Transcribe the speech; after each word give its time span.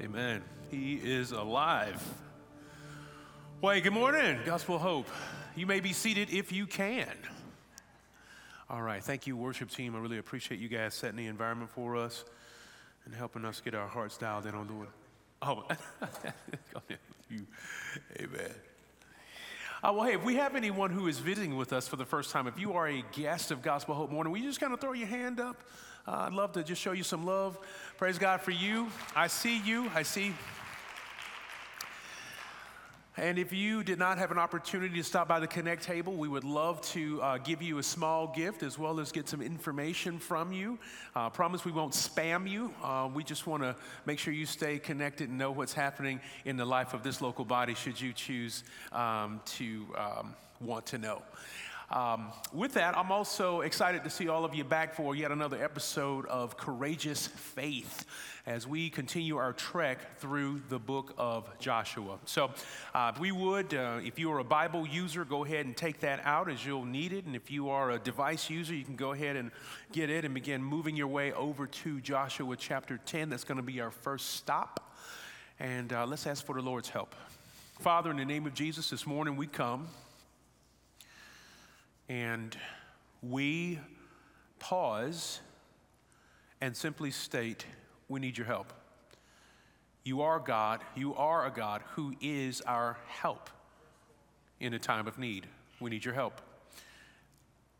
Amen. 0.00 0.42
He 0.70 0.94
is 0.94 1.32
alive. 1.32 2.02
Well, 3.60 3.74
hey, 3.74 3.80
good 3.80 3.92
morning, 3.92 4.38
Gospel 4.44 4.78
Hope. 4.78 5.06
You 5.54 5.66
may 5.66 5.80
be 5.80 5.92
seated 5.92 6.30
if 6.30 6.50
you 6.50 6.66
can. 6.66 7.12
All 8.70 8.80
right, 8.80 9.04
thank 9.04 9.26
you, 9.26 9.36
worship 9.36 9.70
team. 9.70 9.94
I 9.94 9.98
really 9.98 10.18
appreciate 10.18 10.60
you 10.60 10.68
guys 10.68 10.94
setting 10.94 11.16
the 11.16 11.26
environment 11.26 11.70
for 11.70 11.96
us 11.96 12.24
and 13.04 13.14
helping 13.14 13.44
us 13.44 13.60
get 13.60 13.74
our 13.74 13.86
hearts 13.86 14.16
dialed 14.16 14.46
in 14.46 14.54
on 14.54 14.66
doing. 14.66 14.88
Oh, 15.42 15.64
you, 17.30 17.46
amen. 18.18 18.50
Uh, 19.84 19.92
well, 19.92 20.04
hey, 20.04 20.14
if 20.14 20.24
we 20.24 20.36
have 20.36 20.56
anyone 20.56 20.90
who 20.90 21.06
is 21.06 21.18
visiting 21.18 21.56
with 21.56 21.72
us 21.72 21.86
for 21.86 21.96
the 21.96 22.06
first 22.06 22.30
time, 22.30 22.46
if 22.46 22.58
you 22.58 22.72
are 22.72 22.88
a 22.88 23.04
guest 23.12 23.50
of 23.50 23.62
Gospel 23.62 23.94
Hope 23.94 24.10
Morning, 24.10 24.34
you 24.36 24.42
just 24.48 24.60
kind 24.60 24.72
of 24.72 24.80
throw 24.80 24.92
your 24.92 25.08
hand 25.08 25.38
up? 25.38 25.62
Uh, 26.06 26.26
I'd 26.26 26.32
love 26.32 26.52
to 26.52 26.62
just 26.62 26.80
show 26.80 26.92
you 26.92 27.04
some 27.04 27.24
love. 27.24 27.58
Praise 27.96 28.18
God 28.18 28.40
for 28.40 28.50
you. 28.50 28.88
I 29.14 29.28
see 29.28 29.58
you. 29.60 29.90
I 29.94 30.02
see. 30.02 30.34
And 33.18 33.38
if 33.38 33.52
you 33.52 33.84
did 33.84 33.98
not 33.98 34.16
have 34.16 34.30
an 34.30 34.38
opportunity 34.38 34.96
to 34.96 35.04
stop 35.04 35.28
by 35.28 35.38
the 35.38 35.46
Connect 35.46 35.82
table, 35.82 36.14
we 36.14 36.28
would 36.28 36.44
love 36.44 36.80
to 36.92 37.20
uh, 37.20 37.38
give 37.38 37.60
you 37.60 37.76
a 37.76 37.82
small 37.82 38.26
gift 38.26 38.62
as 38.62 38.78
well 38.78 38.98
as 38.98 39.12
get 39.12 39.28
some 39.28 39.42
information 39.42 40.18
from 40.18 40.50
you. 40.50 40.78
Uh, 41.14 41.28
promise 41.28 41.62
we 41.62 41.72
won't 41.72 41.92
spam 41.92 42.48
you. 42.48 42.72
Uh, 42.82 43.10
we 43.12 43.22
just 43.22 43.46
want 43.46 43.62
to 43.62 43.76
make 44.06 44.18
sure 44.18 44.32
you 44.32 44.46
stay 44.46 44.78
connected 44.78 45.28
and 45.28 45.36
know 45.36 45.50
what's 45.50 45.74
happening 45.74 46.20
in 46.46 46.56
the 46.56 46.64
life 46.64 46.94
of 46.94 47.02
this 47.02 47.20
local 47.20 47.44
body 47.44 47.74
should 47.74 48.00
you 48.00 48.14
choose 48.14 48.64
um, 48.92 49.42
to 49.44 49.84
um, 49.98 50.34
want 50.62 50.86
to 50.86 50.96
know. 50.96 51.20
Um, 51.92 52.32
with 52.54 52.72
that, 52.74 52.96
I'm 52.96 53.12
also 53.12 53.60
excited 53.60 54.02
to 54.04 54.10
see 54.10 54.26
all 54.26 54.46
of 54.46 54.54
you 54.54 54.64
back 54.64 54.94
for 54.94 55.14
yet 55.14 55.30
another 55.30 55.62
episode 55.62 56.24
of 56.24 56.56
Courageous 56.56 57.26
Faith 57.26 58.06
as 58.46 58.66
we 58.66 58.88
continue 58.88 59.36
our 59.36 59.52
trek 59.52 60.18
through 60.18 60.62
the 60.70 60.78
book 60.78 61.12
of 61.18 61.46
Joshua. 61.58 62.18
So, 62.24 62.50
uh, 62.94 63.12
if 63.14 63.20
we 63.20 63.30
would, 63.30 63.74
uh, 63.74 64.00
if 64.02 64.18
you 64.18 64.32
are 64.32 64.38
a 64.38 64.44
Bible 64.44 64.86
user, 64.86 65.26
go 65.26 65.44
ahead 65.44 65.66
and 65.66 65.76
take 65.76 66.00
that 66.00 66.20
out 66.24 66.50
as 66.50 66.64
you'll 66.64 66.86
need 66.86 67.12
it. 67.12 67.26
And 67.26 67.36
if 67.36 67.50
you 67.50 67.68
are 67.68 67.90
a 67.90 67.98
device 67.98 68.48
user, 68.48 68.74
you 68.74 68.84
can 68.84 68.96
go 68.96 69.12
ahead 69.12 69.36
and 69.36 69.50
get 69.92 70.08
it 70.08 70.24
and 70.24 70.32
begin 70.32 70.64
moving 70.64 70.96
your 70.96 71.08
way 71.08 71.34
over 71.34 71.66
to 71.66 72.00
Joshua 72.00 72.56
chapter 72.56 73.00
10. 73.04 73.28
That's 73.28 73.44
going 73.44 73.58
to 73.58 73.62
be 73.62 73.82
our 73.82 73.90
first 73.90 74.30
stop. 74.30 74.94
And 75.60 75.92
uh, 75.92 76.06
let's 76.06 76.26
ask 76.26 76.42
for 76.46 76.54
the 76.54 76.62
Lord's 76.62 76.88
help. 76.88 77.14
Father, 77.80 78.10
in 78.10 78.16
the 78.16 78.24
name 78.24 78.46
of 78.46 78.54
Jesus, 78.54 78.88
this 78.88 79.06
morning 79.06 79.36
we 79.36 79.46
come 79.46 79.88
and 82.08 82.56
we 83.22 83.78
pause 84.58 85.40
and 86.60 86.76
simply 86.76 87.10
state, 87.10 87.66
We 88.08 88.20
need 88.20 88.36
your 88.38 88.46
help. 88.46 88.72
You 90.04 90.22
are 90.22 90.38
God. 90.38 90.80
You 90.94 91.14
are 91.14 91.46
a 91.46 91.50
God 91.50 91.82
who 91.94 92.14
is 92.20 92.60
our 92.62 92.98
help 93.06 93.50
in 94.60 94.74
a 94.74 94.78
time 94.78 95.06
of 95.06 95.18
need. 95.18 95.46
We 95.80 95.90
need 95.90 96.04
your 96.04 96.14
help. 96.14 96.40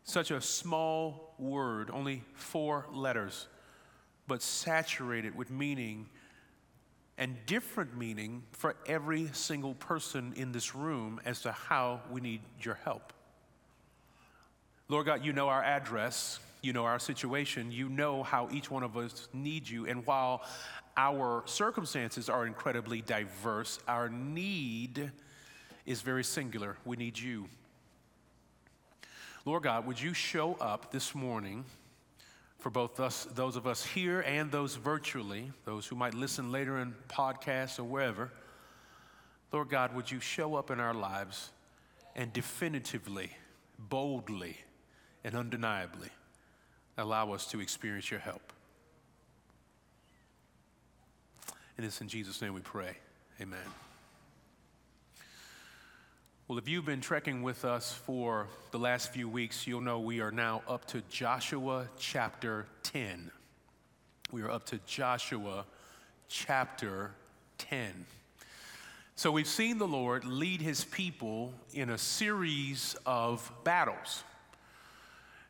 Such 0.03 0.31
a 0.31 0.41
small 0.41 1.33
word, 1.39 1.89
only 1.91 2.23
four 2.33 2.85
letters, 2.91 3.47
but 4.27 4.41
saturated 4.41 5.35
with 5.35 5.49
meaning 5.49 6.09
and 7.17 7.37
different 7.45 7.97
meaning 7.97 8.43
for 8.51 8.75
every 8.85 9.29
single 9.33 9.75
person 9.75 10.33
in 10.35 10.51
this 10.51 10.75
room 10.75 11.21
as 11.25 11.41
to 11.41 11.51
how 11.51 12.01
we 12.11 12.19
need 12.19 12.41
your 12.61 12.75
help. 12.83 13.12
Lord 14.89 15.05
God, 15.05 15.23
you 15.23 15.33
know 15.33 15.47
our 15.47 15.63
address, 15.63 16.39
you 16.61 16.73
know 16.73 16.85
our 16.85 16.99
situation, 16.99 17.71
you 17.71 17.89
know 17.89 18.23
how 18.23 18.49
each 18.51 18.69
one 18.69 18.83
of 18.83 18.97
us 18.97 19.27
needs 19.33 19.71
you. 19.71 19.85
And 19.87 20.05
while 20.05 20.43
our 20.97 21.43
circumstances 21.45 22.29
are 22.29 22.45
incredibly 22.45 23.01
diverse, 23.01 23.79
our 23.87 24.09
need 24.09 25.11
is 25.85 26.01
very 26.01 26.23
singular. 26.23 26.77
We 26.85 26.97
need 26.97 27.17
you. 27.17 27.47
Lord 29.45 29.63
God, 29.63 29.85
would 29.87 29.99
you 29.99 30.13
show 30.13 30.53
up 30.55 30.91
this 30.91 31.13
morning 31.13 31.65
for 32.59 32.69
both 32.69 32.99
us, 33.01 33.27
those 33.33 33.57
of 33.57 33.67
us 33.67 33.85
here 33.85 34.21
and 34.21 34.49
those 34.51 34.75
virtually, 34.75 35.51
those 35.65 35.85
who 35.85 35.97
might 35.97 36.13
listen 36.13 36.51
later 36.51 36.79
in 36.79 36.93
podcasts 37.09 37.77
or 37.77 37.83
wherever? 37.83 38.31
Lord 39.51 39.69
God, 39.69 39.93
would 39.95 40.09
you 40.09 40.21
show 40.21 40.55
up 40.55 40.71
in 40.71 40.79
our 40.79 40.93
lives 40.93 41.51
and 42.15 42.31
definitively, 42.31 43.31
boldly, 43.77 44.57
and 45.23 45.35
undeniably 45.35 46.09
allow 46.97 47.31
us 47.33 47.45
to 47.47 47.59
experience 47.59 48.11
your 48.11 48.19
help. 48.19 48.53
And 51.77 51.85
it's 51.85 52.01
in 52.01 52.07
Jesus' 52.07 52.41
name 52.41 52.53
we 52.53 52.61
pray. 52.61 52.97
Amen. 53.41 53.59
Well, 56.47 56.57
if 56.57 56.67
you've 56.67 56.85
been 56.85 57.01
trekking 57.01 57.41
with 57.41 57.65
us 57.65 57.93
for 57.93 58.47
the 58.71 58.77
last 58.77 59.11
few 59.11 59.27
weeks, 59.27 59.65
you'll 59.65 59.81
know 59.81 59.99
we 59.99 60.19
are 60.19 60.31
now 60.31 60.61
up 60.67 60.85
to 60.87 61.01
Joshua 61.09 61.87
chapter 61.97 62.67
10. 62.83 63.31
We 64.31 64.41
are 64.41 64.51
up 64.51 64.65
to 64.67 64.79
Joshua 64.85 65.65
chapter 66.27 67.11
10. 67.59 68.05
So 69.15 69.31
we've 69.31 69.47
seen 69.47 69.77
the 69.77 69.87
Lord 69.87 70.25
lead 70.25 70.61
his 70.61 70.83
people 70.83 71.53
in 71.73 71.89
a 71.89 71.97
series 71.97 72.95
of 73.05 73.51
battles. 73.63 74.23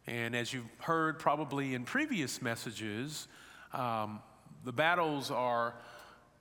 And 0.06 0.36
as 0.36 0.52
you've 0.52 0.68
heard 0.80 1.18
probably 1.18 1.74
in 1.74 1.86
previous 1.86 2.42
messages, 2.42 3.28
um, 3.72 4.22
the 4.66 4.74
battles 4.74 5.32
are 5.32 5.76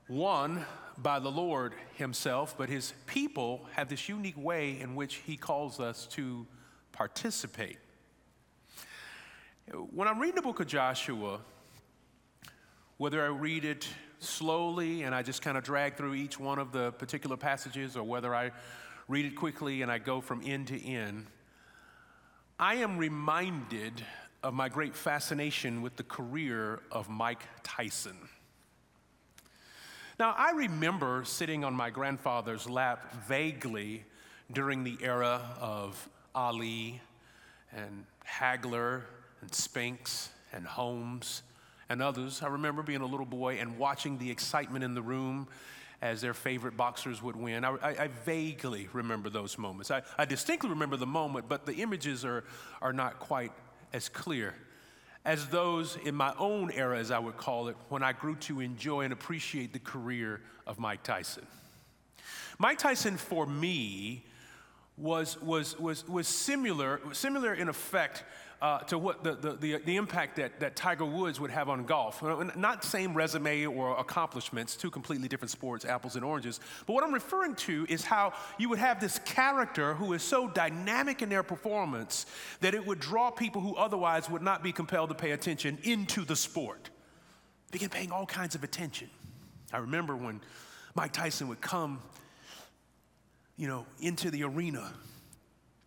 won 0.09 0.65
by 0.99 1.21
the 1.21 1.31
Lord 1.31 1.75
Himself, 1.95 2.57
but 2.59 2.69
His 2.69 2.93
people 3.07 3.67
have 3.73 3.89
this 3.89 4.09
unique 4.09 4.37
way 4.37 4.81
in 4.81 4.95
which 4.95 5.17
He 5.17 5.37
calls 5.37 5.81
us 5.81 6.07
to 6.13 6.47
participate. 6.93 7.79
When 9.73 10.09
I'm 10.09 10.19
reading 10.19 10.37
the 10.37 10.43
book 10.43 10.61
of 10.61 10.67
Joshua, 10.67 11.41
whether 12.97 13.23
I 13.23 13.29
read 13.29 13.65
it 13.65 13.89
slowly 14.19 15.03
and 15.03 15.15
I 15.15 15.23
just 15.23 15.41
kind 15.41 15.57
of 15.57 15.65
drag 15.65 15.97
through 15.97 16.15
each 16.15 16.39
one 16.39 16.59
of 16.59 16.73
the 16.73 16.93
particular 16.93 17.37
passages, 17.37 17.97
or 17.97 18.03
whether 18.03 18.35
I 18.35 18.51
read 19.09 19.25
it 19.25 19.37
quickly 19.37 19.83
and 19.83 19.91
I 19.91 19.99
go 19.99 20.21
from 20.21 20.43
end 20.45 20.69
to 20.69 20.85
end, 20.85 21.27
I 22.63 22.75
am 22.75 22.97
reminded 22.97 24.05
of 24.45 24.55
my 24.55 24.69
great 24.69 24.95
fascination 24.95 25.83
with 25.83 25.97
the 25.97 26.05
career 26.05 26.79
of 26.93 27.09
Mike 27.09 27.43
Tyson. 27.65 28.17
Now, 30.17 30.33
I 30.39 30.53
remember 30.53 31.25
sitting 31.25 31.65
on 31.65 31.75
my 31.75 31.91
grandfather's 31.91 32.71
lap 32.71 33.13
vaguely 33.27 34.05
during 34.53 34.85
the 34.85 34.97
era 35.03 35.43
of 35.61 36.09
Ali 36.37 37.01
and 37.73 38.05
Hagler 38.25 39.03
and 39.41 39.53
Spinks 39.53 40.29
and 40.53 40.65
Holmes 40.65 41.43
and 41.89 42.01
others. 42.01 42.45
I 42.45 42.47
remember 42.47 42.85
being 42.85 43.01
a 43.01 43.07
little 43.07 43.27
boy 43.27 43.57
and 43.59 43.77
watching 43.77 44.19
the 44.19 44.31
excitement 44.31 44.85
in 44.85 44.95
the 44.95 45.03
room 45.03 45.49
as 46.03 46.21
their 46.21 46.35
favorite 46.35 46.77
boxers 46.77 47.23
would 47.23 47.37
win. 47.37 47.65
I, 47.65 47.71
I, 47.77 47.89
I 47.91 48.09
vaguely 48.27 48.89
remember 48.93 49.31
those 49.31 49.57
moments. 49.57 49.91
I, 49.91 50.03
I 50.19 50.25
distinctly 50.25 50.69
remember 50.69 50.97
the 50.97 51.07
moment, 51.07 51.49
but 51.49 51.65
the 51.65 51.75
images 51.75 52.25
are, 52.25 52.45
are 52.83 52.93
not 52.93 53.21
quite 53.21 53.53
as 53.93 54.09
clear 54.09 54.55
as 55.25 55.47
those 55.47 55.97
in 56.05 56.17
my 56.17 56.35
own 56.37 56.73
era, 56.73 56.99
as 56.99 57.13
I 57.13 57.21
would 57.21 57.37
call 57.37 57.69
it, 57.69 57.77
when 57.89 58.03
I 58.03 58.13
grew 58.13 58.35
to 58.37 58.61
enjoy 58.61 59.03
and 59.03 59.13
appreciate 59.13 59.73
the 59.73 59.79
career 59.79 60.41
of 60.67 60.81
Mike 60.81 61.05
Tyson. 61.05 61.47
Mike 62.59 62.79
Tyson, 62.79 63.17
for 63.17 63.47
me, 63.47 64.25
was, 64.97 65.41
was, 65.41 65.79
was, 65.79 66.07
was 66.09 66.27
similar, 66.27 67.01
similar 67.13 67.55
in 67.55 67.69
effect 67.69 68.25
uh, 68.63 68.79
to 68.79 68.97
what 68.97 69.25
the, 69.25 69.35
the, 69.35 69.53
the, 69.55 69.79
the, 69.79 69.97
impact 69.97 70.37
that, 70.37 70.61
that 70.61 70.77
Tiger 70.77 71.05
Woods 71.05 71.41
would 71.41 71.51
have 71.51 71.69
on 71.69 71.85
golf. 71.85 72.23
Not 72.57 72.85
same 72.85 73.13
resume 73.13 73.67
or 73.67 73.99
accomplishments, 73.99 74.77
two 74.77 74.89
completely 74.89 75.27
different 75.27 75.51
sports, 75.51 75.85
apples 75.85 76.15
and 76.15 76.25
oranges. 76.25 76.61
But 76.87 76.93
what 76.93 77.03
I'm 77.03 77.13
referring 77.13 77.57
to 77.57 77.85
is 77.89 78.05
how 78.05 78.35
you 78.59 78.69
would 78.69 78.79
have 78.79 79.01
this 79.01 79.19
character 79.25 79.95
who 79.95 80.13
is 80.13 80.23
so 80.23 80.47
dynamic 80.47 81.23
in 81.23 81.29
their 81.29 81.43
performance 81.43 82.25
that 82.61 82.73
it 82.73 82.87
would 82.87 83.01
draw 83.01 83.33
people 83.33 83.61
who 83.61 83.75
otherwise 83.75 84.31
would 84.31 84.43
not 84.43 84.63
be 84.63 84.71
compelled 84.71 85.09
to 85.09 85.17
pay 85.17 85.33
attention 85.33 85.77
into 85.83 86.25
the 86.25 86.37
sport. 86.37 86.91
Begin 87.73 87.89
paying 87.89 88.13
all 88.13 88.27
kinds 88.27 88.55
of 88.55 88.63
attention. 88.63 89.11
I 89.73 89.79
remember 89.79 90.15
when 90.15 90.41
Mike 90.95 91.13
Tyson 91.13 91.49
would 91.49 91.61
come, 91.61 92.01
you 93.57 93.67
know, 93.67 93.87
into 94.01 94.31
the 94.31 94.45
arena. 94.45 94.93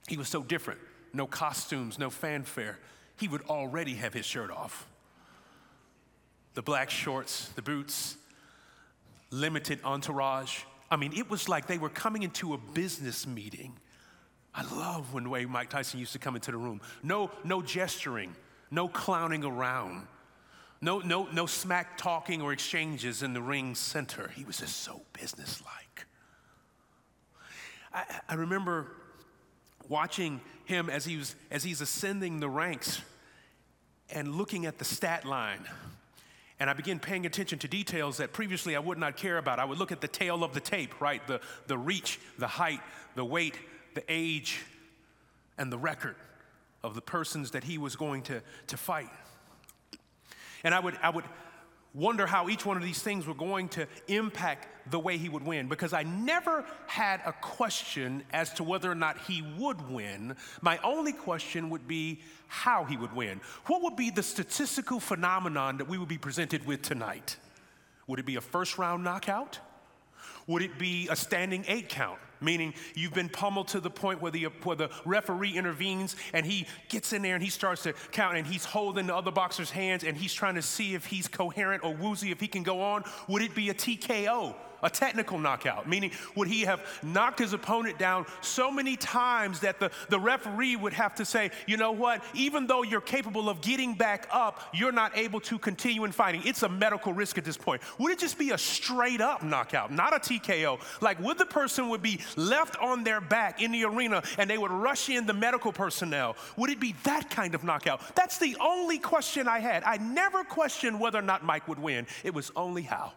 He 0.09 0.17
was 0.17 0.27
so 0.27 0.43
different 0.43 0.81
no 1.15 1.27
costumes, 1.27 1.97
no 1.97 2.09
fanfare. 2.09 2.77
He 3.17 3.27
would 3.27 3.41
already 3.43 3.95
have 3.95 4.13
his 4.13 4.25
shirt 4.25 4.51
off. 4.51 4.87
The 6.53 6.61
black 6.61 6.89
shorts, 6.89 7.49
the 7.55 7.61
boots, 7.61 8.17
limited 9.29 9.79
entourage. 9.83 10.61
I 10.89 10.97
mean, 10.97 11.13
it 11.13 11.29
was 11.29 11.49
like 11.49 11.67
they 11.67 11.77
were 11.77 11.89
coming 11.89 12.23
into 12.23 12.53
a 12.53 12.57
business 12.57 13.25
meeting. 13.25 13.73
I 14.53 14.63
love 14.75 15.13
when 15.13 15.25
the 15.25 15.29
way 15.29 15.45
Mike 15.45 15.69
Tyson 15.69 15.99
used 15.99 16.13
to 16.13 16.19
come 16.19 16.35
into 16.35 16.51
the 16.51 16.57
room. 16.57 16.79
No, 17.03 17.29
no 17.43 17.61
gesturing, 17.61 18.35
no 18.71 18.87
clowning 18.87 19.43
around, 19.43 20.07
No, 20.81 20.99
no, 20.99 21.27
no 21.31 21.45
smack 21.45 21.97
talking 21.97 22.41
or 22.41 22.53
exchanges 22.53 23.23
in 23.23 23.33
the 23.33 23.41
ring 23.41 23.75
center. 23.75 24.29
He 24.35 24.45
was 24.45 24.59
just 24.59 24.77
so 24.81 25.01
businesslike. 25.13 26.05
I, 27.93 28.03
I 28.29 28.35
remember 28.35 28.87
watching 29.89 30.41
him 30.65 30.89
as, 30.89 31.05
he 31.05 31.17
was, 31.17 31.35
as 31.51 31.63
he's 31.63 31.81
ascending 31.81 32.39
the 32.39 32.49
ranks 32.49 33.01
and 34.09 34.35
looking 34.35 34.65
at 34.65 34.77
the 34.77 34.85
stat 34.85 35.25
line. 35.25 35.65
And 36.59 36.69
I 36.69 36.73
began 36.73 36.99
paying 36.99 37.25
attention 37.25 37.59
to 37.59 37.67
details 37.67 38.17
that 38.17 38.31
previously 38.31 38.75
I 38.75 38.79
would 38.79 38.97
not 38.97 39.17
care 39.17 39.37
about. 39.37 39.59
I 39.59 39.65
would 39.65 39.77
look 39.77 39.91
at 39.91 40.01
the 40.01 40.07
tale 40.07 40.43
of 40.43 40.53
the 40.53 40.59
tape, 40.59 41.01
right? 41.01 41.25
The, 41.27 41.41
the 41.67 41.77
reach, 41.77 42.19
the 42.37 42.47
height, 42.47 42.79
the 43.15 43.25
weight, 43.25 43.57
the 43.93 44.03
age, 44.07 44.63
and 45.57 45.71
the 45.71 45.77
record 45.77 46.15
of 46.83 46.95
the 46.95 47.01
persons 47.01 47.51
that 47.51 47.63
he 47.63 47.77
was 47.77 47.95
going 47.95 48.21
to, 48.23 48.41
to 48.67 48.77
fight. 48.77 49.09
And 50.63 50.73
I 50.73 50.79
would, 50.79 50.97
I 51.01 51.09
would 51.09 51.25
wonder 51.95 52.27
how 52.27 52.49
each 52.49 52.65
one 52.65 52.77
of 52.77 52.83
these 52.83 53.01
things 53.01 53.25
were 53.25 53.33
going 53.33 53.69
to 53.69 53.87
impact 54.07 54.67
the 54.91 54.99
way 54.99 55.17
he 55.17 55.29
would 55.29 55.43
win 55.43 55.67
because 55.67 55.93
I 55.93 56.03
never 56.03 56.65
had 56.87 57.21
a 57.25 57.31
question 57.31 58.23
as 58.31 58.53
to 58.55 58.63
whether 58.63 58.91
or 58.91 58.95
not 58.95 59.17
he 59.19 59.41
would 59.57 59.89
win. 59.89 60.35
My 60.61 60.77
only 60.83 61.13
question 61.13 61.69
would 61.69 61.87
be 61.87 62.19
how 62.47 62.83
he 62.83 62.97
would 62.97 63.13
win. 63.13 63.41
What 63.65 63.81
would 63.81 63.95
be 63.95 64.11
the 64.11 64.21
statistical 64.21 64.99
phenomenon 64.99 65.77
that 65.77 65.87
we 65.87 65.97
would 65.97 66.09
be 66.09 66.17
presented 66.17 66.65
with 66.65 66.81
tonight? 66.81 67.37
Would 68.07 68.19
it 68.19 68.25
be 68.25 68.35
a 68.35 68.41
first 68.41 68.77
round 68.77 69.03
knockout? 69.03 69.59
Would 70.47 70.61
it 70.61 70.77
be 70.77 71.07
a 71.09 71.15
standing 71.15 71.65
eight 71.67 71.89
count? 71.89 72.19
Meaning 72.41 72.73
you've 72.95 73.13
been 73.13 73.29
pummeled 73.29 73.67
to 73.69 73.79
the 73.79 73.89
point 73.89 74.21
where 74.21 74.31
the, 74.31 74.45
where 74.63 74.75
the 74.75 74.89
referee 75.05 75.57
intervenes 75.57 76.15
and 76.33 76.45
he 76.45 76.67
gets 76.89 77.13
in 77.13 77.21
there 77.21 77.35
and 77.35 77.43
he 77.43 77.49
starts 77.49 77.83
to 77.83 77.93
count 78.11 78.37
and 78.37 78.45
he's 78.45 78.65
holding 78.65 79.07
the 79.07 79.15
other 79.15 79.31
boxer's 79.31 79.71
hands 79.71 80.03
and 80.03 80.17
he's 80.17 80.33
trying 80.33 80.55
to 80.55 80.61
see 80.61 80.95
if 80.95 81.05
he's 81.05 81.27
coherent 81.27 81.83
or 81.83 81.93
woozy, 81.93 82.31
if 82.31 82.39
he 82.39 82.47
can 82.47 82.63
go 82.63 82.81
on. 82.81 83.03
Would 83.27 83.41
it 83.41 83.55
be 83.55 83.69
a 83.69 83.73
TKO? 83.73 84.55
A 84.85 84.89
technical 84.89 85.39
knockout, 85.39 85.89
meaning 85.89 86.11
would 86.35 86.47
he 86.47 86.61
have 86.61 86.81
knocked 87.03 87.39
his 87.39 87.53
opponent 87.53 87.97
down 87.97 88.25
so 88.41 88.69
many 88.69 88.95
times 88.95 89.59
that 89.61 89.79
the, 89.79 89.89
the 90.09 90.19
referee 90.19 90.75
would 90.75 90.93
have 90.93 91.15
to 91.15 91.25
say, 91.25 91.49
you 91.65 91.75
know 91.75 91.91
what, 91.91 92.23
even 92.35 92.67
though 92.67 92.83
you're 92.83 93.01
capable 93.01 93.49
of 93.49 93.61
getting 93.61 93.95
back 93.95 94.27
up, 94.31 94.61
you're 94.73 94.91
not 94.91 95.17
able 95.17 95.39
to 95.39 95.57
continue 95.57 96.03
in 96.05 96.11
fighting. 96.11 96.41
It's 96.45 96.61
a 96.61 96.69
medical 96.69 97.13
risk 97.13 97.39
at 97.39 97.43
this 97.43 97.57
point. 97.57 97.81
Would 97.97 98.11
it 98.11 98.19
just 98.19 98.37
be 98.37 98.51
a 98.51 98.57
straight 98.57 99.21
up 99.21 99.43
knockout, 99.43 99.91
not 99.91 100.13
a 100.13 100.19
TKO? 100.19 100.79
Like, 101.01 101.19
would 101.19 101.39
the 101.39 101.45
person 101.47 101.89
would 101.89 102.03
be 102.03 102.19
left 102.35 102.77
on 102.77 103.03
their 103.03 103.19
back 103.19 103.61
in 103.63 103.71
the 103.71 103.85
arena 103.85 104.21
and 104.37 104.47
they 104.47 104.59
would 104.59 104.71
rush 104.71 105.09
in 105.09 105.25
the 105.25 105.33
medical 105.33 105.73
personnel? 105.73 106.35
Would 106.57 106.69
it 106.69 106.79
be 106.79 106.93
that 107.03 107.31
kind 107.31 107.55
of 107.55 107.63
knockout? 107.63 108.15
That's 108.15 108.37
the 108.37 108.55
only 108.61 108.99
question 108.99 109.47
I 109.47 109.59
had. 109.59 109.83
I 109.83 109.97
never 109.97 110.43
questioned 110.43 110.99
whether 110.99 111.17
or 111.17 111.23
not 111.23 111.43
Mike 111.43 111.67
would 111.67 111.79
win. 111.79 112.05
It 112.23 112.35
was 112.35 112.51
only 112.55 112.83
how. 112.83 113.13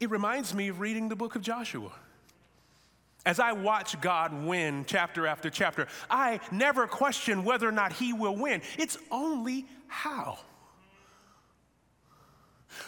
It 0.00 0.10
reminds 0.10 0.54
me 0.54 0.68
of 0.68 0.80
reading 0.80 1.08
the 1.08 1.16
book 1.16 1.34
of 1.34 1.42
Joshua. 1.42 1.90
As 3.26 3.40
I 3.40 3.52
watch 3.52 4.00
God 4.00 4.32
win 4.44 4.84
chapter 4.86 5.26
after 5.26 5.50
chapter, 5.50 5.88
I 6.08 6.40
never 6.52 6.86
question 6.86 7.44
whether 7.44 7.68
or 7.68 7.72
not 7.72 7.92
he 7.92 8.12
will 8.12 8.36
win. 8.36 8.62
It's 8.78 8.96
only 9.10 9.66
how. 9.88 10.38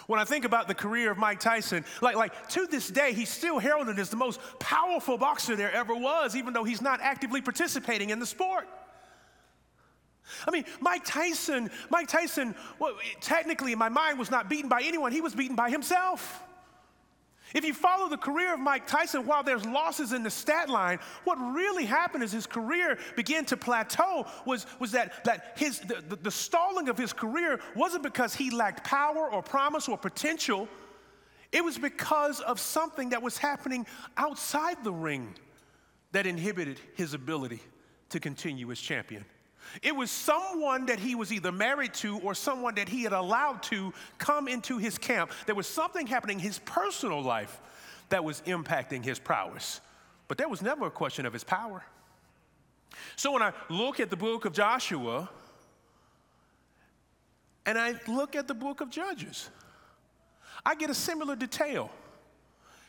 When 0.07 0.21
I 0.21 0.25
think 0.25 0.45
about 0.45 0.69
the 0.69 0.75
career 0.75 1.11
of 1.11 1.19
Mike 1.19 1.41
Tyson, 1.41 1.85
like, 2.01 2.15
like 2.15 2.49
to 2.51 2.67
this 2.67 2.89
day, 2.89 3.13
he's 3.13 3.29
still 3.29 3.59
heralded 3.59 3.99
as 3.99 4.09
the 4.09 4.17
most 4.17 4.41
powerful 4.59 5.19
boxer 5.19 5.57
there 5.57 5.73
ever 5.73 5.95
was, 5.95 6.37
even 6.37 6.53
though 6.53 6.65
he's 6.65 6.83
not 6.83 7.01
actively 7.01 7.41
participating 7.41 8.11
in 8.11 8.19
the 8.19 8.27
sport. 8.27 8.69
I 10.47 10.51
mean, 10.53 10.65
Mike 10.81 11.05
Tyson, 11.05 11.71
Mike 11.91 12.07
Tyson, 12.07 12.55
well, 12.79 12.97
technically 13.21 13.73
in 13.73 13.79
my 13.79 13.89
mind 13.89 14.19
was 14.19 14.31
not 14.31 14.49
beaten 14.49 14.69
by 14.69 14.83
anyone, 14.85 15.11
he 15.11 15.21
was 15.21 15.35
beaten 15.35 15.57
by 15.57 15.71
himself. 15.71 16.45
If 17.55 17.65
you 17.65 17.75
follow 17.75 18.09
the 18.09 18.17
career 18.17 18.55
of 18.55 18.61
Mike 18.61 18.87
Tyson, 18.87 19.27
while 19.27 19.43
there's 19.43 19.67
losses 19.67 20.13
in 20.13 20.23
the 20.23 20.31
stat 20.31 20.69
line, 20.69 21.01
what 21.25 21.37
really 21.37 21.85
happened 21.85 22.23
is 22.23 22.31
his 22.31 22.47
career 22.47 22.99
began 23.17 23.45
to 23.47 23.57
plateau 23.57 24.27
was, 24.47 24.67
was 24.79 24.93
that, 24.93 25.25
that 25.25 25.55
his, 25.57 25.81
the, 25.81 26.03
the, 26.09 26.17
the 26.17 26.31
stalling 26.31 26.89
of 26.89 26.97
his 26.97 27.13
career 27.13 27.61
wasn't 27.75 28.03
because 28.03 28.35
he 28.35 28.51
lacked 28.51 28.85
power 28.85 29.31
or 29.31 29.43
promise 29.43 29.89
or 29.89 29.99
potential. 29.99 30.69
It 31.51 31.65
was 31.65 31.77
because 31.77 32.41
of 32.41 32.61
something 32.61 33.11
that 33.11 33.23
was 33.23 33.37
happening 33.37 33.87
outside 34.17 34.85
the 34.85 34.93
ring 34.93 35.35
that 36.13 36.27
inhibited 36.27 36.79
his 36.95 37.15
ability 37.15 37.61
to 38.11 38.21
continue 38.21 38.71
as 38.71 38.81
champion. 38.81 39.25
It 39.83 39.95
was 39.95 40.11
someone 40.11 40.87
that 40.87 40.99
he 40.99 41.15
was 41.15 41.33
either 41.33 41.53
married 41.53 41.95
to 41.95 42.19
or 42.19 42.35
someone 42.35 42.75
that 42.75 42.89
he 42.89 43.03
had 43.03 43.13
allowed 43.13 43.63
to 43.65 43.93
come 44.19 44.49
into 44.49 44.79
his 44.79 44.99
camp. 44.99 45.33
There 45.47 45.55
was 45.55 45.67
something 45.67 46.07
happening 46.07 46.39
in 46.39 46.45
his 46.45 46.59
personal 46.61 47.23
life 47.23 47.61
that 48.09 48.25
was 48.25 48.43
impacting 48.43 49.05
his 49.05 49.19
prowess. 49.19 49.81
But 50.29 50.39
there 50.39 50.49
was 50.49 50.63
never 50.63 50.87
a 50.87 50.91
question 50.91 51.27
of 51.27 51.33
his 51.33 51.45
power. 51.45 51.85
So 53.17 53.33
when 53.33 53.43
I 53.43 53.53
look 53.69 54.01
at 54.01 54.11
the 54.11 54.17
book 54.17 54.45
of 54.45 54.53
Joshua 54.53 55.29
and 57.67 57.79
I 57.79 57.95
look 58.09 58.35
at 58.37 58.49
the 58.49 58.55
book 58.55 58.81
of 58.81 58.91
Judges, 58.91 59.49
I 60.65 60.75
get 60.75 60.91
a 60.91 60.95
similar 60.95 61.37
detail. 61.37 61.91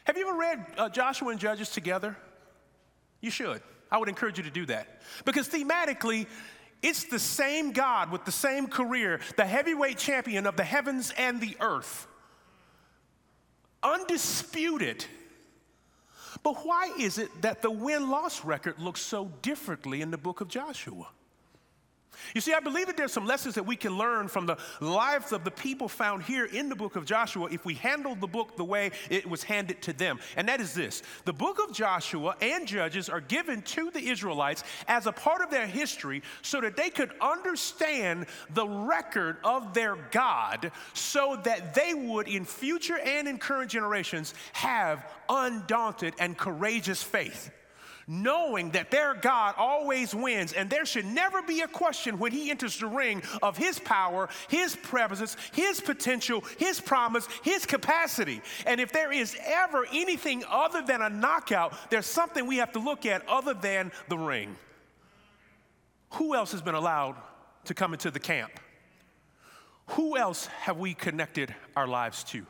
Have 0.05 0.17
you 0.17 0.27
ever 0.27 0.37
read 0.37 0.65
uh, 0.77 0.89
Joshua 0.89 1.29
and 1.29 1.39
Judges 1.39 1.69
together? 1.69 2.17
You 3.21 3.29
should. 3.29 3.61
I 3.91 3.97
would 3.97 4.09
encourage 4.09 4.37
you 4.37 4.43
to 4.43 4.49
do 4.49 4.65
that. 4.67 5.01
Because 5.25 5.47
thematically, 5.47 6.25
it's 6.81 7.03
the 7.05 7.19
same 7.19 7.71
God 7.71 8.11
with 8.11 8.25
the 8.25 8.31
same 8.31 8.67
career, 8.67 9.19
the 9.37 9.45
heavyweight 9.45 9.97
champion 9.97 10.47
of 10.47 10.55
the 10.55 10.63
heavens 10.63 11.13
and 11.17 11.39
the 11.39 11.55
earth. 11.59 12.07
Undisputed. 13.83 15.05
But 16.43 16.65
why 16.65 16.93
is 16.97 17.17
it 17.17 17.29
that 17.41 17.61
the 17.61 17.71
win 17.71 18.09
loss 18.09 18.43
record 18.43 18.79
looks 18.79 19.01
so 19.01 19.31
differently 19.41 20.01
in 20.01 20.11
the 20.11 20.17
book 20.17 20.41
of 20.41 20.47
Joshua? 20.47 21.07
You 22.33 22.41
see, 22.41 22.53
I 22.53 22.59
believe 22.59 22.87
that 22.87 22.97
there's 22.97 23.11
some 23.11 23.25
lessons 23.25 23.55
that 23.55 23.65
we 23.65 23.75
can 23.75 23.97
learn 23.97 24.27
from 24.27 24.45
the 24.45 24.57
lives 24.79 25.31
of 25.31 25.43
the 25.43 25.51
people 25.51 25.87
found 25.87 26.23
here 26.23 26.45
in 26.45 26.69
the 26.69 26.75
book 26.75 26.95
of 26.95 27.05
Joshua 27.05 27.49
if 27.51 27.65
we 27.65 27.73
handle 27.75 28.15
the 28.15 28.27
book 28.27 28.55
the 28.55 28.63
way 28.63 28.91
it 29.09 29.29
was 29.29 29.43
handed 29.43 29.81
to 29.83 29.93
them. 29.93 30.19
And 30.35 30.47
that 30.47 30.61
is 30.61 30.73
this 30.73 31.03
the 31.25 31.33
book 31.33 31.59
of 31.59 31.73
Joshua 31.73 32.35
and 32.41 32.67
Judges 32.67 33.09
are 33.09 33.21
given 33.21 33.61
to 33.63 33.91
the 33.91 34.09
Israelites 34.09 34.63
as 34.87 35.07
a 35.07 35.11
part 35.11 35.41
of 35.41 35.49
their 35.49 35.67
history 35.67 36.21
so 36.41 36.61
that 36.61 36.77
they 36.77 36.89
could 36.89 37.11
understand 37.21 38.25
the 38.51 38.67
record 38.67 39.37
of 39.43 39.73
their 39.73 39.95
God 40.11 40.71
so 40.93 41.39
that 41.43 41.73
they 41.73 41.93
would, 41.93 42.27
in 42.27 42.45
future 42.45 42.99
and 42.99 43.27
in 43.27 43.37
current 43.37 43.71
generations, 43.71 44.33
have 44.53 45.05
undaunted 45.29 46.13
and 46.19 46.37
courageous 46.37 47.01
faith 47.03 47.51
knowing 48.11 48.71
that 48.71 48.91
their 48.91 49.13
God 49.13 49.55
always 49.57 50.13
wins, 50.13 50.51
and 50.51 50.69
there 50.69 50.85
should 50.85 51.05
never 51.05 51.41
be 51.41 51.61
a 51.61 51.67
question 51.67 52.19
when 52.19 52.33
he 52.33 52.51
enters 52.51 52.77
the 52.77 52.87
ring 52.87 53.23
of 53.41 53.55
his 53.55 53.79
power, 53.79 54.27
his 54.49 54.75
presence, 54.75 55.37
his 55.53 55.79
potential, 55.79 56.43
his 56.59 56.81
promise, 56.81 57.25
his 57.41 57.65
capacity. 57.65 58.41
And 58.65 58.81
if 58.81 58.91
there 58.91 59.13
is 59.13 59.37
ever 59.45 59.85
anything 59.93 60.43
other 60.49 60.81
than 60.81 61.01
a 61.01 61.09
knockout, 61.09 61.73
there's 61.89 62.05
something 62.05 62.45
we 62.45 62.57
have 62.57 62.73
to 62.73 62.79
look 62.79 63.05
at 63.05 63.27
other 63.29 63.53
than 63.53 63.93
the 64.09 64.17
ring. 64.17 64.57
Who 66.15 66.35
else 66.35 66.51
has 66.51 66.61
been 66.61 66.75
allowed 66.75 67.15
to 67.65 67.73
come 67.73 67.93
into 67.93 68.11
the 68.11 68.19
camp? 68.19 68.51
Who 69.91 70.17
else 70.17 70.47
have 70.47 70.77
we 70.77 70.93
connected 70.93 71.55
our 71.77 71.87
lives 71.87 72.25
to? 72.25 72.45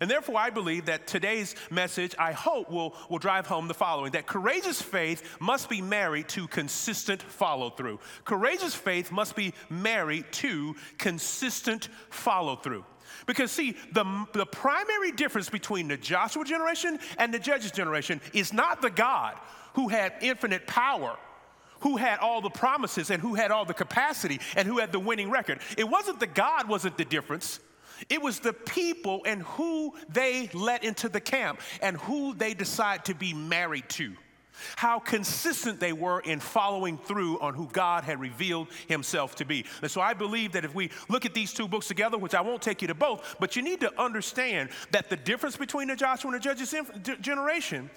And 0.00 0.10
therefore, 0.10 0.38
I 0.38 0.50
believe 0.50 0.86
that 0.86 1.06
today's 1.06 1.54
message, 1.70 2.14
I 2.18 2.32
hope, 2.32 2.70
will, 2.70 2.94
will 3.08 3.18
drive 3.18 3.46
home 3.46 3.68
the 3.68 3.74
following 3.74 4.12
that 4.12 4.26
courageous 4.26 4.80
faith 4.80 5.38
must 5.40 5.68
be 5.68 5.80
married 5.82 6.28
to 6.30 6.48
consistent 6.48 7.22
follow 7.22 7.70
through. 7.70 8.00
Courageous 8.24 8.74
faith 8.74 9.12
must 9.12 9.36
be 9.36 9.54
married 9.68 10.24
to 10.32 10.74
consistent 10.98 11.88
follow 12.10 12.56
through. 12.56 12.84
Because, 13.26 13.50
see, 13.50 13.76
the, 13.92 14.26
the 14.32 14.46
primary 14.46 15.12
difference 15.12 15.50
between 15.50 15.88
the 15.88 15.96
Joshua 15.96 16.44
generation 16.44 16.98
and 17.18 17.34
the 17.34 17.38
Judges 17.38 17.72
generation 17.72 18.20
is 18.32 18.52
not 18.52 18.82
the 18.82 18.90
God 18.90 19.36
who 19.74 19.88
had 19.88 20.14
infinite 20.20 20.66
power 20.66 21.16
who 21.80 21.96
had 21.96 22.18
all 22.18 22.40
the 22.40 22.50
promises 22.50 23.10
and 23.10 23.20
who 23.20 23.34
had 23.34 23.50
all 23.50 23.64
the 23.64 23.74
capacity 23.74 24.38
and 24.54 24.68
who 24.68 24.78
had 24.78 24.92
the 24.92 25.00
winning 25.00 25.30
record. 25.30 25.60
It 25.76 25.88
wasn't 25.88 26.20
the 26.20 26.26
God 26.26 26.68
wasn't 26.68 26.96
the 26.96 27.04
difference. 27.04 27.58
It 28.08 28.22
was 28.22 28.40
the 28.40 28.52
people 28.52 29.22
and 29.26 29.42
who 29.42 29.94
they 30.08 30.48
let 30.54 30.84
into 30.84 31.08
the 31.08 31.20
camp 31.20 31.60
and 31.82 31.96
who 31.98 32.34
they 32.34 32.54
decide 32.54 33.04
to 33.06 33.14
be 33.14 33.34
married 33.34 33.88
to. 33.90 34.14
How 34.76 34.98
consistent 34.98 35.80
they 35.80 35.92
were 35.92 36.20
in 36.20 36.38
following 36.38 36.98
through 36.98 37.40
on 37.40 37.54
who 37.54 37.66
God 37.72 38.04
had 38.04 38.20
revealed 38.20 38.68
Himself 38.88 39.34
to 39.36 39.44
be. 39.44 39.64
And 39.82 39.90
so 39.90 40.00
I 40.00 40.12
believe 40.12 40.52
that 40.52 40.64
if 40.64 40.74
we 40.74 40.90
look 41.08 41.24
at 41.24 41.34
these 41.34 41.52
two 41.52 41.66
books 41.66 41.88
together, 41.88 42.18
which 42.18 42.34
I 42.34 42.40
won't 42.40 42.60
take 42.60 42.82
you 42.82 42.88
to 42.88 42.94
both, 42.94 43.36
but 43.40 43.56
you 43.56 43.62
need 43.62 43.80
to 43.80 44.00
understand 44.00 44.70
that 44.90 45.08
the 45.08 45.16
difference 45.16 45.56
between 45.56 45.88
the 45.88 45.96
Joshua 45.96 46.30
and 46.30 46.40
the 46.40 46.44
Judges 46.44 46.74
generation 47.20 47.90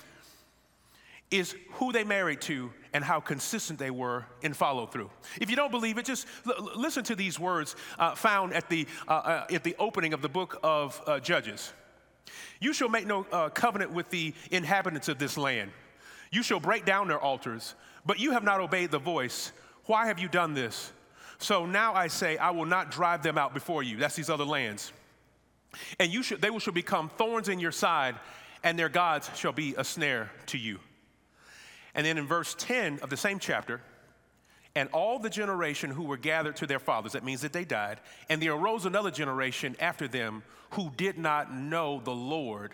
is 1.33 1.55
who 1.73 1.91
they 1.91 2.03
married 2.03 2.39
to 2.41 2.71
and 2.93 3.03
how 3.03 3.19
consistent 3.19 3.79
they 3.79 3.89
were 3.89 4.23
in 4.43 4.53
follow 4.53 4.85
through. 4.85 5.09
If 5.41 5.49
you 5.49 5.55
don't 5.55 5.71
believe 5.71 5.97
it, 5.97 6.05
just 6.05 6.27
l- 6.47 6.69
listen 6.75 7.03
to 7.05 7.15
these 7.15 7.39
words 7.39 7.75
uh, 7.97 8.13
found 8.13 8.53
at 8.53 8.69
the, 8.69 8.85
uh, 9.07 9.11
uh, 9.11 9.45
at 9.51 9.63
the 9.63 9.75
opening 9.79 10.13
of 10.13 10.21
the 10.21 10.29
book 10.29 10.59
of 10.63 11.01
uh, 11.07 11.19
Judges. 11.19 11.73
You 12.59 12.71
shall 12.71 12.87
make 12.87 13.07
no 13.07 13.25
uh, 13.31 13.49
covenant 13.49 13.91
with 13.91 14.11
the 14.11 14.33
inhabitants 14.51 15.09
of 15.09 15.17
this 15.17 15.35
land. 15.37 15.71
You 16.31 16.43
shall 16.43 16.59
break 16.59 16.85
down 16.85 17.07
their 17.07 17.19
altars, 17.19 17.73
but 18.05 18.19
you 18.19 18.31
have 18.31 18.43
not 18.43 18.59
obeyed 18.59 18.91
the 18.91 18.99
voice. 18.99 19.51
Why 19.85 20.05
have 20.05 20.19
you 20.19 20.29
done 20.29 20.53
this? 20.53 20.91
So 21.39 21.65
now 21.65 21.95
I 21.95 22.07
say, 22.07 22.37
I 22.37 22.51
will 22.51 22.65
not 22.65 22.91
drive 22.91 23.23
them 23.23 23.39
out 23.39 23.55
before 23.55 23.81
you. 23.81 23.97
That's 23.97 24.15
these 24.15 24.29
other 24.29 24.45
lands. 24.45 24.93
And 25.99 26.13
you 26.13 26.21
should, 26.21 26.41
they 26.41 26.51
will 26.51 26.59
shall 26.59 26.73
become 26.73 27.09
thorns 27.17 27.49
in 27.49 27.59
your 27.59 27.71
side, 27.71 28.15
and 28.63 28.77
their 28.77 28.89
gods 28.89 29.31
shall 29.35 29.51
be 29.51 29.73
a 29.77 29.83
snare 29.83 30.31
to 30.47 30.59
you. 30.59 30.79
And 31.95 32.05
then 32.05 32.17
in 32.17 32.25
verse 32.25 32.55
10 32.57 33.00
of 33.00 33.09
the 33.09 33.17
same 33.17 33.39
chapter, 33.39 33.81
and 34.75 34.89
all 34.91 35.19
the 35.19 35.29
generation 35.29 35.91
who 35.91 36.03
were 36.03 36.17
gathered 36.17 36.55
to 36.57 36.67
their 36.67 36.79
fathers, 36.79 37.12
that 37.12 37.23
means 37.23 37.41
that 37.41 37.53
they 37.53 37.65
died, 37.65 38.00
and 38.29 38.41
there 38.41 38.53
arose 38.53 38.85
another 38.85 39.12
generation 39.12 39.75
after 39.79 40.07
them 40.07 40.43
who 40.71 40.91
did 40.97 41.17
not 41.17 41.53
know 41.53 42.01
the 42.03 42.12
Lord 42.12 42.71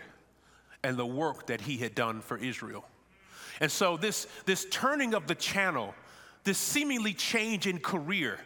and 0.82 0.96
the 0.96 1.06
work 1.06 1.46
that 1.46 1.60
he 1.60 1.76
had 1.76 1.94
done 1.94 2.22
for 2.22 2.38
Israel. 2.38 2.84
And 3.60 3.70
so, 3.70 3.98
this, 3.98 4.26
this 4.46 4.66
turning 4.70 5.12
of 5.12 5.26
the 5.26 5.34
channel, 5.34 5.94
this 6.44 6.56
seemingly 6.56 7.12
change 7.12 7.66
in 7.66 7.78
career, 7.78 8.38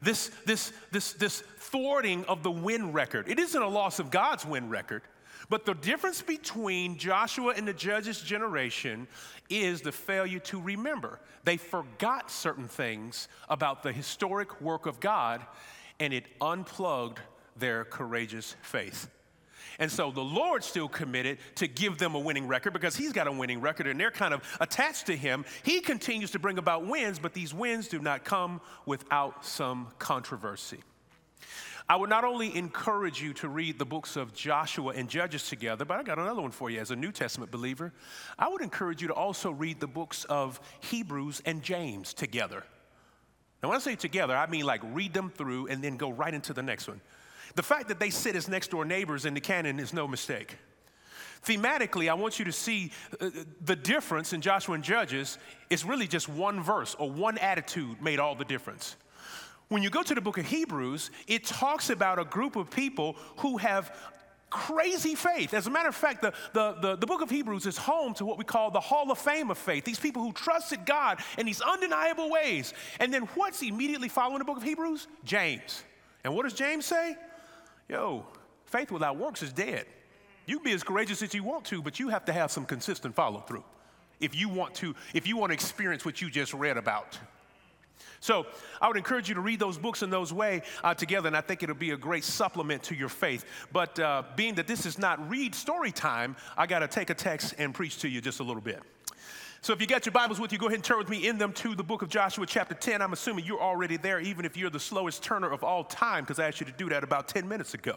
this, 0.00 0.30
this, 0.46 0.72
this, 0.92 1.12
this 1.14 1.42
thwarting 1.58 2.24
of 2.26 2.44
the 2.44 2.50
win 2.50 2.92
record, 2.92 3.28
it 3.28 3.40
isn't 3.40 3.60
a 3.60 3.68
loss 3.68 3.98
of 3.98 4.12
God's 4.12 4.46
win 4.46 4.68
record. 4.68 5.02
But 5.48 5.64
the 5.64 5.74
difference 5.74 6.22
between 6.22 6.98
Joshua 6.98 7.54
and 7.56 7.66
the 7.66 7.72
judges' 7.72 8.20
generation 8.20 9.08
is 9.48 9.80
the 9.80 9.92
failure 9.92 10.38
to 10.40 10.60
remember. 10.60 11.18
They 11.44 11.56
forgot 11.56 12.30
certain 12.30 12.68
things 12.68 13.28
about 13.48 13.82
the 13.82 13.92
historic 13.92 14.60
work 14.60 14.86
of 14.86 15.00
God, 15.00 15.44
and 15.98 16.12
it 16.12 16.26
unplugged 16.40 17.20
their 17.56 17.84
courageous 17.84 18.56
faith. 18.62 19.08
And 19.78 19.90
so 19.90 20.10
the 20.10 20.20
Lord 20.20 20.62
still 20.62 20.88
committed 20.88 21.38
to 21.56 21.66
give 21.66 21.96
them 21.96 22.14
a 22.14 22.18
winning 22.18 22.46
record 22.46 22.72
because 22.72 22.96
He's 22.96 23.12
got 23.12 23.26
a 23.26 23.32
winning 23.32 23.60
record 23.60 23.86
and 23.86 23.98
they're 23.98 24.10
kind 24.10 24.34
of 24.34 24.42
attached 24.60 25.06
to 25.06 25.16
Him. 25.16 25.44
He 25.62 25.80
continues 25.80 26.32
to 26.32 26.38
bring 26.38 26.58
about 26.58 26.86
wins, 26.86 27.18
but 27.18 27.32
these 27.32 27.54
wins 27.54 27.88
do 27.88 27.98
not 27.98 28.24
come 28.24 28.60
without 28.84 29.44
some 29.44 29.88
controversy. 29.98 30.80
I 31.90 31.96
would 31.96 32.08
not 32.08 32.22
only 32.22 32.56
encourage 32.56 33.20
you 33.20 33.32
to 33.34 33.48
read 33.48 33.76
the 33.76 33.84
books 33.84 34.14
of 34.14 34.32
Joshua 34.32 34.92
and 34.94 35.08
Judges 35.08 35.48
together, 35.48 35.84
but 35.84 35.98
I 35.98 36.04
got 36.04 36.20
another 36.20 36.40
one 36.40 36.52
for 36.52 36.70
you 36.70 36.78
as 36.78 36.92
a 36.92 36.96
New 36.96 37.10
Testament 37.10 37.50
believer. 37.50 37.92
I 38.38 38.48
would 38.48 38.62
encourage 38.62 39.02
you 39.02 39.08
to 39.08 39.14
also 39.14 39.50
read 39.50 39.80
the 39.80 39.88
books 39.88 40.22
of 40.26 40.60
Hebrews 40.78 41.42
and 41.44 41.64
James 41.64 42.14
together. 42.14 42.62
Now, 43.60 43.70
when 43.70 43.76
I 43.76 43.80
say 43.80 43.96
together, 43.96 44.36
I 44.36 44.46
mean 44.46 44.64
like 44.64 44.82
read 44.92 45.12
them 45.12 45.30
through 45.30 45.66
and 45.66 45.82
then 45.82 45.96
go 45.96 46.10
right 46.10 46.32
into 46.32 46.52
the 46.52 46.62
next 46.62 46.86
one. 46.86 47.00
The 47.56 47.64
fact 47.64 47.88
that 47.88 47.98
they 47.98 48.10
sit 48.10 48.36
as 48.36 48.46
next 48.46 48.70
door 48.70 48.84
neighbors 48.84 49.24
in 49.24 49.34
the 49.34 49.40
canon 49.40 49.80
is 49.80 49.92
no 49.92 50.06
mistake. 50.06 50.58
Thematically, 51.44 52.08
I 52.08 52.14
want 52.14 52.38
you 52.38 52.44
to 52.44 52.52
see 52.52 52.92
uh, 53.20 53.30
the 53.62 53.74
difference 53.74 54.32
in 54.32 54.42
Joshua 54.42 54.76
and 54.76 54.84
Judges 54.84 55.38
is 55.70 55.84
really 55.84 56.06
just 56.06 56.28
one 56.28 56.62
verse 56.62 56.94
or 57.00 57.10
one 57.10 57.36
attitude 57.38 58.00
made 58.00 58.20
all 58.20 58.36
the 58.36 58.44
difference. 58.44 58.94
When 59.70 59.84
you 59.84 59.88
go 59.88 60.02
to 60.02 60.14
the 60.16 60.20
book 60.20 60.36
of 60.36 60.46
Hebrews, 60.46 61.12
it 61.28 61.44
talks 61.44 61.90
about 61.90 62.18
a 62.18 62.24
group 62.24 62.56
of 62.56 62.70
people 62.70 63.16
who 63.36 63.56
have 63.56 63.96
crazy 64.50 65.14
faith. 65.14 65.54
As 65.54 65.68
a 65.68 65.70
matter 65.70 65.88
of 65.88 65.94
fact, 65.94 66.22
the, 66.22 66.32
the, 66.52 66.72
the, 66.82 66.96
the, 66.96 67.06
book 67.06 67.22
of 67.22 67.30
Hebrews 67.30 67.66
is 67.66 67.78
home 67.78 68.12
to 68.14 68.24
what 68.24 68.36
we 68.36 68.42
call 68.42 68.72
the 68.72 68.80
Hall 68.80 69.12
of 69.12 69.18
Fame 69.18 69.48
of 69.48 69.56
faith. 69.56 69.84
These 69.84 70.00
people 70.00 70.24
who 70.24 70.32
trusted 70.32 70.84
God 70.84 71.20
in 71.38 71.46
these 71.46 71.60
undeniable 71.60 72.30
ways. 72.30 72.74
And 72.98 73.14
then 73.14 73.22
what's 73.36 73.62
immediately 73.62 74.08
following 74.08 74.40
the 74.40 74.44
book 74.44 74.56
of 74.56 74.64
Hebrews? 74.64 75.06
James. 75.24 75.84
And 76.24 76.34
what 76.34 76.42
does 76.42 76.54
James 76.54 76.84
say? 76.84 77.16
Yo, 77.88 78.26
faith 78.66 78.90
without 78.90 79.18
works 79.18 79.40
is 79.40 79.52
dead. 79.52 79.86
You 80.46 80.56
can 80.56 80.64
be 80.64 80.72
as 80.72 80.82
courageous 80.82 81.22
as 81.22 81.32
you 81.32 81.44
want 81.44 81.64
to, 81.66 81.80
but 81.80 82.00
you 82.00 82.08
have 82.08 82.24
to 82.24 82.32
have 82.32 82.50
some 82.50 82.64
consistent 82.64 83.14
follow 83.14 83.38
through 83.38 83.62
if 84.18 84.34
you 84.34 84.48
want 84.48 84.74
to, 84.74 84.96
if 85.14 85.28
you 85.28 85.36
want 85.36 85.50
to 85.50 85.54
experience 85.54 86.04
what 86.04 86.20
you 86.20 86.28
just 86.28 86.54
read 86.54 86.76
about. 86.76 87.16
So 88.20 88.46
I 88.80 88.88
would 88.88 88.96
encourage 88.96 89.28
you 89.28 89.34
to 89.34 89.40
read 89.40 89.58
those 89.58 89.78
books 89.78 90.02
in 90.02 90.10
those 90.10 90.32
way 90.32 90.62
uh, 90.84 90.94
together, 90.94 91.26
and 91.26 91.36
I 91.36 91.40
think 91.40 91.62
it'll 91.62 91.74
be 91.74 91.92
a 91.92 91.96
great 91.96 92.24
supplement 92.24 92.82
to 92.84 92.94
your 92.94 93.08
faith. 93.08 93.44
But 93.72 93.98
uh, 93.98 94.24
being 94.36 94.54
that 94.56 94.66
this 94.66 94.84
is 94.84 94.98
not 94.98 95.30
read 95.30 95.54
story 95.54 95.90
time, 95.90 96.36
I 96.56 96.66
got 96.66 96.80
to 96.80 96.88
take 96.88 97.10
a 97.10 97.14
text 97.14 97.54
and 97.58 97.74
preach 97.74 97.98
to 98.00 98.08
you 98.08 98.20
just 98.20 98.40
a 98.40 98.42
little 98.42 98.62
bit. 98.62 98.82
So 99.62 99.74
if 99.74 99.80
you 99.80 99.86
got 99.86 100.06
your 100.06 100.12
Bibles 100.12 100.40
with 100.40 100.52
you, 100.52 100.58
go 100.58 100.66
ahead 100.66 100.76
and 100.76 100.84
turn 100.84 100.96
with 100.96 101.10
me 101.10 101.28
in 101.28 101.36
them 101.36 101.52
to 101.54 101.74
the 101.74 101.82
book 101.82 102.00
of 102.00 102.08
Joshua, 102.08 102.46
chapter 102.46 102.74
10. 102.74 103.02
I'm 103.02 103.12
assuming 103.12 103.44
you're 103.44 103.60
already 103.60 103.98
there, 103.98 104.18
even 104.18 104.46
if 104.46 104.56
you're 104.56 104.70
the 104.70 104.80
slowest 104.80 105.22
turner 105.22 105.50
of 105.50 105.62
all 105.62 105.84
time, 105.84 106.24
because 106.24 106.38
I 106.38 106.48
asked 106.48 106.60
you 106.60 106.66
to 106.66 106.72
do 106.72 106.88
that 106.88 107.04
about 107.04 107.28
10 107.28 107.46
minutes 107.46 107.74
ago. 107.74 107.96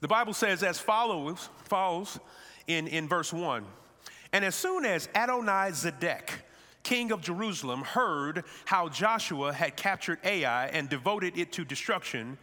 The 0.00 0.08
Bible 0.08 0.32
says 0.32 0.62
as 0.62 0.78
follows, 0.78 1.50
follows 1.64 2.18
in, 2.66 2.88
in 2.88 3.08
verse 3.08 3.32
1. 3.32 3.64
And 4.32 4.44
as 4.44 4.54
soon 4.54 4.84
as 4.84 5.08
Adonai 5.14 5.70
Zedek, 5.72 6.30
king 6.82 7.12
of 7.12 7.20
Jerusalem, 7.20 7.82
heard 7.82 8.44
how 8.64 8.88
Joshua 8.88 9.52
had 9.52 9.76
captured 9.76 10.18
Ai 10.24 10.66
and 10.68 10.88
devoted 10.88 11.36
it 11.36 11.52
to 11.52 11.64
destruction, 11.64 12.38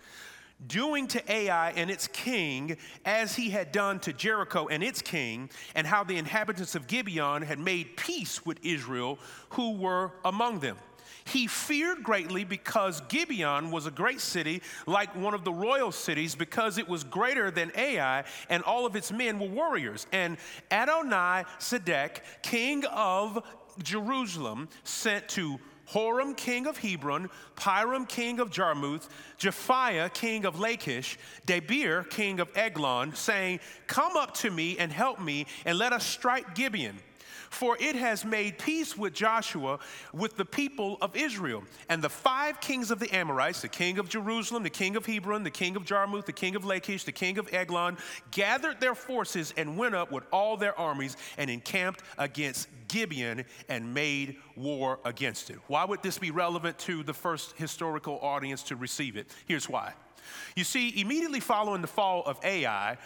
doing 0.67 1.07
to 1.07 1.31
Ai 1.31 1.71
and 1.71 1.89
its 1.89 2.07
king 2.07 2.77
as 3.05 3.35
he 3.35 3.49
had 3.49 3.71
done 3.71 3.99
to 4.01 4.13
Jericho 4.13 4.67
and 4.67 4.83
its 4.83 5.01
king, 5.01 5.49
and 5.73 5.87
how 5.87 6.03
the 6.03 6.17
inhabitants 6.17 6.75
of 6.75 6.87
Gibeon 6.87 7.41
had 7.41 7.59
made 7.59 7.97
peace 7.97 8.45
with 8.45 8.59
Israel 8.63 9.17
who 9.49 9.77
were 9.77 10.11
among 10.23 10.59
them. 10.59 10.77
He 11.29 11.47
feared 11.47 12.03
greatly 12.03 12.43
because 12.43 13.01
Gibeon 13.01 13.69
was 13.69 13.85
a 13.85 13.91
great 13.91 14.19
city, 14.19 14.61
like 14.87 15.15
one 15.15 15.33
of 15.33 15.43
the 15.43 15.53
royal 15.53 15.91
cities, 15.91 16.33
because 16.33 16.77
it 16.77 16.89
was 16.89 17.03
greater 17.03 17.51
than 17.51 17.71
Ai, 17.75 18.23
and 18.49 18.63
all 18.63 18.85
of 18.85 18.95
its 18.95 19.11
men 19.11 19.39
were 19.39 19.47
warriors. 19.47 20.07
And 20.11 20.37
Adonai 20.71 21.45
Zedek, 21.59 22.21
king 22.41 22.83
of 22.85 23.43
Jerusalem, 23.83 24.69
sent 24.83 25.27
to 25.29 25.59
Horam, 25.89 26.35
king 26.35 26.67
of 26.67 26.77
Hebron, 26.77 27.29
Piram, 27.55 28.07
king 28.07 28.39
of 28.39 28.51
Jarmuth, 28.51 29.09
Japhia, 29.39 30.13
king 30.13 30.45
of 30.45 30.59
Lachish, 30.59 31.17
Debir, 31.47 32.09
king 32.09 32.39
of 32.39 32.49
Eglon, 32.55 33.15
saying, 33.15 33.59
Come 33.87 34.15
up 34.15 34.35
to 34.35 34.51
me 34.51 34.77
and 34.77 34.91
help 34.91 35.19
me, 35.19 35.47
and 35.65 35.77
let 35.77 35.93
us 35.93 36.05
strike 36.05 36.53
Gibeon. 36.53 36.99
For 37.49 37.77
it 37.79 37.95
has 37.95 38.25
made 38.25 38.57
peace 38.57 38.97
with 38.97 39.13
Joshua 39.13 39.79
with 40.13 40.37
the 40.37 40.45
people 40.45 40.97
of 41.01 41.15
Israel. 41.15 41.63
And 41.89 42.03
the 42.03 42.09
five 42.09 42.61
kings 42.61 42.91
of 42.91 42.99
the 42.99 43.13
Amorites, 43.15 43.61
the 43.61 43.67
king 43.67 43.99
of 43.99 44.09
Jerusalem, 44.09 44.63
the 44.63 44.69
king 44.69 44.95
of 44.95 45.05
Hebron, 45.05 45.43
the 45.43 45.51
king 45.51 45.75
of 45.75 45.85
Jarmuth, 45.85 46.25
the 46.25 46.33
king 46.33 46.55
of 46.55 46.65
Lachish, 46.65 47.03
the 47.03 47.11
king 47.11 47.37
of 47.37 47.53
Eglon, 47.53 47.97
gathered 48.31 48.79
their 48.79 48.95
forces 48.95 49.53
and 49.57 49.77
went 49.77 49.95
up 49.95 50.11
with 50.11 50.23
all 50.31 50.57
their 50.57 50.77
armies 50.79 51.17
and 51.37 51.49
encamped 51.49 52.03
against 52.17 52.67
Gibeon 52.87 53.45
and 53.67 53.93
made 53.93 54.37
war 54.55 54.99
against 55.05 55.49
it. 55.49 55.57
Why 55.67 55.85
would 55.85 56.03
this 56.03 56.17
be 56.17 56.31
relevant 56.31 56.77
to 56.79 57.03
the 57.03 57.13
first 57.13 57.55
historical 57.57 58.19
audience 58.19 58.63
to 58.63 58.75
receive 58.75 59.15
it? 59.15 59.27
Here's 59.47 59.69
why. 59.69 59.93
You 60.55 60.63
see, 60.63 60.99
immediately 60.99 61.39
following 61.39 61.81
the 61.81 61.87
fall 61.87 62.23
of 62.25 62.39
Ai, 62.43 62.97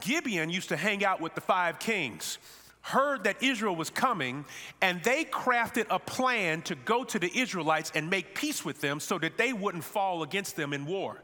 Gibeon 0.00 0.50
used 0.50 0.68
to 0.68 0.76
hang 0.76 1.04
out 1.04 1.20
with 1.20 1.34
the 1.34 1.40
five 1.40 1.78
kings 1.78 2.38
heard 2.80 3.24
that 3.24 3.42
Israel 3.42 3.76
was 3.76 3.90
coming, 3.90 4.44
and 4.80 5.02
they 5.02 5.24
crafted 5.24 5.86
a 5.90 5.98
plan 5.98 6.62
to 6.62 6.74
go 6.74 7.04
to 7.04 7.18
the 7.18 7.30
Israelites 7.38 7.92
and 7.94 8.08
make 8.08 8.34
peace 8.34 8.64
with 8.64 8.80
them 8.80 9.00
so 9.00 9.18
that 9.18 9.36
they 9.36 9.52
wouldn't 9.52 9.84
fall 9.84 10.22
against 10.22 10.56
them 10.56 10.72
in 10.72 10.86
war. 10.86 11.22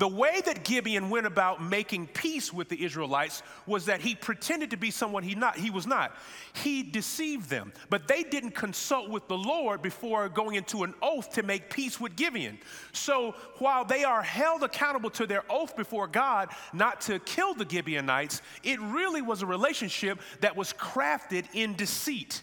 The 0.00 0.08
way 0.08 0.40
that 0.46 0.64
Gibeon 0.64 1.10
went 1.10 1.26
about 1.26 1.62
making 1.62 2.06
peace 2.06 2.54
with 2.54 2.70
the 2.70 2.82
Israelites 2.82 3.42
was 3.66 3.84
that 3.84 4.00
he 4.00 4.14
pretended 4.14 4.70
to 4.70 4.78
be 4.78 4.90
someone 4.90 5.22
he 5.22 5.34
not 5.34 5.58
he 5.58 5.68
was 5.68 5.86
not. 5.86 6.16
He 6.54 6.82
deceived 6.82 7.50
them, 7.50 7.74
but 7.90 8.08
they 8.08 8.22
didn't 8.22 8.52
consult 8.52 9.10
with 9.10 9.28
the 9.28 9.36
Lord 9.36 9.82
before 9.82 10.30
going 10.30 10.54
into 10.54 10.84
an 10.84 10.94
oath 11.02 11.34
to 11.34 11.42
make 11.42 11.68
peace 11.68 12.00
with 12.00 12.16
Gibeon. 12.16 12.58
So 12.92 13.34
while 13.58 13.84
they 13.84 14.02
are 14.02 14.22
held 14.22 14.62
accountable 14.62 15.10
to 15.10 15.26
their 15.26 15.44
oath 15.50 15.76
before 15.76 16.06
God 16.06 16.48
not 16.72 17.02
to 17.02 17.18
kill 17.18 17.52
the 17.52 17.68
Gibeonites, 17.68 18.40
it 18.62 18.80
really 18.80 19.20
was 19.20 19.42
a 19.42 19.46
relationship 19.46 20.18
that 20.40 20.56
was 20.56 20.72
crafted 20.72 21.44
in 21.52 21.74
deceit. 21.74 22.40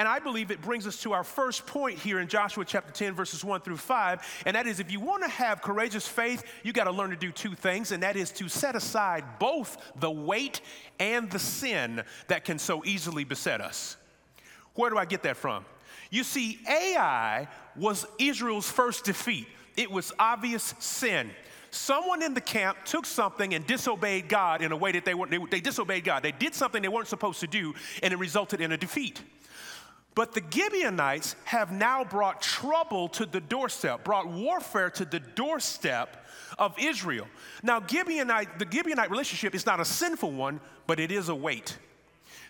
And 0.00 0.08
I 0.08 0.18
believe 0.18 0.50
it 0.50 0.62
brings 0.62 0.86
us 0.86 0.96
to 1.02 1.12
our 1.12 1.22
first 1.22 1.66
point 1.66 1.98
here 1.98 2.20
in 2.20 2.26
Joshua 2.26 2.64
chapter 2.64 2.90
10, 2.90 3.14
verses 3.14 3.44
1 3.44 3.60
through 3.60 3.76
5. 3.76 4.42
And 4.46 4.56
that 4.56 4.66
is 4.66 4.80
if 4.80 4.90
you 4.90 4.98
want 4.98 5.22
to 5.24 5.28
have 5.28 5.60
courageous 5.60 6.08
faith, 6.08 6.42
you 6.62 6.72
got 6.72 6.84
to 6.84 6.90
learn 6.90 7.10
to 7.10 7.16
do 7.16 7.30
two 7.30 7.54
things, 7.54 7.92
and 7.92 8.02
that 8.02 8.16
is 8.16 8.30
to 8.32 8.48
set 8.48 8.74
aside 8.74 9.22
both 9.38 9.76
the 9.96 10.10
weight 10.10 10.62
and 10.98 11.30
the 11.30 11.38
sin 11.38 12.02
that 12.28 12.46
can 12.46 12.58
so 12.58 12.82
easily 12.86 13.24
beset 13.24 13.60
us. 13.60 13.98
Where 14.72 14.88
do 14.88 14.96
I 14.96 15.04
get 15.04 15.22
that 15.24 15.36
from? 15.36 15.66
You 16.08 16.24
see, 16.24 16.60
Ai 16.66 17.46
was 17.76 18.06
Israel's 18.18 18.70
first 18.70 19.04
defeat, 19.04 19.48
it 19.76 19.90
was 19.90 20.14
obvious 20.18 20.72
sin. 20.78 21.30
someone 21.70 22.22
in 22.22 22.32
the 22.32 22.40
camp 22.40 22.78
took 22.86 23.04
something 23.04 23.52
and 23.52 23.66
disobeyed 23.66 24.30
God 24.30 24.62
in 24.62 24.72
a 24.72 24.76
way 24.78 24.92
that 24.92 25.04
they 25.04 25.12
weren't, 25.12 25.30
they, 25.30 25.38
they 25.50 25.60
disobeyed 25.60 26.04
God. 26.04 26.22
They 26.22 26.32
did 26.32 26.54
something 26.54 26.80
they 26.80 26.88
weren't 26.88 27.06
supposed 27.06 27.40
to 27.40 27.46
do, 27.46 27.74
and 28.02 28.14
it 28.14 28.18
resulted 28.18 28.62
in 28.62 28.72
a 28.72 28.78
defeat. 28.78 29.20
But 30.14 30.32
the 30.34 30.42
Gibeonites 30.50 31.36
have 31.44 31.72
now 31.72 32.04
brought 32.04 32.42
trouble 32.42 33.08
to 33.10 33.26
the 33.26 33.40
doorstep, 33.40 34.04
brought 34.04 34.26
warfare 34.26 34.90
to 34.90 35.04
the 35.04 35.20
doorstep 35.20 36.26
of 36.58 36.74
Israel. 36.78 37.26
Now, 37.62 37.80
Gibeonite, 37.80 38.58
the 38.58 38.66
Gibeonite 38.66 39.08
relationship 39.08 39.54
is 39.54 39.66
not 39.66 39.80
a 39.80 39.84
sinful 39.84 40.32
one, 40.32 40.60
but 40.86 40.98
it 40.98 41.12
is 41.12 41.28
a 41.28 41.34
weight. 41.34 41.78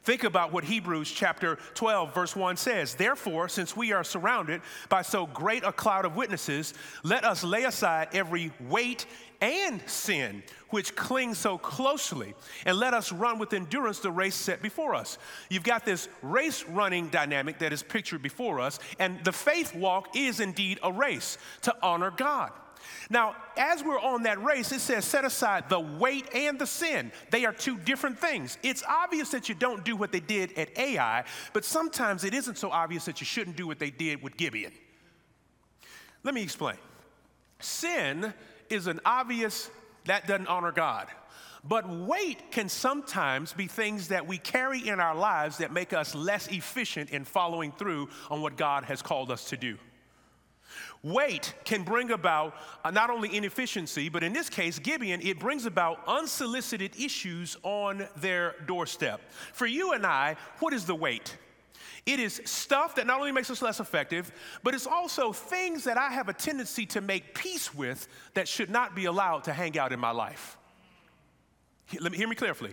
Think 0.02 0.24
about 0.24 0.50
what 0.50 0.64
Hebrews 0.64 1.10
chapter 1.12 1.58
12, 1.74 2.14
verse 2.14 2.34
1 2.34 2.56
says. 2.56 2.94
Therefore, 2.94 3.48
since 3.50 3.76
we 3.76 3.92
are 3.92 4.02
surrounded 4.02 4.62
by 4.88 5.02
so 5.02 5.26
great 5.26 5.62
a 5.62 5.72
cloud 5.72 6.06
of 6.06 6.16
witnesses, 6.16 6.72
let 7.02 7.24
us 7.24 7.44
lay 7.44 7.64
aside 7.64 8.08
every 8.14 8.50
weight 8.60 9.04
and 9.40 9.80
sin 9.88 10.42
which 10.70 10.94
clings 10.94 11.38
so 11.38 11.58
closely, 11.58 12.34
and 12.64 12.78
let 12.78 12.94
us 12.94 13.10
run 13.10 13.38
with 13.38 13.52
endurance 13.52 13.98
the 13.98 14.10
race 14.10 14.36
set 14.36 14.62
before 14.62 14.94
us. 14.94 15.18
You've 15.48 15.64
got 15.64 15.84
this 15.84 16.08
race 16.22 16.64
running 16.68 17.08
dynamic 17.08 17.58
that 17.58 17.72
is 17.72 17.82
pictured 17.82 18.22
before 18.22 18.60
us, 18.60 18.78
and 18.98 19.22
the 19.24 19.32
faith 19.32 19.74
walk 19.74 20.16
is 20.16 20.38
indeed 20.40 20.78
a 20.82 20.92
race 20.92 21.38
to 21.62 21.74
honor 21.82 22.12
God. 22.12 22.52
Now, 23.10 23.36
as 23.56 23.82
we're 23.82 24.00
on 24.00 24.22
that 24.22 24.42
race, 24.42 24.72
it 24.72 24.80
says 24.80 25.04
set 25.04 25.24
aside 25.24 25.68
the 25.68 25.80
weight 25.80 26.34
and 26.34 26.58
the 26.58 26.66
sin. 26.66 27.12
They 27.30 27.44
are 27.44 27.52
two 27.52 27.76
different 27.78 28.18
things. 28.18 28.56
It's 28.62 28.82
obvious 28.88 29.30
that 29.30 29.48
you 29.48 29.54
don't 29.54 29.84
do 29.84 29.96
what 29.96 30.12
they 30.12 30.20
did 30.20 30.56
at 30.56 30.76
Ai, 30.78 31.24
but 31.52 31.64
sometimes 31.64 32.24
it 32.24 32.32
isn't 32.32 32.58
so 32.58 32.70
obvious 32.70 33.04
that 33.06 33.20
you 33.20 33.26
shouldn't 33.26 33.56
do 33.56 33.66
what 33.66 33.78
they 33.78 33.90
did 33.90 34.22
with 34.22 34.36
Gibeon. 34.36 34.72
Let 36.22 36.34
me 36.34 36.42
explain. 36.42 36.76
Sin 37.58 38.32
is 38.70 38.86
an 38.86 39.00
obvious, 39.04 39.70
that 40.06 40.26
doesn't 40.26 40.46
honor 40.46 40.72
God. 40.72 41.08
But 41.62 41.88
weight 41.88 42.50
can 42.50 42.68
sometimes 42.68 43.52
be 43.52 43.66
things 43.66 44.08
that 44.08 44.26
we 44.26 44.38
carry 44.38 44.88
in 44.88 44.98
our 44.98 45.14
lives 45.14 45.58
that 45.58 45.72
make 45.72 45.92
us 45.92 46.14
less 46.14 46.48
efficient 46.48 47.10
in 47.10 47.24
following 47.24 47.72
through 47.72 48.08
on 48.30 48.40
what 48.40 48.56
God 48.56 48.84
has 48.84 49.02
called 49.02 49.30
us 49.30 49.50
to 49.50 49.56
do. 49.56 49.76
Weight 51.02 51.54
can 51.64 51.82
bring 51.82 52.10
about 52.12 52.54
uh, 52.84 52.90
not 52.90 53.10
only 53.10 53.34
inefficiency, 53.34 54.08
but 54.08 54.22
in 54.22 54.32
this 54.32 54.48
case, 54.48 54.78
Gibeon, 54.78 55.20
it 55.22 55.38
brings 55.38 55.66
about 55.66 55.98
unsolicited 56.06 56.92
issues 56.98 57.56
on 57.62 58.06
their 58.16 58.54
doorstep. 58.66 59.20
For 59.52 59.66
you 59.66 59.92
and 59.92 60.06
I, 60.06 60.36
what 60.60 60.72
is 60.72 60.84
the 60.84 60.94
weight? 60.94 61.36
It 62.06 62.18
is 62.18 62.40
stuff 62.44 62.94
that 62.96 63.06
not 63.06 63.18
only 63.18 63.32
makes 63.32 63.50
us 63.50 63.62
less 63.62 63.80
effective, 63.80 64.32
but 64.62 64.74
it's 64.74 64.86
also 64.86 65.32
things 65.32 65.84
that 65.84 65.98
I 65.98 66.10
have 66.10 66.28
a 66.28 66.32
tendency 66.32 66.86
to 66.86 67.00
make 67.00 67.34
peace 67.34 67.74
with 67.74 68.08
that 68.34 68.48
should 68.48 68.70
not 68.70 68.94
be 68.94 69.04
allowed 69.04 69.44
to 69.44 69.52
hang 69.52 69.78
out 69.78 69.92
in 69.92 70.00
my 70.00 70.10
life. 70.10 70.56
Let 72.00 72.12
me 72.12 72.18
hear 72.18 72.28
me 72.28 72.36
carefully. 72.36 72.72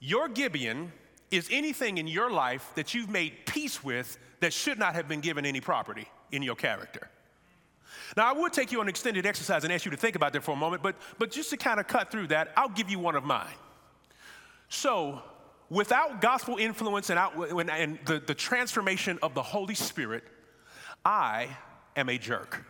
Your 0.00 0.28
Gibeon 0.28 0.92
is 1.30 1.48
anything 1.50 1.98
in 1.98 2.06
your 2.06 2.30
life 2.30 2.70
that 2.74 2.94
you've 2.94 3.10
made 3.10 3.46
peace 3.46 3.84
with 3.84 4.18
that 4.40 4.52
should 4.52 4.78
not 4.78 4.94
have 4.94 5.08
been 5.08 5.20
given 5.20 5.44
any 5.44 5.60
property 5.60 6.08
in 6.32 6.42
your 6.42 6.54
character. 6.56 7.08
Now, 8.16 8.28
I 8.28 8.32
would 8.32 8.52
take 8.52 8.72
you 8.72 8.80
on 8.80 8.86
an 8.86 8.88
extended 8.88 9.26
exercise 9.26 9.64
and 9.64 9.72
ask 9.72 9.84
you 9.84 9.90
to 9.90 9.96
think 9.96 10.16
about 10.16 10.32
that 10.32 10.42
for 10.42 10.52
a 10.52 10.56
moment, 10.56 10.82
but, 10.82 10.96
but 11.18 11.30
just 11.30 11.50
to 11.50 11.56
kind 11.56 11.78
of 11.78 11.86
cut 11.86 12.10
through 12.10 12.28
that, 12.28 12.52
I'll 12.56 12.68
give 12.68 12.90
you 12.90 12.98
one 12.98 13.16
of 13.16 13.24
mine. 13.24 13.54
So, 14.68 15.22
without 15.70 16.20
gospel 16.20 16.56
influence 16.56 17.10
and, 17.10 17.18
out, 17.18 17.34
and 17.36 17.98
the, 18.06 18.20
the 18.20 18.34
transformation 18.34 19.18
of 19.22 19.34
the 19.34 19.42
Holy 19.42 19.74
Spirit, 19.74 20.24
I 21.04 21.48
am 21.96 22.08
a 22.08 22.18
jerk. 22.18 22.64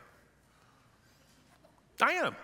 I 2.00 2.12
am. 2.12 2.36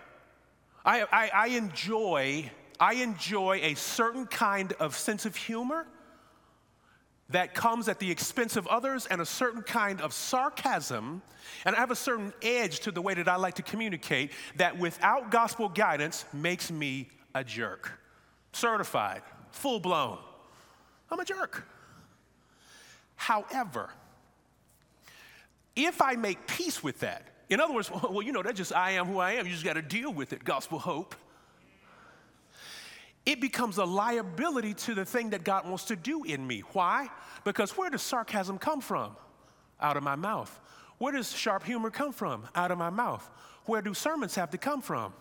I, 0.85 1.03
I, 1.03 1.31
I, 1.35 1.47
enjoy, 1.49 2.51
I 2.79 2.95
enjoy 2.95 3.61
a 3.63 3.75
certain 3.75 4.27
kind 4.27 4.73
of 4.75 4.97
sense 4.97 5.25
of 5.25 5.35
humor 5.35 5.87
that 7.31 7.55
comes 7.55 7.89
at 7.89 7.99
the 7.99 8.11
expense 8.11 8.57
of 8.57 8.67
others 8.67 9.07
and 9.07 9.21
a 9.21 9.27
certain 9.27 9.63
kind 9.63 10.01
of 10.01 10.13
sarcasm. 10.13 11.23
And 11.65 11.75
I 11.75 11.79
have 11.79 11.91
a 11.91 11.97
certain 11.97 12.35
edge 12.43 12.81
to 12.81 12.91
the 12.91 13.01
way 13.01 13.15
that 13.15 13.29
I 13.29 13.37
like 13.37 13.55
to 13.55 13.63
communicate 13.63 14.33
that 14.57 14.79
without 14.79 15.31
gospel 15.31 15.69
guidance 15.69 16.27
makes 16.33 16.71
me 16.71 17.09
a 17.35 17.43
jerk. 17.43 17.99
Certified, 18.53 19.23
full 19.51 19.81
blown. 19.81 20.19
I'm 21.11 21.21
a 21.21 21.25
jerk. 21.25 21.67
However, 23.17 23.91
if 25.77 26.03
I 26.03 26.15
make 26.15 26.47
peace 26.47 26.83
with 26.83 27.01
that, 27.01 27.29
in 27.49 27.61
other 27.61 27.75
words, 27.75 27.91
well, 28.11 28.23
you 28.23 28.33
know, 28.33 28.43
that's 28.43 28.59
just 28.59 28.75
I 28.75 28.93
am 28.93 29.07
who 29.07 29.19
I 29.19 29.33
am. 29.33 29.47
You 29.47 29.53
just 29.53 29.65
got 29.65 29.75
to 29.75 29.83
deal 29.83 30.13
with 30.13 30.33
it, 30.33 30.45
gospel 30.45 30.79
hope 30.79 31.15
it 33.27 33.41
becomes 33.41 33.79
a 33.79 33.85
liability 33.85 34.75
to 34.75 34.95
the 34.95 35.05
thing 35.05 35.31
that 35.31 35.45
God 35.45 35.67
wants 35.67 35.85
to 35.85 35.97
do 35.97 36.25
in 36.25 36.47
me. 36.47 36.61
Why? 36.73 37.09
Because 37.45 37.77
where 37.77 37.89
does 37.89 38.03
sarcasm 38.03 38.59
come 38.59 38.81
from? 38.81 39.17
Out 39.81 39.97
of 39.97 40.03
my 40.03 40.15
mouth. 40.15 40.61
Where 40.99 41.13
does 41.13 41.33
sharp 41.33 41.65
humor 41.65 41.91
come 41.91 42.13
from? 42.13 42.47
Out 42.55 42.71
of 42.71 42.79
my 42.79 42.91
mouth. 42.91 43.29
Where 43.65 43.81
do 43.81 43.95
sermons 43.95 44.35
have 44.35 44.51
to 44.51 44.59
come 44.59 44.83
from? 44.83 45.15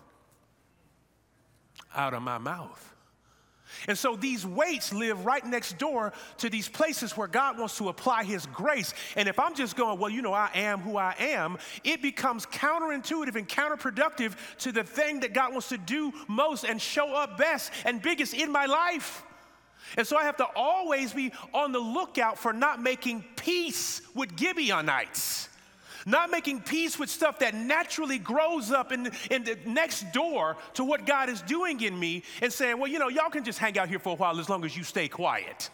Out 1.94 2.12
of 2.12 2.22
my 2.22 2.38
mouth. 2.38 2.93
And 3.88 3.98
so 3.98 4.16
these 4.16 4.46
weights 4.46 4.92
live 4.92 5.24
right 5.24 5.44
next 5.44 5.78
door 5.78 6.12
to 6.38 6.50
these 6.50 6.68
places 6.68 7.16
where 7.16 7.26
God 7.26 7.58
wants 7.58 7.78
to 7.78 7.88
apply 7.88 8.24
His 8.24 8.46
grace. 8.46 8.94
And 9.16 9.28
if 9.28 9.38
I'm 9.38 9.54
just 9.54 9.76
going, 9.76 9.98
well, 9.98 10.10
you 10.10 10.22
know, 10.22 10.32
I 10.32 10.50
am 10.54 10.80
who 10.80 10.96
I 10.96 11.14
am, 11.18 11.58
it 11.82 12.02
becomes 12.02 12.46
counterintuitive 12.46 13.36
and 13.36 13.48
counterproductive 13.48 14.36
to 14.58 14.72
the 14.72 14.84
thing 14.84 15.20
that 15.20 15.34
God 15.34 15.52
wants 15.52 15.68
to 15.70 15.78
do 15.78 16.12
most 16.28 16.64
and 16.64 16.80
show 16.80 17.14
up 17.14 17.38
best 17.38 17.72
and 17.84 18.00
biggest 18.00 18.34
in 18.34 18.50
my 18.52 18.66
life. 18.66 19.22
And 19.96 20.06
so 20.06 20.16
I 20.16 20.24
have 20.24 20.36
to 20.38 20.46
always 20.56 21.12
be 21.12 21.32
on 21.52 21.72
the 21.72 21.78
lookout 21.78 22.38
for 22.38 22.52
not 22.52 22.82
making 22.82 23.24
peace 23.36 24.00
with 24.14 24.38
Gibeonites 24.38 25.48
not 26.06 26.30
making 26.30 26.60
peace 26.60 26.98
with 26.98 27.10
stuff 27.10 27.38
that 27.38 27.54
naturally 27.54 28.18
grows 28.18 28.70
up 28.70 28.92
in, 28.92 29.10
in 29.30 29.44
the 29.44 29.58
next 29.66 30.12
door 30.12 30.56
to 30.74 30.84
what 30.84 31.06
God 31.06 31.28
is 31.28 31.42
doing 31.42 31.80
in 31.80 31.98
me 31.98 32.22
and 32.42 32.52
saying, 32.52 32.78
well, 32.78 32.90
you 32.90 32.98
know, 32.98 33.08
y'all 33.08 33.30
can 33.30 33.44
just 33.44 33.58
hang 33.58 33.78
out 33.78 33.88
here 33.88 33.98
for 33.98 34.12
a 34.12 34.16
while 34.16 34.38
as 34.38 34.48
long 34.48 34.64
as 34.64 34.76
you 34.76 34.84
stay 34.84 35.08
quiet. 35.08 35.70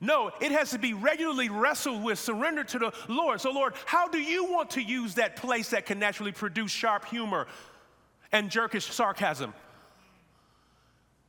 No, 0.00 0.30
it 0.40 0.52
has 0.52 0.70
to 0.70 0.78
be 0.78 0.92
regularly 0.92 1.48
wrestled 1.48 2.02
with, 2.02 2.18
surrendered 2.18 2.68
to 2.68 2.78
the 2.78 2.92
Lord. 3.08 3.40
So, 3.40 3.50
Lord, 3.50 3.74
how 3.86 4.08
do 4.08 4.18
you 4.18 4.44
want 4.44 4.70
to 4.70 4.82
use 4.82 5.14
that 5.14 5.36
place 5.36 5.70
that 5.70 5.86
can 5.86 5.98
naturally 5.98 6.32
produce 6.32 6.70
sharp 6.70 7.06
humor 7.06 7.46
and 8.32 8.50
jerkish 8.50 8.90
sarcasm? 8.90 9.54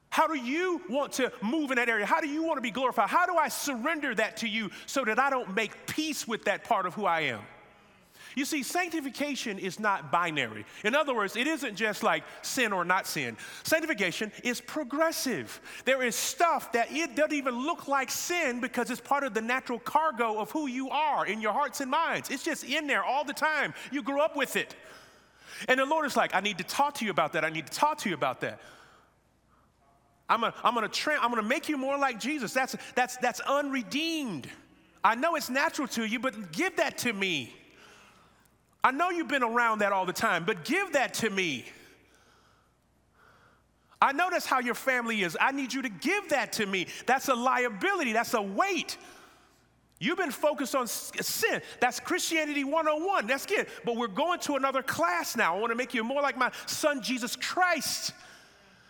How 0.10 0.28
do 0.28 0.36
you 0.36 0.82
want 0.90 1.14
to 1.14 1.32
move 1.42 1.72
in 1.72 1.76
that 1.76 1.90
area? 1.90 2.06
How 2.06 2.22
do 2.22 2.28
you 2.28 2.44
want 2.44 2.58
to 2.58 2.62
be 2.62 2.72
glorified? 2.72 3.10
How 3.10 3.26
do 3.26 3.36
I 3.36 3.50
surrender 3.50 4.16
that 4.16 4.38
to 4.38 4.48
you 4.48 4.72
so 4.86 5.04
that 5.06 5.20
I 5.20 5.30
don't 5.30 5.54
make 5.54 5.88
peace 5.88 6.28
with 6.28 6.46
that 6.46 6.64
part 6.64 6.86
of 6.86 6.94
who 6.94 7.06
I 7.06 7.22
am? 7.22 7.42
You 8.36 8.44
see, 8.44 8.64
sanctification 8.64 9.58
is 9.58 9.80
not 9.80 10.12
binary. 10.12 10.66
In 10.84 10.94
other 10.94 11.16
words, 11.16 11.38
it 11.38 11.48
isn't 11.48 11.76
just 11.76 12.04
like 12.04 12.24
sin 12.42 12.74
or 12.74 12.84
not 12.84 13.08
sin. 13.08 13.38
Sanctification 13.64 14.32
is 14.44 14.60
progressive. 14.60 15.62
There 15.86 16.04
is 16.04 16.16
stuff 16.16 16.74
that 16.74 16.92
it 16.92 17.16
doesn't 17.16 17.34
even 17.34 17.66
look 17.66 17.88
like 17.88 18.12
sin 18.12 18.60
because 18.60 18.92
it's 18.92 19.00
part 19.00 19.24
of 19.24 19.34
the 19.34 19.42
natural 19.42 19.80
cargo 19.80 20.38
of 20.38 20.52
who 20.52 20.68
you 20.68 20.90
are 20.90 21.26
in 21.26 21.42
your 21.42 21.54
hearts 21.54 21.80
and 21.80 21.90
minds. 21.90 22.30
It's 22.30 22.44
just 22.44 22.66
in 22.66 22.88
there 22.88 23.04
all 23.04 23.24
the 23.24 23.34
time. 23.34 23.74
You 23.90 24.04
grew 24.04 24.20
up 24.20 24.36
with 24.36 24.58
it. 24.58 24.76
And 25.70 25.80
the 25.80 25.86
Lord 25.86 26.06
is 26.06 26.18
like, 26.18 26.36
I 26.36 26.42
need 26.42 26.58
to 26.58 26.66
talk 26.66 26.96
to 26.96 27.06
you 27.06 27.12
about 27.12 27.34
that. 27.34 27.46
I 27.46 27.50
need 27.50 27.68
to 27.68 27.74
talk 27.74 28.00
to 28.00 28.10
you 28.10 28.16
about 28.16 28.42
that. 28.42 28.60
I'm 30.28 30.42
gonna, 30.42 30.54
I'm 30.64 30.74
gonna, 30.74 30.90
tra- 30.90 31.20
I'm 31.22 31.30
gonna 31.30 31.44
make 31.44 31.70
you 31.70 31.78
more 31.78 31.98
like 31.98 32.20
Jesus. 32.20 32.52
That's, 32.52 32.76
that's, 32.96 33.16
that's 33.18 33.40
unredeemed. 33.42 34.50
I 35.04 35.16
know 35.16 35.36
it's 35.36 35.50
natural 35.50 35.88
to 35.90 36.04
you, 36.04 36.20
but 36.20 36.52
give 36.52 36.76
that 36.78 36.98
to 37.00 37.14
me. 37.14 37.54
I 38.86 38.92
know 38.92 39.10
you've 39.10 39.28
been 39.28 39.42
around 39.42 39.80
that 39.80 39.92
all 39.92 40.06
the 40.06 40.14
time, 40.14 40.46
but 40.46 40.64
give 40.64 40.94
that 40.94 41.16
to 41.16 41.30
me. 41.32 41.66
I 44.00 44.12
know 44.12 44.30
that's 44.30 44.46
how 44.46 44.60
your 44.60 44.76
family 44.76 45.24
is. 45.24 45.36
I 45.42 45.52
need 45.54 45.74
you 45.74 45.82
to 45.82 45.90
give 45.90 46.30
that 46.30 46.54
to 46.54 46.68
me. 46.68 46.86
That's 47.08 47.28
a 47.28 47.34
liability, 47.34 48.14
that's 48.14 48.36
a 48.36 48.42
weight. 48.44 48.98
You've 49.98 50.20
been 50.20 50.30
focused 50.30 50.76
on 50.76 50.86
sin. 50.86 51.64
That's 51.80 52.00
Christianity 52.00 52.64
101. 52.64 53.26
That's 53.26 53.48
good. 53.48 53.66
But 53.86 53.96
we're 53.96 54.08
going 54.08 54.40
to 54.42 54.54
another 54.56 54.84
class 54.84 55.36
now. 55.36 55.56
I 55.56 55.60
want 55.60 55.72
to 55.72 55.76
make 55.76 55.96
you 55.96 56.04
more 56.04 56.22
like 56.22 56.38
my 56.38 56.52
son, 56.68 57.02
Jesus 57.02 57.36
Christ. 57.36 58.12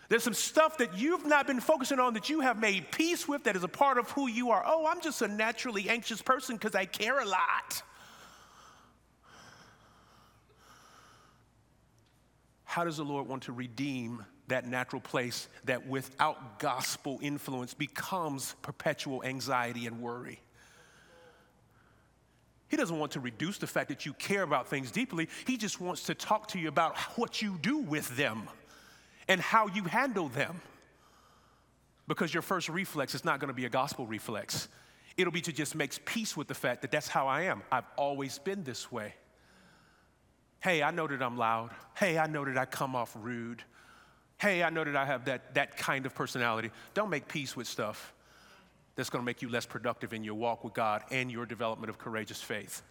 There's 0.10 0.23
some 0.23 0.34
stuff 0.34 0.77
that 0.79 0.97
you've 0.97 1.25
not 1.25 1.47
been 1.47 1.62
focusing 1.62 2.01
on 2.01 2.15
that 2.15 2.27
you 2.27 2.41
have 2.41 2.60
made 2.60 2.91
peace 2.91 3.29
with 3.29 3.45
that 3.45 3.55
is 3.55 3.63
a 3.63 3.69
part 3.69 3.97
of 3.97 4.10
who 4.12 4.27
you 4.27 4.49
are. 4.49 4.63
Oh, 4.65 4.88
I'm 4.88 4.99
just 4.99 5.21
a 5.21 5.27
naturally 5.29 5.88
anxious 5.88 6.21
person 6.21 6.58
because 6.58 6.75
I 6.75 6.84
care 6.84 7.19
a 7.19 7.25
lot. 7.25 7.81
How 12.76 12.84
does 12.84 12.98
the 12.98 13.06
Lord 13.06 13.30
want 13.30 13.44
to 13.44 13.54
redeem 13.54 14.26
that 14.50 14.68
natural 14.68 15.00
place 15.00 15.48
that 15.64 15.88
without 15.88 16.60
gospel 16.60 17.20
influence 17.22 17.74
becomes 17.74 18.54
perpetual 18.64 19.24
anxiety 19.24 19.88
and 19.88 20.02
worry? 20.02 20.42
He 22.68 22.76
doesn't 22.76 23.00
want 23.00 23.14
to 23.14 23.22
reduce 23.22 23.60
the 23.60 23.66
fact 23.66 23.88
that 23.88 24.06
you 24.06 24.12
care 24.12 24.44
about 24.44 24.68
things 24.68 24.92
deeply. 24.92 25.30
He 25.48 25.56
just 25.56 25.80
wants 25.80 26.04
to 26.08 26.14
talk 26.14 26.50
to 26.50 26.60
you 26.60 26.68
about 26.68 26.98
what 27.16 27.42
you 27.42 27.58
do 27.62 27.78
with 27.78 28.14
them 28.18 28.50
and 29.30 29.40
how 29.40 29.68
you 29.68 29.86
handle 29.86 30.28
them. 30.28 30.60
Because 32.10 32.34
your 32.34 32.44
first 32.44 32.68
reflex 32.68 33.16
is 33.16 33.24
not 33.24 33.40
going 33.40 33.48
to 33.48 33.54
be 33.54 33.64
a 33.64 33.70
gospel 33.70 34.06
reflex. 34.06 34.68
It'll 35.16 35.32
be 35.32 35.40
to 35.44 35.54
just 35.54 35.76
make 35.76 36.04
peace 36.04 36.36
with 36.36 36.50
the 36.50 36.54
fact 36.54 36.82
that 36.82 36.92
that's 36.92 37.08
how 37.08 37.26
I 37.26 37.44
am. 37.44 37.64
I've 37.72 37.88
always 37.96 38.38
been 38.38 38.66
this 38.66 38.92
way. 38.92 39.14
Hey, 40.62 40.82
I 40.82 40.91
know 40.91 41.08
that 41.08 41.22
I'm 41.22 41.38
loud. 41.38 41.72
Hey, 41.96 42.18
I 42.18 42.28
know 42.28 42.46
that 42.46 42.58
I 42.58 42.65
come 42.65 42.96
off 42.96 43.15
rude. 43.20 43.63
Hey, 44.38 44.63
I 44.63 44.70
know 44.70 44.84
that 44.84 44.96
I 44.96 45.06
have 45.06 45.26
that, 45.26 45.54
that 45.56 45.78
kind 45.78 46.06
of 46.06 46.13
personality. 46.13 46.72
Don't 46.94 47.10
make 47.10 47.28
peace 47.28 47.56
with 47.56 47.68
stuff 47.68 48.13
that's 48.96 49.10
going 49.10 49.22
to 49.22 49.26
make 49.26 49.41
you 49.41 49.50
less 49.50 49.65
productive 49.65 50.13
in 50.13 50.24
your 50.24 50.36
walk 50.36 50.63
with 50.63 50.74
God 50.74 51.04
and 51.12 51.32
your 51.32 51.46
development 51.46 51.89
of 51.89 51.98
courageous 51.98 52.41
faith. 52.41 52.82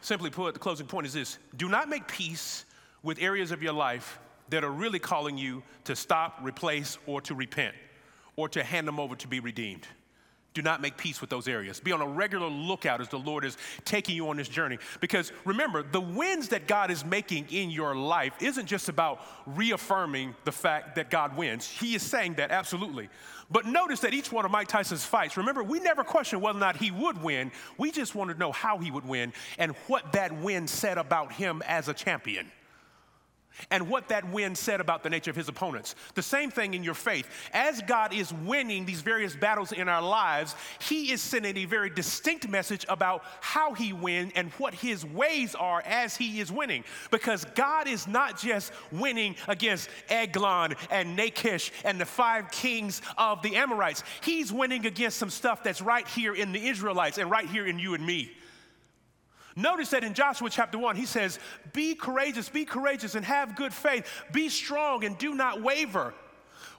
Simply 0.00 0.30
put, 0.30 0.54
the 0.54 0.60
closing 0.60 0.86
point 0.86 1.06
is 1.06 1.12
this 1.12 1.38
do 1.56 1.68
not 1.68 1.88
make 1.88 2.06
peace 2.08 2.64
with 3.02 3.20
areas 3.20 3.50
of 3.50 3.62
your 3.62 3.72
life 3.72 4.18
that 4.48 4.64
are 4.64 4.70
really 4.70 4.98
calling 4.98 5.38
you 5.38 5.62
to 5.84 5.94
stop, 5.94 6.38
replace, 6.42 6.98
or 7.06 7.20
to 7.22 7.34
repent, 7.34 7.74
or 8.36 8.48
to 8.48 8.62
hand 8.64 8.86
them 8.88 8.98
over 8.98 9.14
to 9.16 9.28
be 9.28 9.40
redeemed. 9.40 9.86
Do 10.52 10.62
not 10.62 10.80
make 10.80 10.96
peace 10.96 11.20
with 11.20 11.30
those 11.30 11.46
areas. 11.46 11.78
Be 11.78 11.92
on 11.92 12.00
a 12.00 12.06
regular 12.06 12.48
lookout 12.48 13.00
as 13.00 13.08
the 13.08 13.18
Lord 13.18 13.44
is 13.44 13.56
taking 13.84 14.16
you 14.16 14.28
on 14.30 14.36
this 14.36 14.48
journey. 14.48 14.78
Because 15.00 15.30
remember, 15.44 15.84
the 15.84 16.00
wins 16.00 16.48
that 16.48 16.66
God 16.66 16.90
is 16.90 17.04
making 17.04 17.46
in 17.50 17.70
your 17.70 17.94
life 17.94 18.32
isn't 18.40 18.66
just 18.66 18.88
about 18.88 19.20
reaffirming 19.46 20.34
the 20.44 20.50
fact 20.50 20.96
that 20.96 21.08
God 21.08 21.36
wins. 21.36 21.68
He 21.68 21.94
is 21.94 22.02
saying 22.02 22.34
that, 22.34 22.50
absolutely. 22.50 23.08
But 23.48 23.66
notice 23.66 24.00
that 24.00 24.12
each 24.12 24.32
one 24.32 24.44
of 24.44 24.50
Mike 24.50 24.66
Tyson's 24.66 25.04
fights, 25.04 25.36
remember, 25.36 25.62
we 25.62 25.78
never 25.78 26.02
questioned 26.02 26.42
whether 26.42 26.58
or 26.58 26.60
not 26.60 26.76
he 26.76 26.90
would 26.90 27.22
win. 27.22 27.52
We 27.78 27.92
just 27.92 28.16
wanted 28.16 28.34
to 28.34 28.38
know 28.40 28.52
how 28.52 28.78
he 28.78 28.90
would 28.90 29.06
win 29.06 29.32
and 29.56 29.76
what 29.86 30.12
that 30.12 30.32
win 30.32 30.66
said 30.66 30.98
about 30.98 31.32
him 31.32 31.62
as 31.66 31.88
a 31.88 31.94
champion 31.94 32.50
and 33.70 33.88
what 33.88 34.08
that 34.08 34.30
win 34.30 34.54
said 34.54 34.80
about 34.80 35.02
the 35.02 35.10
nature 35.10 35.30
of 35.30 35.36
his 35.36 35.48
opponents. 35.48 35.94
The 36.14 36.22
same 36.22 36.50
thing 36.50 36.74
in 36.74 36.82
your 36.82 36.94
faith. 36.94 37.26
As 37.52 37.82
God 37.82 38.14
is 38.14 38.32
winning 38.32 38.86
these 38.86 39.00
various 39.00 39.36
battles 39.36 39.72
in 39.72 39.88
our 39.88 40.02
lives, 40.02 40.54
he 40.80 41.12
is 41.12 41.20
sending 41.20 41.56
a 41.58 41.64
very 41.64 41.90
distinct 41.90 42.48
message 42.48 42.86
about 42.88 43.22
how 43.40 43.74
he 43.74 43.92
wins 43.92 44.32
and 44.34 44.50
what 44.52 44.74
his 44.74 45.04
ways 45.04 45.54
are 45.54 45.82
as 45.84 46.16
he 46.16 46.40
is 46.40 46.50
winning. 46.50 46.84
Because 47.10 47.44
God 47.54 47.88
is 47.88 48.06
not 48.06 48.38
just 48.38 48.72
winning 48.92 49.36
against 49.48 49.88
Eglon 50.08 50.74
and 50.90 51.16
Lachish 51.16 51.72
and 51.84 52.00
the 52.00 52.06
five 52.06 52.50
kings 52.50 53.02
of 53.18 53.42
the 53.42 53.56
Amorites, 53.56 54.02
he's 54.22 54.52
winning 54.52 54.86
against 54.86 55.18
some 55.18 55.30
stuff 55.30 55.62
that's 55.62 55.82
right 55.82 56.06
here 56.08 56.34
in 56.34 56.52
the 56.52 56.68
Israelites 56.68 57.18
and 57.18 57.30
right 57.30 57.48
here 57.48 57.66
in 57.66 57.78
you 57.78 57.94
and 57.94 58.04
me. 58.04 58.32
Notice 59.56 59.90
that 59.90 60.04
in 60.04 60.14
Joshua 60.14 60.48
chapter 60.48 60.78
1, 60.78 60.96
he 60.96 61.06
says, 61.06 61.38
Be 61.72 61.94
courageous, 61.94 62.48
be 62.48 62.64
courageous, 62.64 63.14
and 63.14 63.24
have 63.24 63.56
good 63.56 63.74
faith. 63.74 64.06
Be 64.32 64.48
strong 64.48 65.04
and 65.04 65.18
do 65.18 65.34
not 65.34 65.62
waver. 65.62 66.14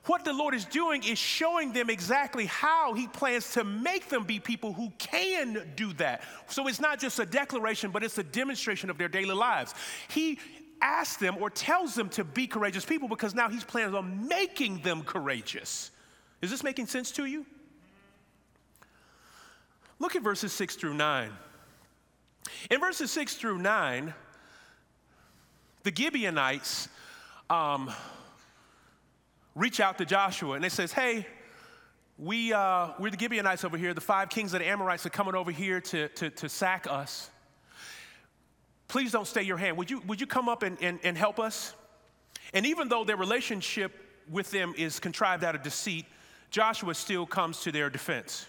What 0.05 0.25
the 0.25 0.33
Lord 0.33 0.55
is 0.55 0.65
doing 0.65 1.03
is 1.03 1.19
showing 1.19 1.73
them 1.73 1.89
exactly 1.89 2.47
how 2.47 2.93
He 2.93 3.07
plans 3.07 3.51
to 3.53 3.63
make 3.63 4.09
them 4.09 4.23
be 4.23 4.39
people 4.39 4.73
who 4.73 4.91
can 4.97 5.71
do 5.75 5.93
that. 5.93 6.23
So 6.47 6.67
it's 6.67 6.79
not 6.79 6.99
just 6.99 7.19
a 7.19 7.25
declaration, 7.25 7.91
but 7.91 8.03
it's 8.03 8.17
a 8.17 8.23
demonstration 8.23 8.89
of 8.89 8.97
their 8.97 9.09
daily 9.09 9.35
lives. 9.35 9.75
He 10.09 10.39
asks 10.81 11.17
them 11.17 11.37
or 11.39 11.51
tells 11.51 11.93
them 11.93 12.09
to 12.09 12.23
be 12.23 12.47
courageous 12.47 12.83
people 12.83 13.07
because 13.07 13.35
now 13.35 13.47
He's 13.49 13.63
planning 13.63 13.93
on 13.93 14.27
making 14.27 14.81
them 14.81 15.03
courageous. 15.03 15.91
Is 16.41 16.49
this 16.49 16.63
making 16.63 16.87
sense 16.87 17.11
to 17.11 17.25
you? 17.25 17.45
Look 19.99 20.15
at 20.15 20.23
verses 20.23 20.51
6 20.53 20.77
through 20.77 20.95
9. 20.95 21.31
In 22.69 22.79
verses 22.79 23.11
6 23.11 23.35
through 23.35 23.57
9, 23.59 24.13
the 25.83 25.91
Gibeonites 25.95 26.89
um, 27.49 27.91
reach 29.55 29.79
out 29.79 29.97
to 29.97 30.05
Joshua 30.05 30.53
and 30.53 30.63
they 30.63 30.69
says, 30.69 30.91
hey, 30.91 31.25
we, 32.17 32.53
uh, 32.53 32.89
we're 32.99 33.09
the 33.09 33.17
Gibeonites 33.17 33.63
over 33.63 33.77
here. 33.77 33.93
The 33.93 34.01
five 34.01 34.29
kings 34.29 34.53
of 34.53 34.59
the 34.59 34.67
Amorites 34.67 35.05
are 35.05 35.09
coming 35.09 35.33
over 35.33 35.51
here 35.51 35.81
to, 35.81 36.07
to, 36.09 36.29
to 36.29 36.49
sack 36.49 36.85
us. 36.89 37.31
Please 38.87 39.11
don't 39.11 39.25
stay 39.25 39.41
your 39.41 39.57
hand. 39.57 39.77
Would 39.77 39.89
you, 39.89 40.01
would 40.05 40.21
you 40.21 40.27
come 40.27 40.47
up 40.47 40.63
and, 40.63 40.77
and, 40.81 40.99
and 41.03 41.17
help 41.17 41.39
us? 41.39 41.73
And 42.53 42.65
even 42.65 42.89
though 42.89 43.03
their 43.03 43.17
relationship 43.17 43.93
with 44.29 44.51
them 44.51 44.73
is 44.77 44.99
contrived 44.99 45.43
out 45.43 45.55
of 45.55 45.63
deceit, 45.63 46.05
Joshua 46.51 46.93
still 46.93 47.25
comes 47.25 47.61
to 47.61 47.71
their 47.71 47.89
defense. 47.89 48.45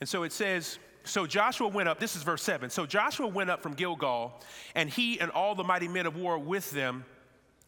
And 0.00 0.08
so 0.08 0.22
it 0.22 0.32
says, 0.32 0.78
so 1.08 1.26
Joshua 1.26 1.68
went 1.68 1.88
up, 1.88 1.98
this 1.98 2.16
is 2.16 2.22
verse 2.22 2.42
7. 2.42 2.70
So 2.70 2.86
Joshua 2.86 3.26
went 3.26 3.50
up 3.50 3.62
from 3.62 3.74
Gilgal, 3.74 4.40
and 4.74 4.90
he 4.90 5.18
and 5.20 5.30
all 5.30 5.54
the 5.54 5.64
mighty 5.64 5.88
men 5.88 6.06
of 6.06 6.16
war 6.16 6.38
with 6.38 6.70
them 6.70 7.04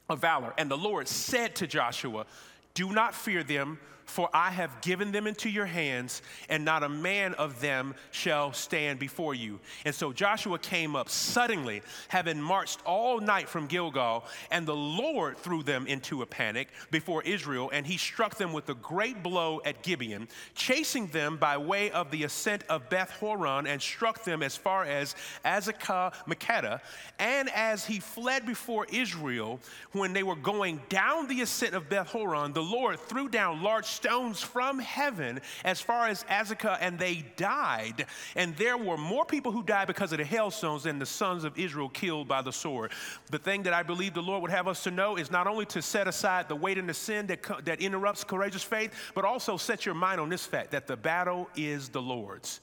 of 0.09 0.21
valor. 0.21 0.53
And 0.59 0.71
the 0.71 0.77
Lord 0.77 1.09
said 1.09 1.57
to 1.57 1.67
Joshua, 1.67 2.27
Do 2.75 2.93
not 2.93 3.15
fear 3.15 3.43
them, 3.43 3.79
for 4.11 4.29
I 4.35 4.51
have 4.51 4.81
given 4.81 5.13
them 5.13 5.27
into 5.27 5.49
your 5.49 5.67
hands, 5.67 6.21
and 6.49 6.65
not 6.65 6.83
a 6.83 6.89
man 6.89 7.35
of 7.35 7.61
them 7.61 7.95
shall 8.11 8.53
stand 8.53 8.99
before 8.99 9.35
you. 9.35 9.61
And 9.85 9.95
so 9.95 10.13
Joshua 10.13 10.59
came 10.59 10.97
up 10.97 11.09
suddenly, 11.09 11.83
having 12.09 12.41
marched 12.43 12.81
all 12.85 13.21
night 13.21 13.49
from 13.49 13.67
Gilgal, 13.67 14.25
and 14.51 14.67
the 14.67 14.75
Lord 14.77 15.39
threw 15.39 15.63
them 15.63 15.87
into 15.87 16.23
a 16.23 16.27
panic 16.27 16.69
before 16.91 17.23
Israel, 17.23 17.71
and 17.73 17.87
he 17.87 17.97
struck 17.97 18.35
them 18.37 18.53
with 18.53 18.69
a 18.69 18.75
great 18.75 19.23
blow 19.23 19.63
at 19.65 19.83
Gibeon, 19.83 20.29
chasing 20.55 21.07
them 21.09 21.37
by 21.37 21.57
way 21.57 21.91
of 21.93 22.11
the 22.11 22.25
ascent 22.25 22.65
of 22.69 22.89
Beth 22.91 23.11
Horon, 23.11 23.67
and 23.67 23.81
struck 23.81 24.25
them 24.25 24.43
as 24.43 24.57
far 24.57 24.85
as 24.85 25.15
Azekah 25.45 26.13
Makkedah. 26.27 26.81
And 27.19 27.49
as 27.51 27.85
he 27.85 28.01
fled 28.01 28.45
before 28.45 28.87
Israel, 28.93 29.61
when 29.93 30.13
they 30.13 30.25
were 30.25 30.37
going 30.37 30.81
down 30.89 31.29
the 31.29 31.43
ascent 31.43 31.75
of 31.75 31.89
Beth 31.89 32.09
Horon, 32.09 32.53
the 32.53 32.63
Lord 32.63 32.99
threw 32.99 33.29
down 33.29 33.63
large 33.63 34.00
stones 34.01 34.41
from 34.41 34.79
heaven 34.79 35.41
as 35.65 35.81
far 35.81 36.09
as 36.09 36.25
Azekah, 36.25 36.79
and 36.81 36.99
they 36.99 37.25
died. 37.37 38.07
And 38.35 38.57
there 38.57 38.79
were 38.79 38.97
more 38.97 39.25
people 39.25 39.53
who 39.53 39.63
died 39.63 39.87
because 39.87 40.13
of 40.13 40.19
the 40.19 40.25
hailstones 40.25 40.85
than 40.85 40.99
the 40.99 41.07
sons 41.07 41.45
of 41.45 41.59
Israel 41.59 41.91
killed 41.91 42.27
by 42.27 42.41
the 42.41 42.53
sword. 42.53 42.93
The 43.31 43.39
thing 43.39 43.63
that 43.65 43.75
I 43.75 43.83
believe 43.83 44.15
the 44.15 44.23
Lord 44.23 44.43
would 44.43 44.51
have 44.51 44.69
us 44.69 44.83
to 44.85 44.91
know 44.91 45.17
is 45.17 45.31
not 45.31 45.47
only 45.47 45.67
to 45.67 45.83
set 45.83 46.09
aside 46.09 46.49
the 46.49 46.57
weight 46.57 46.79
and 46.79 46.89
the 46.89 46.95
sin 46.95 47.27
that, 47.27 47.65
that 47.65 47.81
interrupts 47.81 48.25
courageous 48.25 48.63
faith, 48.63 48.93
but 49.15 49.25
also 49.25 49.57
set 49.57 49.85
your 49.85 49.95
mind 49.95 50.21
on 50.21 50.31
this 50.31 50.47
fact 50.47 50.71
that 50.71 50.87
the 50.87 50.97
battle 50.97 51.49
is 51.55 51.91
the 51.91 52.03
Lord's. 52.03 52.61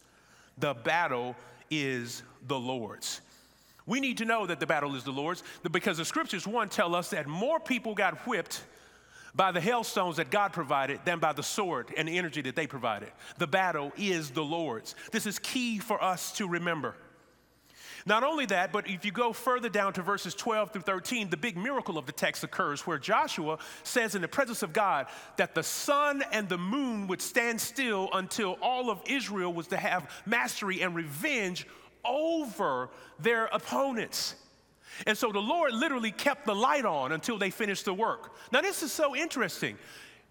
The 0.58 0.74
battle 0.74 1.36
is 1.70 2.24
the 2.48 2.60
Lord's. 2.60 3.22
We 3.86 4.00
need 4.00 4.18
to 4.18 4.26
know 4.26 4.46
that 4.48 4.60
the 4.60 4.68
battle 4.68 4.96
is 4.96 5.04
the 5.04 5.12
Lord's 5.12 5.44
because 5.72 5.98
the 5.98 6.06
scriptures, 6.06 6.46
one, 6.48 6.68
tell 6.68 6.96
us 6.96 7.12
that 7.12 7.28
more 7.28 7.60
people 7.60 7.94
got 7.94 8.18
whipped 8.28 8.64
by 9.38 9.52
the 9.52 9.62
hailstones 9.62 10.18
that 10.18 10.32
God 10.32 10.52
provided 10.52 11.00
than 11.06 11.20
by 11.20 11.32
the 11.32 11.44
sword 11.44 11.94
and 11.96 12.08
the 12.08 12.18
energy 12.18 12.42
that 12.42 12.56
they 12.56 12.68
provided. 12.68 13.12
The 13.38 13.48
battle 13.48 13.94
is 13.96 14.32
the 14.32 14.44
Lord's. 14.44 14.96
This 15.12 15.28
is 15.28 15.38
key 15.40 15.78
for 15.78 16.04
us 16.04 16.34
to 16.34 16.48
remember. 16.48 16.96
Not 18.08 18.24
only 18.24 18.46
that, 18.48 18.72
but 18.72 18.90
if 18.90 19.04
you 19.06 19.12
go 19.12 19.34
further 19.34 19.68
down 19.70 19.94
to 19.94 20.02
verses 20.02 20.34
12 20.34 20.72
through 20.72 20.82
13, 20.84 21.30
the 21.30 21.38
big 21.38 21.58
miracle 21.58 21.98
of 21.98 22.06
the 22.06 22.14
text 22.14 22.44
occurs 22.44 22.88
where 22.88 22.98
Joshua 22.98 23.60
says 23.84 24.16
in 24.16 24.22
the 24.22 24.28
presence 24.30 24.64
of 24.64 24.72
God 24.72 25.08
that 25.36 25.54
the 25.54 25.64
sun 25.64 26.24
and 26.32 26.48
the 26.48 26.58
moon 26.58 27.08
would 27.08 27.22
stand 27.22 27.60
still 27.60 28.10
until 28.14 28.58
all 28.62 28.90
of 28.90 29.02
Israel 29.06 29.54
was 29.54 29.68
to 29.68 29.78
have 29.78 30.10
mastery 30.26 30.82
and 30.82 30.96
revenge 30.96 31.68
over 32.06 32.90
their 33.20 33.48
opponents. 33.48 34.36
And 35.06 35.18
so 35.18 35.32
the 35.32 35.40
Lord 35.40 35.74
literally 35.74 36.12
kept 36.12 36.46
the 36.46 36.56
light 36.56 36.86
on 36.86 37.12
until 37.12 37.38
they 37.38 37.50
finished 37.50 37.86
the 37.86 37.94
work. 37.94 38.34
Now, 38.52 38.62
this 38.62 38.82
is 38.84 38.92
so 38.92 39.16
interesting. 39.16 39.78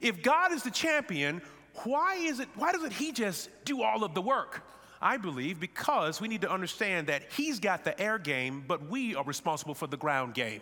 If 0.00 0.22
God 0.22 0.52
is 0.52 0.62
the 0.62 0.70
champion, 0.70 1.40
why, 1.84 2.16
is 2.16 2.40
it, 2.40 2.48
why 2.54 2.72
doesn't 2.72 2.92
He 2.92 3.12
just 3.12 3.50
do 3.64 3.82
all 3.82 4.04
of 4.04 4.14
the 4.14 4.22
work? 4.22 4.62
I 5.00 5.18
believe 5.18 5.60
because 5.60 6.20
we 6.20 6.28
need 6.28 6.40
to 6.40 6.50
understand 6.50 7.06
that 7.08 7.22
He's 7.30 7.60
got 7.60 7.84
the 7.84 7.98
air 8.00 8.18
game, 8.18 8.64
but 8.66 8.88
we 8.88 9.14
are 9.14 9.24
responsible 9.24 9.74
for 9.74 9.86
the 9.86 9.96
ground 9.96 10.34
game. 10.34 10.60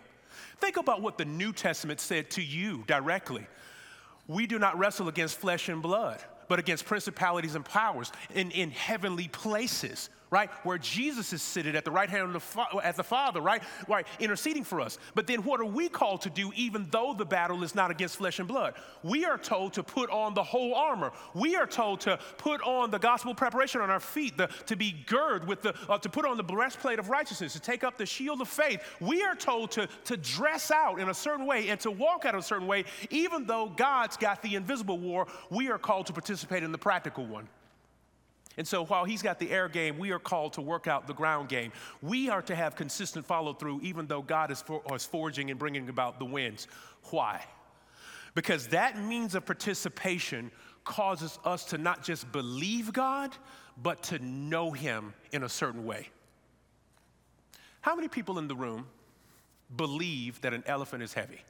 Think 0.59 0.77
about 0.77 1.01
what 1.03 1.19
the 1.19 1.25
New 1.25 1.53
Testament 1.53 2.01
said 2.01 2.31
to 2.33 2.43
you 2.43 2.85
directly. 2.87 3.47
We 4.27 4.47
do 4.47 4.59
not 4.59 4.79
wrestle 4.79 5.09
against 5.09 5.39
flesh 5.39 5.69
and 5.69 5.83
blood, 5.83 6.23
but 6.49 6.59
against 6.59 6.87
principalities 6.87 7.55
and 7.55 7.65
powers 7.65 8.11
in, 8.35 8.51
in 8.51 8.71
heavenly 8.71 9.29
places. 9.29 10.11
Right? 10.31 10.51
Where 10.65 10.79
Jesus 10.79 11.33
is 11.33 11.43
seated 11.43 11.77
at 11.77 11.85
the 11.85 11.91
right 11.91 12.11
hand 12.11 12.25
of 12.25 12.33
the, 12.33 12.41
fa- 12.41 12.67
at 12.83 12.97
the 12.97 13.05
Father, 13.05 13.41
right? 13.41 13.63
Right, 13.89 14.07
interceding 14.19 14.65
for 14.65 14.81
us. 14.81 14.99
But 15.15 15.27
then 15.27 15.43
what 15.45 15.61
are 15.61 15.65
we 15.65 15.89
called 15.89 16.23
to 16.23 16.31
do 16.31 16.53
even 16.57 16.89
though 16.91 17.15
the 17.17 17.25
battle 17.25 17.63
is 17.63 17.75
not 17.75 17.91
against 17.91 18.17
flesh 18.17 18.39
and 18.39 18.49
blood? 18.49 18.75
We 19.03 19.25
are 19.25 19.39
told 19.39 19.75
to 19.75 19.83
put 19.83 20.11
on 20.11 20.35
the 20.35 20.43
whole 20.43 20.75
armor. 20.75 21.13
We 21.35 21.57
are 21.57 21.67
told 21.67 22.01
to 22.01 22.19
put 22.39 22.63
on 22.63 22.91
the 22.91 22.99
gospel 22.99 23.35
preparation 23.35 23.81
on 23.81 23.91
our 23.91 24.01
feet, 24.01 24.37
the, 24.37 24.49
to 24.67 24.77
be 24.77 24.93
girded 25.07 25.47
with 25.47 25.63
the, 25.63 25.75
uh, 25.89 25.99
to 25.99 26.09
put 26.09 26.25
on 26.25 26.37
the 26.37 26.43
breastplate 26.43 26.99
of 26.99 27.11
righteousness, 27.11 27.53
to 27.53 27.61
take 27.61 27.85
up 27.85 27.99
the 27.99 28.07
shield 28.07 28.41
of 28.41 28.49
faith. 28.49 28.81
We 29.01 29.23
are 29.23 29.35
told 29.35 29.71
to, 29.73 29.89
to 30.07 30.17
dress 30.17 30.71
out 30.71 30.99
in 30.99 31.09
a 31.09 31.15
certain 31.15 31.47
way 31.47 31.69
and 31.69 31.79
to 31.81 31.91
walk 31.91 32.25
out 32.25 32.35
a 32.35 32.43
certain 32.43 32.67
way. 32.67 32.85
Even 33.11 33.47
though 33.47 33.69
God's 33.69 34.17
got 34.17 34.43
the 34.43 34.55
invisible 34.55 34.99
war, 34.99 35.27
we 35.51 35.71
are 35.71 35.79
called 35.79 36.07
to 36.07 36.13
participate 36.13 36.63
in 36.63 36.73
the 36.73 36.79
practical 36.79 37.27
one. 37.27 37.49
And 38.57 38.67
so 38.67 38.85
while 38.85 39.05
he's 39.05 39.23
got 39.23 39.39
the 39.39 39.51
air 39.51 39.69
game, 39.69 39.99
we 39.99 40.13
are 40.13 40.19
called 40.19 40.53
to 40.55 40.61
work 40.61 40.87
out 40.87 41.07
the 41.07 41.15
ground 41.15 41.49
game. 41.49 41.73
We 42.03 42.29
are 42.29 42.43
to 42.43 42.55
have 42.55 42.77
consistent 42.77 43.27
follow 43.27 43.53
through, 43.53 43.81
even 43.83 44.07
though 44.07 44.23
God 44.23 44.51
is, 44.51 44.63
for, 44.63 44.83
is 44.95 45.05
forging 45.05 45.51
and 45.51 45.59
bringing 45.59 45.89
about 45.89 46.19
the 46.19 46.25
winds. 46.25 46.69
Why? 47.11 47.45
Because 48.35 48.69
that 48.69 49.03
means 49.03 49.35
of 49.35 49.45
participation 49.45 50.51
causes 50.85 51.39
us 51.45 51.65
to 51.67 51.79
not 51.79 52.05
just 52.05 52.31
believe 52.31 52.93
God, 52.93 53.35
but 53.83 54.03
to 54.05 54.19
know 54.19 54.71
Him 54.71 55.15
in 55.33 55.43
a 55.43 55.49
certain 55.49 55.85
way. 55.85 56.09
How 57.81 57.95
many 57.95 58.09
people 58.09 58.39
in 58.39 58.49
the 58.49 58.57
room 58.57 58.87
believe 59.75 60.41
that 60.43 60.55
an 60.55 60.63
elephant 60.67 61.03
is 61.03 61.13
heavy? 61.13 61.41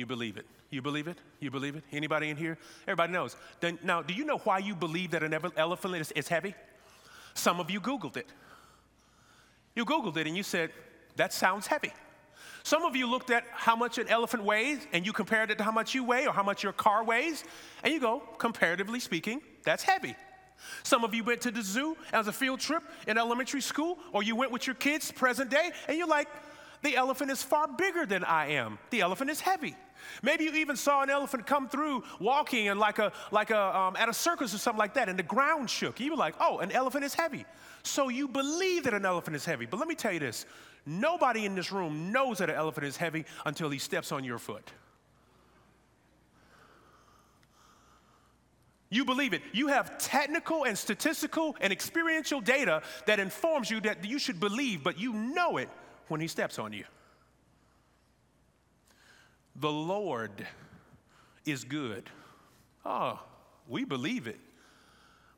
You 0.00 0.06
believe 0.06 0.38
it. 0.38 0.46
You 0.70 0.80
believe 0.80 1.08
it? 1.08 1.18
You 1.40 1.50
believe 1.50 1.76
it? 1.76 1.84
Anybody 1.92 2.30
in 2.30 2.36
here? 2.38 2.56
Everybody 2.84 3.12
knows. 3.12 3.36
Then, 3.60 3.78
now, 3.82 4.00
do 4.00 4.14
you 4.14 4.24
know 4.24 4.38
why 4.38 4.56
you 4.56 4.74
believe 4.74 5.10
that 5.10 5.22
an 5.22 5.34
elephant 5.58 5.94
is, 5.96 6.10
is 6.12 6.26
heavy? 6.26 6.54
Some 7.34 7.60
of 7.60 7.70
you 7.70 7.82
Googled 7.82 8.16
it. 8.16 8.26
You 9.76 9.84
Googled 9.84 10.16
it 10.16 10.26
and 10.26 10.34
you 10.34 10.42
said, 10.42 10.70
that 11.16 11.34
sounds 11.34 11.66
heavy. 11.66 11.92
Some 12.62 12.86
of 12.86 12.96
you 12.96 13.10
looked 13.10 13.28
at 13.28 13.44
how 13.52 13.76
much 13.76 13.98
an 13.98 14.08
elephant 14.08 14.42
weighs 14.42 14.78
and 14.94 15.04
you 15.04 15.12
compared 15.12 15.50
it 15.50 15.58
to 15.58 15.64
how 15.64 15.70
much 15.70 15.94
you 15.94 16.02
weigh 16.02 16.26
or 16.26 16.32
how 16.32 16.42
much 16.42 16.62
your 16.62 16.72
car 16.72 17.04
weighs, 17.04 17.44
and 17.84 17.92
you 17.92 18.00
go, 18.00 18.22
comparatively 18.38 19.00
speaking, 19.00 19.42
that's 19.64 19.82
heavy. 19.82 20.16
Some 20.82 21.04
of 21.04 21.14
you 21.14 21.24
went 21.24 21.42
to 21.42 21.50
the 21.50 21.62
zoo 21.62 21.94
as 22.10 22.26
a 22.26 22.32
field 22.32 22.60
trip 22.60 22.84
in 23.06 23.18
elementary 23.18 23.60
school, 23.60 23.98
or 24.14 24.22
you 24.22 24.34
went 24.34 24.50
with 24.50 24.66
your 24.66 24.76
kids 24.76 25.12
present 25.12 25.50
day, 25.50 25.72
and 25.88 25.98
you're 25.98 26.08
like, 26.08 26.28
the 26.80 26.96
elephant 26.96 27.30
is 27.30 27.42
far 27.42 27.68
bigger 27.68 28.06
than 28.06 28.24
I 28.24 28.52
am. 28.52 28.78
The 28.88 29.02
elephant 29.02 29.30
is 29.30 29.40
heavy. 29.40 29.76
Maybe 30.22 30.44
you 30.44 30.54
even 30.54 30.76
saw 30.76 31.02
an 31.02 31.10
elephant 31.10 31.46
come 31.46 31.68
through 31.68 32.04
walking 32.18 32.68
and 32.68 32.78
like 32.78 32.98
a 32.98 33.12
like 33.30 33.50
a 33.50 33.76
um, 33.76 33.96
at 33.96 34.08
a 34.08 34.14
circus 34.14 34.54
or 34.54 34.58
something 34.58 34.78
like 34.78 34.94
that, 34.94 35.08
and 35.08 35.18
the 35.18 35.24
ground 35.24 35.70
shook. 35.70 36.00
You 36.00 36.12
were 36.12 36.16
like, 36.16 36.34
"Oh, 36.40 36.58
an 36.58 36.70
elephant 36.72 37.04
is 37.04 37.14
heavy." 37.14 37.44
So 37.82 38.08
you 38.08 38.28
believe 38.28 38.84
that 38.84 38.94
an 38.94 39.06
elephant 39.06 39.36
is 39.36 39.44
heavy. 39.44 39.66
But 39.66 39.78
let 39.78 39.88
me 39.88 39.94
tell 39.94 40.12
you 40.12 40.20
this: 40.20 40.46
nobody 40.86 41.46
in 41.46 41.54
this 41.54 41.72
room 41.72 42.12
knows 42.12 42.38
that 42.38 42.50
an 42.50 42.56
elephant 42.56 42.86
is 42.86 42.96
heavy 42.96 43.24
until 43.46 43.70
he 43.70 43.78
steps 43.78 44.12
on 44.12 44.24
your 44.24 44.38
foot. 44.38 44.70
You 48.90 49.04
believe 49.04 49.32
it. 49.32 49.42
You 49.52 49.68
have 49.68 49.98
technical 49.98 50.64
and 50.64 50.76
statistical 50.76 51.56
and 51.60 51.72
experiential 51.72 52.40
data 52.40 52.82
that 53.06 53.20
informs 53.20 53.70
you 53.70 53.80
that 53.82 54.04
you 54.04 54.18
should 54.18 54.40
believe, 54.40 54.82
but 54.82 54.98
you 54.98 55.12
know 55.12 55.58
it 55.58 55.68
when 56.08 56.20
he 56.20 56.26
steps 56.26 56.58
on 56.58 56.72
you. 56.72 56.84
The 59.56 59.70
Lord 59.70 60.46
is 61.44 61.64
good. 61.64 62.08
Oh, 62.84 63.20
we 63.68 63.84
believe 63.84 64.26
it. 64.26 64.38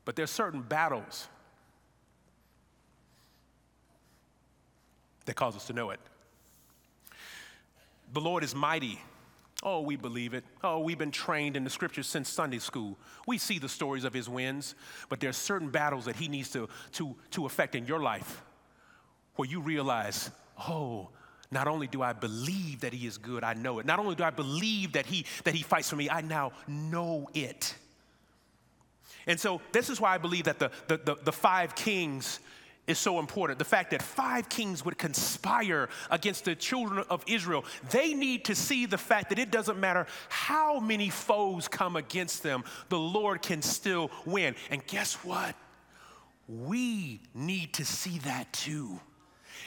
But 0.05 0.15
there's 0.15 0.31
certain 0.31 0.61
battles 0.61 1.27
that 5.25 5.35
cause 5.35 5.55
us 5.55 5.67
to 5.67 5.73
know 5.73 5.91
it. 5.91 5.99
The 8.13 8.21
Lord 8.21 8.43
is 8.43 8.53
mighty. 8.53 8.99
Oh, 9.63 9.81
we 9.81 9.95
believe 9.95 10.33
it. 10.33 10.43
Oh, 10.61 10.79
we've 10.79 10.97
been 10.97 11.11
trained 11.11 11.55
in 11.55 11.63
the 11.63 11.69
scriptures 11.69 12.05
since 12.05 12.27
Sunday 12.27 12.59
school. 12.59 12.97
We 13.25 13.37
see 13.37 13.59
the 13.59 13.69
stories 13.69 14.03
of 14.03 14.13
his 14.13 14.27
wins, 14.27 14.75
but 15.07 15.21
there's 15.21 15.37
certain 15.37 15.69
battles 15.69 16.05
that 16.05 16.17
he 16.17 16.27
needs 16.27 16.51
to, 16.51 16.67
to, 16.93 17.15
to 17.31 17.45
affect 17.45 17.73
in 17.75 17.85
your 17.85 17.99
life 17.99 18.43
where 19.35 19.47
you 19.47 19.61
realize 19.61 20.29
oh, 20.59 21.09
not 21.53 21.67
only 21.67 21.87
do 21.87 22.01
I 22.01 22.13
believe 22.13 22.81
that 22.81 22.93
he 22.93 23.07
is 23.07 23.17
good, 23.17 23.43
I 23.43 23.53
know 23.53 23.79
it. 23.79 23.85
Not 23.85 23.99
only 23.99 24.15
do 24.15 24.23
I 24.23 24.31
believe 24.31 24.93
that 24.93 25.05
he, 25.05 25.25
that 25.43 25.53
he 25.53 25.63
fights 25.63 25.89
for 25.89 25.95
me, 25.95 26.09
I 26.09 26.21
now 26.21 26.51
know 26.67 27.29
it. 27.33 27.75
And 29.27 29.39
so 29.39 29.61
this 29.71 29.89
is 29.89 30.01
why 30.01 30.13
I 30.13 30.17
believe 30.17 30.45
that 30.45 30.59
the, 30.59 30.71
the, 30.87 30.97
the, 30.97 31.15
the 31.23 31.31
five 31.31 31.75
kings 31.75 32.39
is 32.87 32.99
so 32.99 33.19
important. 33.19 33.59
The 33.59 33.65
fact 33.65 33.91
that 33.91 34.01
five 34.01 34.49
kings 34.49 34.83
would 34.83 34.97
conspire 34.97 35.89
against 36.09 36.45
the 36.45 36.55
children 36.55 37.05
of 37.09 37.23
Israel, 37.27 37.63
they 37.91 38.13
need 38.13 38.45
to 38.45 38.55
see 38.55 38.85
the 38.85 38.97
fact 38.97 39.29
that 39.29 39.39
it 39.39 39.51
doesn't 39.51 39.79
matter 39.79 40.05
how 40.27 40.79
many 40.79 41.09
foes 41.09 41.67
come 41.67 41.95
against 41.95 42.43
them, 42.43 42.63
the 42.89 42.99
Lord 42.99 43.41
can 43.41 43.61
still 43.61 44.11
win. 44.25 44.55
And 44.69 44.85
guess 44.85 45.15
what? 45.23 45.55
We 46.47 47.21
need 47.33 47.73
to 47.75 47.85
see 47.85 48.17
that 48.19 48.51
too. 48.51 48.99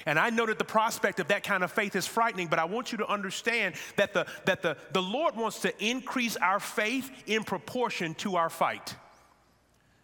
And 0.04 0.18
I 0.18 0.30
know 0.30 0.46
that 0.46 0.59
the 0.59 0.64
prospect 0.64 1.20
of 1.20 1.28
that 1.28 1.42
kind 1.42 1.64
of 1.64 1.72
faith 1.72 1.96
is 1.96 2.06
frightening, 2.06 2.48
but 2.48 2.59
I 2.59 2.64
want 2.64 2.92
you 2.92 2.98
to 2.98 3.06
understand 3.06 3.76
that 3.96 4.12
the, 4.12 4.26
that 4.44 4.62
the, 4.62 4.76
the 4.92 5.02
Lord 5.02 5.37
wants 5.37 5.61
to 5.61 5.85
increase 5.85 6.37
our 6.37 6.61
faith 6.61 7.11
in 7.26 7.44
proportion 7.44 8.14
to 8.16 8.37
our 8.37 8.50
fight. 8.50 8.94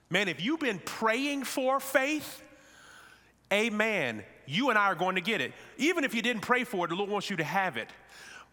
Man, 0.08 0.28
if 0.28 0.42
you've 0.42 0.60
been 0.60 0.80
praying 0.84 1.44
for 1.44 1.80
faith, 1.80 2.42
amen, 3.52 4.24
you 4.46 4.70
and 4.70 4.78
I 4.78 4.86
are 4.86 4.94
going 4.94 5.14
to 5.14 5.20
get 5.20 5.40
it. 5.40 5.52
Even 5.78 6.04
if 6.04 6.14
you 6.14 6.22
didn't 6.22 6.42
pray 6.42 6.64
for 6.64 6.86
it, 6.86 6.88
the 6.88 6.94
Lord 6.94 7.10
wants 7.10 7.30
you 7.30 7.36
to 7.36 7.44
have 7.44 7.76
it. 7.76 7.88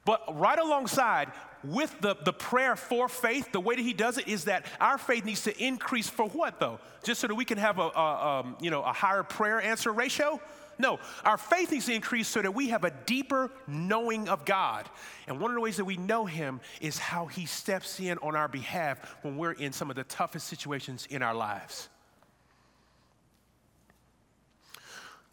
But 0.05 0.39
right 0.39 0.57
alongside 0.57 1.31
with 1.63 1.93
the, 1.99 2.15
the 2.23 2.33
prayer 2.33 2.75
for 2.75 3.09
faith, 3.09 3.51
the 3.51 3.59
way 3.59 3.75
that 3.75 3.81
he 3.81 3.93
does 3.93 4.17
it 4.17 4.27
is 4.27 4.45
that 4.45 4.65
our 4.79 4.97
faith 4.97 5.25
needs 5.25 5.43
to 5.43 5.63
increase 5.63 6.09
for 6.09 6.27
what 6.29 6.59
though? 6.59 6.79
Just 7.03 7.21
so 7.21 7.27
that 7.27 7.35
we 7.35 7.45
can 7.45 7.57
have 7.57 7.79
a, 7.79 7.89
a 7.89 8.39
um, 8.39 8.55
you 8.61 8.71
know, 8.71 8.81
a 8.81 8.93
higher 8.93 9.23
prayer 9.23 9.61
answer 9.61 9.91
ratio? 9.91 10.39
No, 10.79 10.97
our 11.25 11.37
faith 11.37 11.71
needs 11.73 11.87
to 11.87 11.93
increase 11.93 12.29
so 12.29 12.41
that 12.41 12.55
we 12.55 12.69
have 12.69 12.85
a 12.85 12.91
deeper 13.05 13.51
knowing 13.67 14.29
of 14.29 14.45
God. 14.45 14.89
And 15.27 15.41
one 15.41 15.51
of 15.51 15.55
the 15.55 15.61
ways 15.61 15.75
that 15.75 15.85
we 15.85 15.97
know 15.97 16.25
Him 16.25 16.61
is 16.79 16.97
how 16.97 17.25
He 17.25 17.45
steps 17.45 17.99
in 17.99 18.17
on 18.19 18.37
our 18.37 18.47
behalf 18.47 19.17
when 19.21 19.35
we're 19.37 19.51
in 19.51 19.73
some 19.73 19.89
of 19.89 19.97
the 19.97 20.05
toughest 20.05 20.47
situations 20.47 21.05
in 21.09 21.21
our 21.21 21.35
lives. 21.35 21.89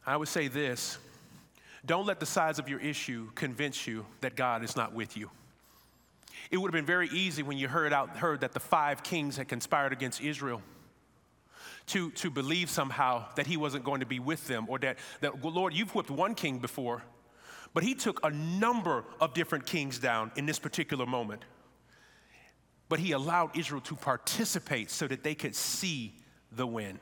I 0.04 0.16
would 0.16 0.28
say 0.28 0.48
this 0.48 0.98
don't 1.84 2.06
let 2.06 2.18
the 2.18 2.26
size 2.26 2.58
of 2.58 2.68
your 2.68 2.80
issue 2.80 3.28
convince 3.36 3.86
you 3.86 4.04
that 4.22 4.34
God 4.34 4.64
is 4.64 4.74
not 4.74 4.92
with 4.92 5.16
you. 5.16 5.30
It 6.50 6.56
would 6.56 6.68
have 6.68 6.72
been 6.72 6.86
very 6.86 7.08
easy 7.08 7.44
when 7.44 7.56
you 7.56 7.68
heard, 7.68 7.92
out, 7.92 8.16
heard 8.16 8.40
that 8.40 8.52
the 8.52 8.60
five 8.60 9.04
kings 9.04 9.36
had 9.36 9.46
conspired 9.46 9.92
against 9.92 10.20
Israel 10.20 10.60
to, 11.86 12.10
to 12.12 12.30
believe 12.30 12.68
somehow 12.68 13.24
that 13.36 13.46
he 13.46 13.56
wasn't 13.56 13.84
going 13.84 14.00
to 14.00 14.06
be 14.06 14.18
with 14.18 14.46
them 14.46 14.66
or 14.68 14.78
that, 14.80 14.98
that, 15.20 15.44
Lord, 15.44 15.72
you've 15.72 15.94
whipped 15.94 16.10
one 16.10 16.34
king 16.34 16.58
before, 16.58 17.02
but 17.74 17.82
he 17.82 17.94
took 17.94 18.24
a 18.24 18.30
number 18.30 19.04
of 19.20 19.34
different 19.34 19.66
kings 19.66 19.98
down 19.98 20.32
in 20.36 20.46
this 20.46 20.58
particular 20.58 21.06
moment. 21.06 21.42
But 22.88 22.98
he 23.00 23.12
allowed 23.12 23.56
Israel 23.56 23.80
to 23.82 23.96
participate 23.96 24.90
so 24.90 25.06
that 25.06 25.22
they 25.22 25.34
could 25.34 25.54
see 25.54 26.14
the 26.52 26.66
win. 26.66 26.98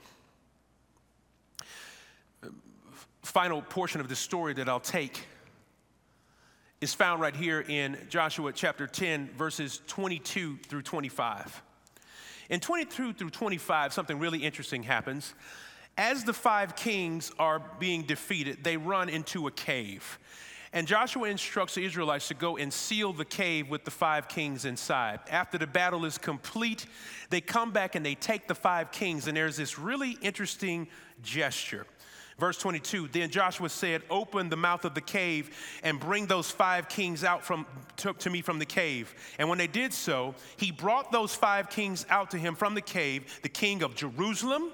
Final 3.22 3.62
portion 3.62 4.00
of 4.00 4.08
the 4.08 4.16
story 4.16 4.54
that 4.54 4.68
I'll 4.68 4.80
take 4.80 5.26
is 6.80 6.92
found 6.92 7.20
right 7.20 7.34
here 7.34 7.60
in 7.60 7.96
Joshua 8.10 8.52
chapter 8.52 8.86
10, 8.86 9.30
verses 9.36 9.80
22 9.86 10.58
through 10.58 10.82
25. 10.82 11.62
In 12.50 12.60
22 12.60 13.14
through 13.14 13.30
25, 13.30 13.92
something 13.92 14.18
really 14.18 14.40
interesting 14.40 14.82
happens. 14.82 15.34
As 15.96 16.24
the 16.24 16.32
five 16.32 16.76
kings 16.76 17.30
are 17.38 17.62
being 17.78 18.02
defeated, 18.02 18.64
they 18.64 18.76
run 18.76 19.08
into 19.08 19.46
a 19.46 19.50
cave. 19.50 20.18
And 20.72 20.88
Joshua 20.88 21.28
instructs 21.28 21.76
the 21.76 21.84
Israelites 21.84 22.26
to 22.28 22.34
go 22.34 22.56
and 22.56 22.72
seal 22.72 23.12
the 23.12 23.24
cave 23.24 23.70
with 23.70 23.84
the 23.84 23.92
five 23.92 24.26
kings 24.26 24.64
inside. 24.64 25.20
After 25.30 25.56
the 25.56 25.68
battle 25.68 26.04
is 26.04 26.18
complete, 26.18 26.86
they 27.30 27.40
come 27.40 27.70
back 27.70 27.94
and 27.94 28.04
they 28.04 28.16
take 28.16 28.48
the 28.48 28.56
five 28.56 28.90
kings, 28.90 29.28
and 29.28 29.36
there's 29.36 29.56
this 29.56 29.78
really 29.78 30.18
interesting 30.20 30.88
gesture. 31.22 31.86
Verse 32.38 32.58
22 32.58 33.08
Then 33.08 33.30
Joshua 33.30 33.68
said, 33.68 34.02
Open 34.10 34.48
the 34.48 34.56
mouth 34.56 34.84
of 34.84 34.94
the 34.94 35.00
cave 35.00 35.50
and 35.82 36.00
bring 36.00 36.26
those 36.26 36.50
five 36.50 36.88
kings 36.88 37.24
out 37.24 37.44
from, 37.44 37.66
to, 37.98 38.12
to, 38.14 38.30
me 38.30 38.42
from 38.42 38.58
the 38.58 38.66
cave. 38.66 39.14
And 39.38 39.48
when 39.48 39.58
they 39.58 39.66
did 39.66 39.92
so, 39.92 40.34
he 40.56 40.70
brought 40.70 41.12
those 41.12 41.34
five 41.34 41.70
kings 41.70 42.06
out 42.08 42.30
to 42.32 42.38
him 42.38 42.54
from 42.54 42.74
the 42.74 42.80
cave 42.80 43.40
the 43.42 43.48
king 43.48 43.82
of 43.82 43.94
Jerusalem, 43.94 44.72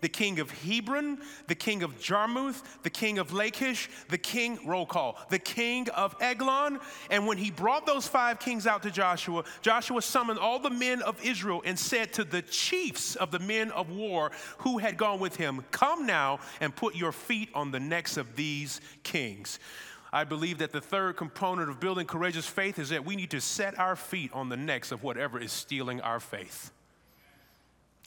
the 0.00 0.08
king 0.08 0.40
of 0.40 0.50
Hebron, 0.50 1.18
the 1.46 1.54
king 1.54 1.82
of 1.82 1.98
Jarmuth, 2.00 2.82
the 2.82 2.90
king 2.90 3.18
of 3.18 3.32
Lachish, 3.32 3.88
the 4.08 4.18
king, 4.18 4.58
roll 4.64 4.86
call, 4.86 5.18
the 5.30 5.38
king 5.38 5.88
of 5.90 6.14
Eglon. 6.20 6.78
And 7.10 7.26
when 7.26 7.38
he 7.38 7.50
brought 7.50 7.86
those 7.86 8.06
five 8.06 8.38
kings 8.38 8.66
out 8.66 8.82
to 8.82 8.90
Joshua, 8.90 9.44
Joshua 9.62 10.02
summoned 10.02 10.38
all 10.38 10.58
the 10.58 10.70
men 10.70 11.02
of 11.02 11.22
Israel 11.24 11.62
and 11.64 11.78
said 11.78 12.12
to 12.14 12.24
the 12.24 12.42
chiefs 12.42 13.16
of 13.16 13.30
the 13.30 13.38
men 13.38 13.70
of 13.72 13.90
war 13.90 14.32
who 14.58 14.78
had 14.78 14.96
gone 14.96 15.20
with 15.20 15.36
him, 15.36 15.64
Come 15.70 16.06
now 16.06 16.40
and 16.60 16.74
put 16.74 16.94
your 16.94 17.12
feet 17.12 17.50
on 17.54 17.70
the 17.70 17.80
necks 17.80 18.16
of 18.16 18.36
these 18.36 18.80
kings. 19.02 19.58
I 20.12 20.24
believe 20.24 20.58
that 20.58 20.72
the 20.72 20.80
third 20.80 21.16
component 21.16 21.70
of 21.70 21.78
building 21.78 22.06
courageous 22.06 22.46
faith 22.46 22.78
is 22.80 22.88
that 22.88 23.04
we 23.04 23.14
need 23.14 23.30
to 23.30 23.40
set 23.40 23.78
our 23.78 23.94
feet 23.94 24.32
on 24.32 24.48
the 24.48 24.56
necks 24.56 24.90
of 24.90 25.04
whatever 25.04 25.38
is 25.38 25.52
stealing 25.52 26.00
our 26.00 26.18
faith 26.18 26.72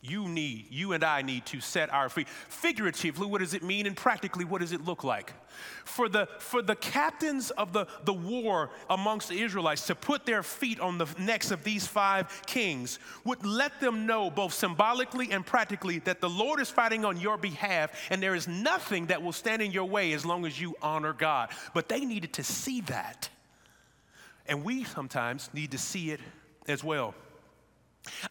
you 0.03 0.27
need, 0.27 0.67
you 0.69 0.91
and 0.91 1.01
I 1.01 1.21
need 1.21 1.45
to 1.47 1.61
set 1.61 1.91
our 1.91 2.09
feet. 2.09 2.27
Figuratively, 2.27 3.25
what 3.25 3.39
does 3.39 3.53
it 3.53 3.63
mean? 3.63 3.87
And 3.87 3.95
practically, 3.95 4.43
what 4.43 4.59
does 4.59 4.73
it 4.73 4.83
look 4.83 5.05
like? 5.05 5.33
For 5.85 6.09
the, 6.09 6.27
for 6.39 6.61
the 6.61 6.75
captains 6.75 7.51
of 7.51 7.71
the, 7.71 7.87
the 8.03 8.13
war 8.13 8.69
amongst 8.89 9.29
the 9.29 9.41
Israelites 9.41 9.87
to 9.87 9.95
put 9.95 10.25
their 10.25 10.43
feet 10.43 10.81
on 10.81 10.97
the 10.97 11.07
necks 11.17 11.51
of 11.51 11.63
these 11.63 11.87
five 11.87 12.41
kings 12.45 12.99
would 13.23 13.45
let 13.45 13.79
them 13.79 14.05
know, 14.05 14.29
both 14.29 14.53
symbolically 14.53 15.31
and 15.31 15.45
practically, 15.45 15.99
that 15.99 16.19
the 16.19 16.29
Lord 16.29 16.59
is 16.59 16.69
fighting 16.69 17.05
on 17.05 17.17
your 17.17 17.37
behalf 17.37 17.91
and 18.09 18.21
there 18.21 18.35
is 18.35 18.45
nothing 18.45 19.05
that 19.05 19.23
will 19.23 19.31
stand 19.31 19.61
in 19.61 19.71
your 19.71 19.85
way 19.85 20.11
as 20.11 20.25
long 20.25 20.45
as 20.45 20.59
you 20.59 20.75
honor 20.81 21.13
God. 21.13 21.49
But 21.73 21.87
they 21.87 22.03
needed 22.03 22.33
to 22.33 22.43
see 22.43 22.81
that. 22.81 23.29
And 24.47 24.65
we 24.65 24.83
sometimes 24.83 25.49
need 25.53 25.71
to 25.71 25.77
see 25.77 26.11
it 26.11 26.19
as 26.67 26.83
well. 26.83 27.15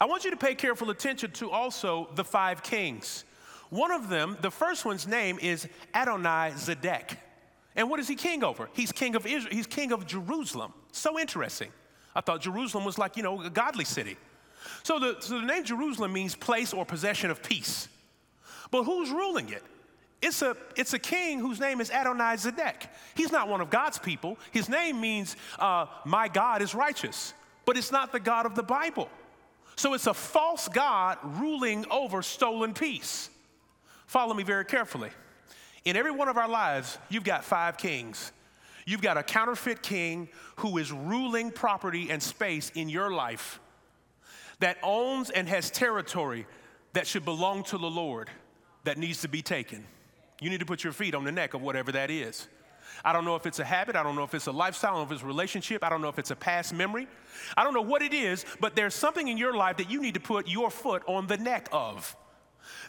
I 0.01 0.05
want 0.05 0.25
you 0.25 0.31
to 0.31 0.37
pay 0.37 0.55
careful 0.55 0.91
attention 0.91 1.31
to 1.33 1.51
also 1.51 2.09
the 2.15 2.25
five 2.25 2.63
kings. 2.63 3.25
One 3.71 3.91
of 3.91 4.09
them, 4.09 4.37
the 4.41 4.51
first 4.51 4.85
one's 4.85 5.07
name 5.07 5.39
is 5.41 5.67
Adonai 5.95 6.53
Zedek. 6.57 7.17
And 7.75 7.89
what 7.89 8.01
is 8.01 8.09
he 8.09 8.15
king 8.15 8.45
over? 8.45 8.69
He's 8.75 8.93
king 8.93 9.17
of 9.17 9.27
Israel, 9.27 9.55
he's 9.55 9.67
king 9.67 9.93
of 9.93 10.07
Jerusalem. 10.07 10.75
So 10.93 11.19
interesting. 11.19 11.71
I 12.15 12.21
thought 12.21 12.43
Jerusalem 12.43 12.85
was 12.85 12.99
like, 12.99 13.17
you 13.17 13.23
know, 13.23 13.41
a 13.41 13.49
godly 13.49 13.87
city. 13.87 14.19
So 14.83 14.99
the, 14.99 15.17
so 15.21 15.41
the 15.41 15.47
name 15.47 15.65
Jerusalem 15.65 16.13
means 16.13 16.35
place 16.35 16.75
or 16.75 16.85
possession 16.85 17.31
of 17.31 17.43
peace. 17.43 17.89
But 18.71 18.85
who's 18.85 19.11
ruling 19.11 19.49
it? 19.49 19.63
It's 20.21 20.43
a, 20.43 20.57
it's 20.77 20.93
a 20.93 20.99
king 20.99 21.41
whose 21.41 21.59
name 21.59 21.81
is 21.81 21.91
Adonai 21.91 22.37
Zedek. 22.37 22.89
He's 23.15 23.33
not 23.33 23.49
one 23.49 23.61
of 23.61 23.71
God's 23.71 23.99
people. 23.99 24.39
His 24.53 24.69
name 24.69 25.01
means, 25.01 25.37
uh, 25.59 25.87
my 26.05 26.29
God 26.29 26.63
is 26.63 26.75
righteous. 26.75 27.35
But 27.65 27.77
it's 27.77 27.91
not 27.91 28.13
the 28.13 28.21
God 28.21 28.47
of 28.47 28.55
the 28.55 28.63
Bible. 28.63 29.09
So 29.77 29.95
it's 29.95 30.07
a 30.07 30.15
false 30.15 30.69
God 30.69 31.19
ruling 31.23 31.87
over 31.91 32.23
stolen 32.23 32.75
peace. 32.75 33.31
Follow 34.07 34.35
me 34.35 34.43
very 34.43 34.65
carefully. 34.65 35.11
In 35.85 35.97
every 35.97 36.11
one 36.11 36.29
of 36.29 36.37
our 36.37 36.49
lives, 36.49 36.99
you've 37.09 37.25
got 37.25 37.45
five 37.45 37.77
kings. 37.77 38.33
You've 38.85 39.03
got 39.03 39.17
a 39.17 39.23
counterfeit 39.23 39.83
king 39.83 40.29
who 40.57 40.79
is 40.79 40.93
ruling 40.93 41.51
property 41.51 42.11
and 42.11 42.23
space 42.23 42.71
in 42.75 42.89
your 42.89 43.11
life 43.11 43.61
that 44.61 44.79
owns 44.83 45.31
and 45.31 45.49
has 45.49 45.71
territory 45.71 46.47
that 46.93 47.07
should 47.07 47.25
belong 47.25 47.65
to 47.65 47.79
the 47.79 47.91
Lord 47.91 48.31
that 48.85 48.99
needs 48.99 49.23
to 49.23 49.29
be 49.29 49.43
taken. 49.43 49.85
You 50.41 50.51
need 50.51 50.61
to 50.61 50.67
put 50.67 50.85
your 50.85 50.93
feet 50.93 51.15
on 51.15 51.25
the 51.25 51.33
neck 51.33 51.55
of 51.55 51.63
whatever 51.63 51.93
that 51.93 52.11
is. 52.11 52.49
I 53.05 53.13
don't 53.13 53.25
know 53.25 53.37
if 53.37 53.47
it's 53.47 53.59
a 53.59 53.65
habit. 53.65 53.97
I 53.97 54.03
don't 54.03 54.17
know 54.17 54.25
if 54.25 54.35
it's 54.35 54.47
a 54.47 54.53
lifestyle. 54.53 54.91
I 54.91 54.95
don't 54.95 55.01
know 55.01 55.07
if 55.07 55.13
it's 55.13 55.23
a 55.23 55.27
relationship. 55.27 55.85
I 55.85 55.89
don't 55.89 56.01
know 56.01 56.09
if 56.09 56.19
it's 56.19 56.31
a 56.31 56.37
past 56.37 56.73
memory. 56.75 57.09
I 57.57 57.65
don't 57.65 57.75
know 57.75 57.83
what 57.83 58.03
it 58.03 58.15
is, 58.15 58.45
but 58.61 58.77
there's 58.77 58.95
something 58.95 59.29
in 59.29 59.37
your 59.37 59.55
life 59.57 59.77
that 59.79 59.91
you 59.91 60.01
need 60.01 60.15
to 60.15 60.21
put 60.21 60.49
your 60.49 60.71
foot 60.71 61.03
on 61.07 61.27
the 61.27 61.37
neck 61.37 61.69
of. 61.73 62.17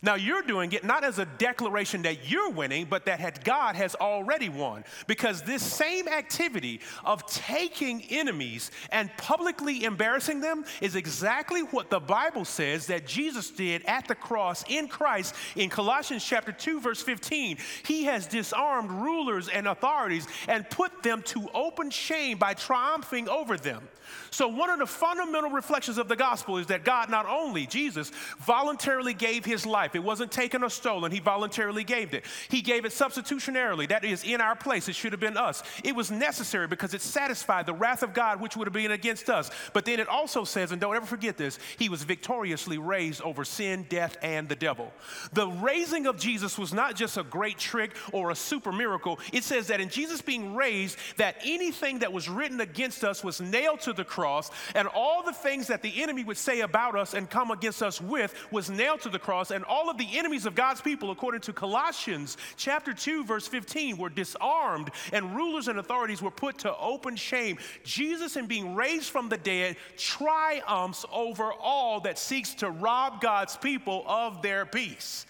Now, 0.01 0.15
you're 0.15 0.41
doing 0.41 0.71
it 0.73 0.83
not 0.83 1.03
as 1.03 1.19
a 1.19 1.25
declaration 1.25 2.01
that 2.03 2.29
you're 2.29 2.49
winning, 2.49 2.87
but 2.89 3.05
that 3.05 3.43
God 3.43 3.75
has 3.75 3.95
already 3.95 4.49
won. 4.49 4.83
Because 5.07 5.41
this 5.41 5.63
same 5.63 6.07
activity 6.07 6.81
of 7.03 7.25
taking 7.27 8.01
enemies 8.09 8.71
and 8.91 9.09
publicly 9.17 9.83
embarrassing 9.83 10.41
them 10.41 10.65
is 10.81 10.95
exactly 10.95 11.61
what 11.61 11.89
the 11.89 11.99
Bible 11.99 12.45
says 12.45 12.87
that 12.87 13.07
Jesus 13.07 13.49
did 13.49 13.83
at 13.85 14.07
the 14.07 14.15
cross 14.15 14.63
in 14.67 14.87
Christ 14.87 15.35
in 15.55 15.69
Colossians 15.69 16.23
chapter 16.25 16.51
2, 16.51 16.79
verse 16.79 17.01
15. 17.01 17.57
He 17.85 18.03
has 18.05 18.27
disarmed 18.27 18.91
rulers 18.91 19.49
and 19.49 19.67
authorities 19.67 20.27
and 20.47 20.69
put 20.69 21.03
them 21.03 21.21
to 21.23 21.49
open 21.53 21.89
shame 21.89 22.37
by 22.37 22.53
triumphing 22.53 23.29
over 23.29 23.57
them. 23.57 23.87
So, 24.31 24.47
one 24.47 24.69
of 24.69 24.79
the 24.79 24.85
fundamental 24.85 25.51
reflections 25.51 25.97
of 25.97 26.07
the 26.07 26.15
gospel 26.15 26.57
is 26.57 26.67
that 26.67 26.83
God 26.83 27.09
not 27.09 27.25
only, 27.27 27.65
Jesus, 27.65 28.11
voluntarily 28.39 29.13
gave 29.13 29.45
his 29.45 29.62
life, 29.65 29.95
it 29.95 30.03
wasn't 30.03 30.31
taken 30.31 30.63
or 30.63 30.69
stolen, 30.69 31.11
he 31.11 31.19
voluntarily 31.19 31.83
gave 31.83 32.13
it. 32.13 32.25
He 32.49 32.61
gave 32.61 32.85
it 32.85 32.91
substitutionarily, 32.91 33.87
that 33.89 34.05
is, 34.05 34.23
in 34.23 34.41
our 34.41 34.55
place. 34.55 34.87
It 34.87 34.95
should 34.95 35.11
have 35.13 35.19
been 35.19 35.37
us. 35.37 35.63
It 35.83 35.95
was 35.95 36.11
necessary 36.11 36.67
because 36.67 36.93
it 36.93 37.01
satisfied 37.01 37.65
the 37.65 37.73
wrath 37.73 38.03
of 38.03 38.13
God, 38.13 38.41
which 38.41 38.55
would 38.55 38.67
have 38.67 38.73
been 38.73 38.91
against 38.91 39.29
us. 39.29 39.51
But 39.73 39.85
then 39.85 39.99
it 39.99 40.07
also 40.07 40.43
says, 40.43 40.71
and 40.71 40.81
don't 40.81 40.95
ever 40.95 41.05
forget 41.05 41.37
this, 41.37 41.59
he 41.77 41.89
was 41.89 42.03
victoriously 42.03 42.77
raised 42.77 43.21
over 43.21 43.45
sin, 43.45 43.85
death, 43.89 44.17
and 44.21 44.47
the 44.49 44.55
devil. 44.55 44.91
The 45.33 45.47
raising 45.47 46.07
of 46.07 46.17
Jesus 46.17 46.57
was 46.57 46.73
not 46.73 46.95
just 46.95 47.17
a 47.17 47.23
great 47.23 47.57
trick 47.57 47.95
or 48.11 48.31
a 48.31 48.35
super 48.35 48.71
miracle. 48.71 49.19
It 49.31 49.43
says 49.43 49.67
that 49.67 49.81
in 49.81 49.89
Jesus 49.89 50.21
being 50.21 50.55
raised, 50.55 50.97
that 51.17 51.37
anything 51.43 51.99
that 51.99 52.11
was 52.13 52.29
written 52.29 52.61
against 52.61 53.03
us 53.03 53.23
was 53.23 53.41
nailed 53.41 53.81
to 53.81 53.93
the 53.93 54.03
cross, 54.03 54.51
and 54.75 54.87
all 54.87 55.23
the 55.23 55.33
things 55.33 55.67
that 55.67 55.81
the 55.81 56.01
enemy 56.01 56.23
would 56.23 56.37
say 56.37 56.61
about 56.61 56.95
us 56.95 57.13
and 57.13 57.29
come 57.29 57.51
against 57.51 57.81
us 57.81 58.01
with 58.01 58.33
was 58.51 58.69
nailed 58.69 59.01
to 59.01 59.09
the 59.09 59.19
cross, 59.19 59.51
and 59.53 59.63
all 59.63 59.89
of 59.89 59.97
the 59.97 60.17
enemies 60.17 60.45
of 60.45 60.55
God's 60.55 60.81
people, 60.81 61.11
according 61.11 61.41
to 61.41 61.53
Colossians 61.53 62.37
chapter 62.57 62.93
2, 62.93 63.23
verse 63.23 63.47
15, 63.47 63.97
were 63.97 64.09
disarmed, 64.09 64.89
and 65.13 65.35
rulers 65.35 65.67
and 65.67 65.79
authorities 65.79 66.21
were 66.21 66.31
put 66.31 66.57
to 66.59 66.75
open 66.77 67.15
shame. 67.15 67.57
Jesus, 67.83 68.35
in 68.35 68.47
being 68.47 68.75
raised 68.75 69.09
from 69.09 69.29
the 69.29 69.37
dead, 69.37 69.77
triumphs 69.97 71.05
over 71.11 71.53
all 71.53 72.01
that 72.01 72.17
seeks 72.17 72.53
to 72.55 72.69
rob 72.69 73.21
God's 73.21 73.55
people 73.55 74.03
of 74.07 74.41
their 74.41 74.65
peace 74.65 75.25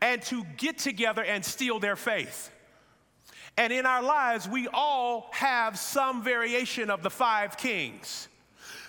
and 0.00 0.22
to 0.22 0.44
get 0.56 0.78
together 0.78 1.22
and 1.22 1.44
steal 1.44 1.78
their 1.78 1.96
faith. 1.96 2.50
And 3.56 3.72
in 3.72 3.84
our 3.84 4.02
lives, 4.02 4.48
we 4.48 4.66
all 4.68 5.28
have 5.32 5.78
some 5.78 6.24
variation 6.24 6.90
of 6.90 7.02
the 7.02 7.10
five 7.10 7.56
kings. 7.56 8.28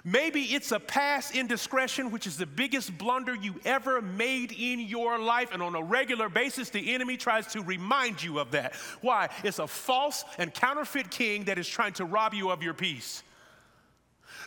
Maybe 0.06 0.42
it's 0.42 0.74
a 0.74 0.82
past 0.82 1.34
indiscretion, 1.34 2.12
which 2.12 2.28
is 2.28 2.36
the 2.36 2.46
biggest 2.46 2.98
blunder 2.98 3.34
you 3.34 3.56
ever 3.63 4.02
made 4.02 4.52
in 4.52 4.82
your 4.82 5.18
life. 5.18 5.50
And 5.54 5.63
on 5.63 5.76
a 5.76 5.82
regular 5.82 6.28
basis, 6.28 6.70
the 6.70 6.94
enemy 6.94 7.16
tries 7.16 7.48
to 7.54 7.62
remind 7.62 8.22
you 8.22 8.39
of 8.39 8.52
that. 8.52 8.76
Why? 9.00 9.30
It's 9.46 9.60
a 9.60 9.68
false 9.68 10.26
and 10.38 10.54
counterfeit 10.54 11.10
king 11.10 11.46
that 11.46 11.58
is 11.58 11.68
trying 11.68 11.94
to 11.94 12.06
rob 12.06 12.34
you 12.34 12.50
of 12.50 12.62
your 12.62 12.74
peace. 12.74 13.24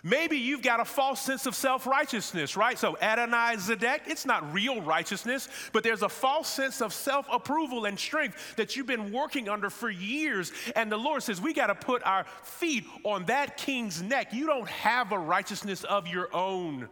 Maybe 0.06 0.38
you've 0.38 0.62
got 0.62 0.78
a 0.78 0.84
false 0.84 1.20
sense 1.20 1.46
of 1.46 1.56
self 1.56 1.84
righteousness, 1.84 2.56
right? 2.56 2.78
So, 2.78 2.96
Adonai 3.02 3.56
Zedek, 3.56 4.02
it's 4.06 4.24
not 4.24 4.52
real 4.52 4.80
righteousness, 4.80 5.48
but 5.72 5.82
there's 5.82 6.02
a 6.02 6.08
false 6.08 6.46
sense 6.46 6.80
of 6.80 6.92
self 6.92 7.26
approval 7.28 7.86
and 7.86 7.98
strength 7.98 8.54
that 8.54 8.76
you've 8.76 8.86
been 8.86 9.10
working 9.10 9.48
under 9.48 9.68
for 9.68 9.90
years. 9.90 10.52
And 10.76 10.92
the 10.92 10.96
Lord 10.96 11.24
says, 11.24 11.40
we 11.40 11.52
got 11.52 11.66
to 11.66 11.74
put 11.74 12.06
our 12.06 12.24
feet 12.44 12.84
on 13.02 13.24
that 13.24 13.56
king's 13.56 14.00
neck. 14.00 14.32
You 14.32 14.46
don't 14.46 14.68
have 14.68 15.10
a 15.10 15.18
righteousness 15.18 15.82
of 15.82 16.06
your 16.06 16.32
own. 16.32 16.88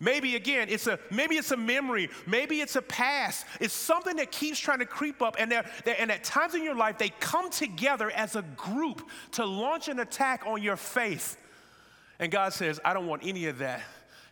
Maybe 0.00 0.36
again, 0.36 0.68
it's 0.68 0.86
a 0.86 0.98
maybe 1.10 1.36
it's 1.36 1.50
a 1.50 1.56
memory, 1.56 2.10
maybe 2.26 2.60
it's 2.60 2.76
a 2.76 2.82
past. 2.82 3.46
It's 3.58 3.72
something 3.72 4.16
that 4.16 4.30
keeps 4.30 4.58
trying 4.58 4.80
to 4.80 4.86
creep 4.86 5.22
up, 5.22 5.36
and 5.38 5.50
they're, 5.50 5.64
they're, 5.86 5.96
and 5.98 6.12
at 6.12 6.24
times 6.24 6.54
in 6.54 6.62
your 6.62 6.76
life 6.76 6.98
they 6.98 7.08
come 7.20 7.48
together 7.48 8.10
as 8.10 8.36
a 8.36 8.42
group 8.42 9.08
to 9.32 9.46
launch 9.46 9.88
an 9.88 10.00
attack 10.00 10.42
on 10.46 10.62
your 10.62 10.76
faith. 10.76 11.38
And 12.20 12.30
God 12.30 12.52
says, 12.52 12.78
I 12.84 12.92
don't 12.92 13.06
want 13.06 13.22
any 13.24 13.46
of 13.46 13.58
that 13.58 13.80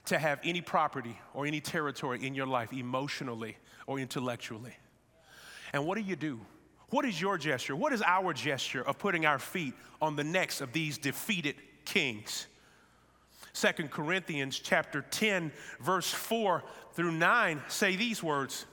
to 0.05 0.19
have 0.19 0.39
any 0.45 0.61
property 0.61 1.19
or 1.33 1.47
any 1.47 1.61
territory 1.61 2.25
in 2.25 2.35
your 2.35 2.47
life 2.47 2.73
emotionally 2.73 3.57
or 3.87 3.99
intellectually. 3.99 4.77
And 5.73 5.87
what 5.87 5.97
do 5.97 6.05
you 6.05 6.15
do? 6.15 6.39
What 6.91 7.07
is 7.07 7.21
your 7.21 7.39
gesture? 7.39 7.75
What 7.75 7.93
is 7.93 8.03
our 8.03 8.33
gesture 8.35 8.83
of 8.83 8.99
putting 8.99 9.27
our 9.27 9.39
feet 9.39 9.75
on 10.01 10.17
the 10.17 10.25
necks 10.25 10.61
of 10.61 10.73
these 10.73 10.99
defeated 10.99 11.57
kings? 11.87 12.47
Second 13.55 13.91
Corinthians 13.91 14.59
chapter 14.59 15.03
10 15.11 15.51
verse 15.81 16.11
4 16.11 16.63
through 16.93 17.13
9 17.13 17.63
say 17.69 17.97
these 17.97 18.23
words 18.23 18.67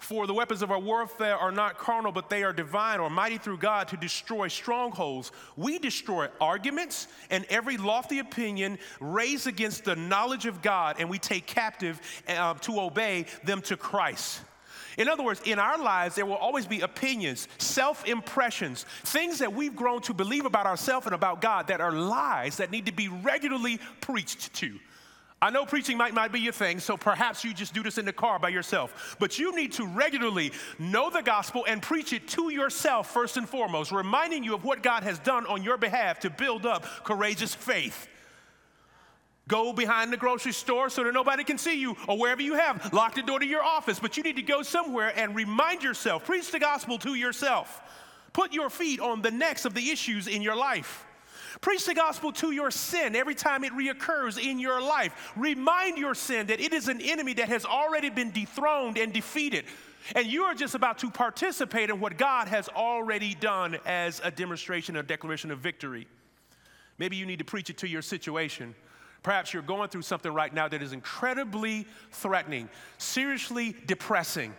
for 0.00 0.26
the 0.26 0.34
weapons 0.34 0.62
of 0.62 0.70
our 0.70 0.78
warfare 0.78 1.36
are 1.36 1.52
not 1.52 1.78
carnal, 1.78 2.10
but 2.10 2.30
they 2.30 2.42
are 2.42 2.52
divine 2.52 3.00
or 3.00 3.10
mighty 3.10 3.38
through 3.38 3.58
God 3.58 3.86
to 3.88 3.96
destroy 3.96 4.48
strongholds. 4.48 5.30
We 5.56 5.78
destroy 5.78 6.28
arguments 6.40 7.06
and 7.28 7.44
every 7.50 7.76
lofty 7.76 8.18
opinion 8.18 8.78
raised 8.98 9.46
against 9.46 9.84
the 9.84 9.96
knowledge 9.96 10.46
of 10.46 10.62
God, 10.62 10.96
and 10.98 11.08
we 11.10 11.18
take 11.18 11.46
captive 11.46 12.00
uh, 12.26 12.54
to 12.54 12.80
obey 12.80 13.26
them 13.44 13.60
to 13.62 13.76
Christ. 13.76 14.40
In 14.96 15.08
other 15.08 15.22
words, 15.22 15.40
in 15.44 15.58
our 15.58 15.78
lives, 15.78 16.14
there 16.14 16.26
will 16.26 16.34
always 16.34 16.66
be 16.66 16.80
opinions, 16.80 17.46
self 17.58 18.06
impressions, 18.06 18.84
things 19.04 19.38
that 19.38 19.52
we've 19.52 19.76
grown 19.76 20.00
to 20.02 20.14
believe 20.14 20.46
about 20.46 20.66
ourselves 20.66 21.06
and 21.06 21.14
about 21.14 21.40
God 21.40 21.68
that 21.68 21.80
are 21.80 21.92
lies 21.92 22.56
that 22.56 22.70
need 22.70 22.86
to 22.86 22.92
be 22.92 23.08
regularly 23.08 23.78
preached 24.00 24.52
to. 24.54 24.78
I 25.42 25.48
know 25.48 25.64
preaching 25.64 25.96
might 25.96 26.12
not 26.12 26.32
be 26.32 26.40
your 26.40 26.52
thing, 26.52 26.80
so 26.80 26.98
perhaps 26.98 27.44
you 27.44 27.54
just 27.54 27.72
do 27.72 27.82
this 27.82 27.96
in 27.96 28.04
the 28.04 28.12
car 28.12 28.38
by 28.38 28.50
yourself. 28.50 29.16
But 29.18 29.38
you 29.38 29.56
need 29.56 29.72
to 29.72 29.86
regularly 29.86 30.52
know 30.78 31.08
the 31.08 31.22
gospel 31.22 31.64
and 31.66 31.80
preach 31.80 32.12
it 32.12 32.28
to 32.28 32.50
yourself 32.50 33.10
first 33.10 33.38
and 33.38 33.48
foremost, 33.48 33.90
reminding 33.90 34.44
you 34.44 34.54
of 34.54 34.64
what 34.64 34.82
God 34.82 35.02
has 35.02 35.18
done 35.18 35.46
on 35.46 35.62
your 35.62 35.78
behalf 35.78 36.20
to 36.20 36.30
build 36.30 36.66
up 36.66 36.84
courageous 37.04 37.54
faith. 37.54 38.06
Go 39.48 39.72
behind 39.72 40.12
the 40.12 40.18
grocery 40.18 40.52
store 40.52 40.90
so 40.90 41.02
that 41.04 41.14
nobody 41.14 41.42
can 41.42 41.56
see 41.56 41.80
you, 41.80 41.96
or 42.06 42.18
wherever 42.18 42.42
you 42.42 42.54
have. 42.54 42.92
Lock 42.92 43.14
the 43.14 43.22
door 43.22 43.38
to 43.38 43.46
your 43.46 43.64
office, 43.64 43.98
but 43.98 44.18
you 44.18 44.22
need 44.22 44.36
to 44.36 44.42
go 44.42 44.60
somewhere 44.62 45.12
and 45.18 45.34
remind 45.34 45.82
yourself, 45.82 46.26
preach 46.26 46.52
the 46.52 46.58
gospel 46.58 46.98
to 46.98 47.14
yourself. 47.14 47.80
Put 48.34 48.52
your 48.52 48.68
feet 48.68 49.00
on 49.00 49.22
the 49.22 49.30
necks 49.30 49.64
of 49.64 49.72
the 49.72 49.90
issues 49.90 50.28
in 50.28 50.42
your 50.42 50.54
life. 50.54 51.06
Preach 51.60 51.84
the 51.84 51.94
gospel 51.94 52.32
to 52.32 52.52
your 52.52 52.70
sin 52.70 53.16
every 53.16 53.34
time 53.34 53.64
it 53.64 53.72
reoccurs 53.72 54.42
in 54.42 54.58
your 54.58 54.80
life. 54.80 55.32
Remind 55.36 55.98
your 55.98 56.14
sin 56.14 56.46
that 56.46 56.60
it 56.60 56.72
is 56.72 56.88
an 56.88 57.00
enemy 57.00 57.34
that 57.34 57.48
has 57.48 57.64
already 57.64 58.10
been 58.10 58.30
dethroned 58.30 58.98
and 58.98 59.12
defeated. 59.12 59.64
And 60.14 60.26
you 60.26 60.44
are 60.44 60.54
just 60.54 60.74
about 60.74 60.98
to 60.98 61.10
participate 61.10 61.90
in 61.90 62.00
what 62.00 62.16
God 62.16 62.48
has 62.48 62.68
already 62.68 63.34
done 63.34 63.78
as 63.84 64.20
a 64.24 64.30
demonstration, 64.30 64.96
a 64.96 65.02
declaration 65.02 65.50
of 65.50 65.58
victory. 65.58 66.06
Maybe 66.98 67.16
you 67.16 67.26
need 67.26 67.38
to 67.38 67.44
preach 67.44 67.70
it 67.70 67.78
to 67.78 67.88
your 67.88 68.02
situation. 68.02 68.74
Perhaps 69.22 69.52
you're 69.52 69.62
going 69.62 69.88
through 69.90 70.02
something 70.02 70.32
right 70.32 70.52
now 70.52 70.68
that 70.68 70.82
is 70.82 70.92
incredibly 70.92 71.86
threatening, 72.12 72.68
seriously 72.98 73.76
depressing. 73.86 74.54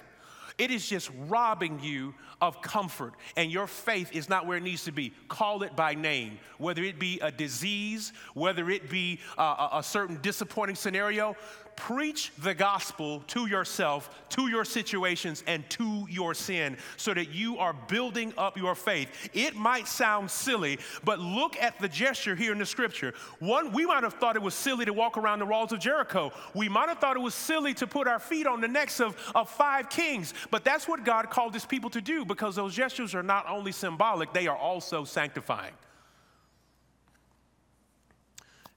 It 0.62 0.70
is 0.70 0.88
just 0.88 1.10
robbing 1.28 1.80
you 1.82 2.14
of 2.40 2.62
comfort, 2.62 3.16
and 3.36 3.52
your 3.52 3.66
faith 3.66 4.12
is 4.14 4.30
not 4.30 4.46
where 4.46 4.58
it 4.58 4.62
needs 4.62 4.84
to 4.84 4.92
be. 4.92 5.12
Call 5.28 5.64
it 5.64 5.76
by 5.76 5.96
name, 5.96 6.38
whether 6.60 6.84
it 6.84 7.00
be 7.00 7.20
a 7.20 7.32
disease, 7.32 8.14
whether 8.36 8.70
it 8.70 8.88
be 8.88 9.20
uh, 9.40 9.70
a, 9.72 9.80
a 9.80 9.84
certain 9.84 10.20
disappointing 10.22 10.76
scenario. 10.76 11.36
Preach 11.76 12.32
the 12.38 12.54
gospel 12.54 13.24
to 13.28 13.48
yourself, 13.48 14.10
to 14.30 14.48
your 14.48 14.64
situations, 14.66 15.44
and 15.48 15.68
to 15.72 16.06
your 16.10 16.34
sin 16.34 16.78
so 16.98 17.14
that 17.14 17.34
you 17.34 17.58
are 17.58 17.74
building 17.74 18.34
up 18.38 18.58
your 18.58 18.76
faith. 18.76 19.10
It 19.34 19.56
might 19.56 19.88
sound 19.88 20.30
silly, 20.30 20.80
but 21.04 21.20
look 21.20 21.58
at 21.62 21.80
the 21.80 21.88
gesture 21.88 22.36
here 22.36 22.52
in 22.52 22.60
the 22.60 22.66
scripture. 22.66 23.14
One, 23.40 23.72
we 23.72 23.86
might 23.86 24.04
have 24.04 24.14
thought 24.16 24.36
it 24.36 24.42
was 24.42 24.54
silly 24.54 24.86
to 24.86 24.94
walk 24.94 25.18
around 25.18 25.40
the 25.40 25.46
walls 25.46 25.72
of 25.72 25.80
Jericho. 25.80 26.32
We 26.54 26.70
might 26.70 26.90
have 26.90 27.00
thought 27.00 27.16
it 27.16 27.22
was 27.22 27.34
silly 27.34 27.74
to 27.76 27.88
put 27.88 28.08
our 28.08 28.20
feet 28.20 28.48
on 28.48 28.62
the 28.62 28.68
necks 28.68 29.00
of, 29.00 29.16
of 29.34 29.50
five 29.50 29.90
kings, 29.90 30.34
but 30.50 30.64
that's 30.64 30.88
what 30.88 31.04
God 31.04 31.30
called 31.30 31.54
his 31.54 31.66
people 31.66 31.90
to 31.92 32.02
do 32.02 32.26
because 32.26 32.56
those 32.56 32.76
gestures 32.76 33.16
are 33.16 33.24
not 33.24 33.50
only 33.50 33.72
symbolic, 33.72 34.34
they 34.34 34.48
are 34.48 34.58
also 34.58 35.04
sanctifying. 35.04 35.74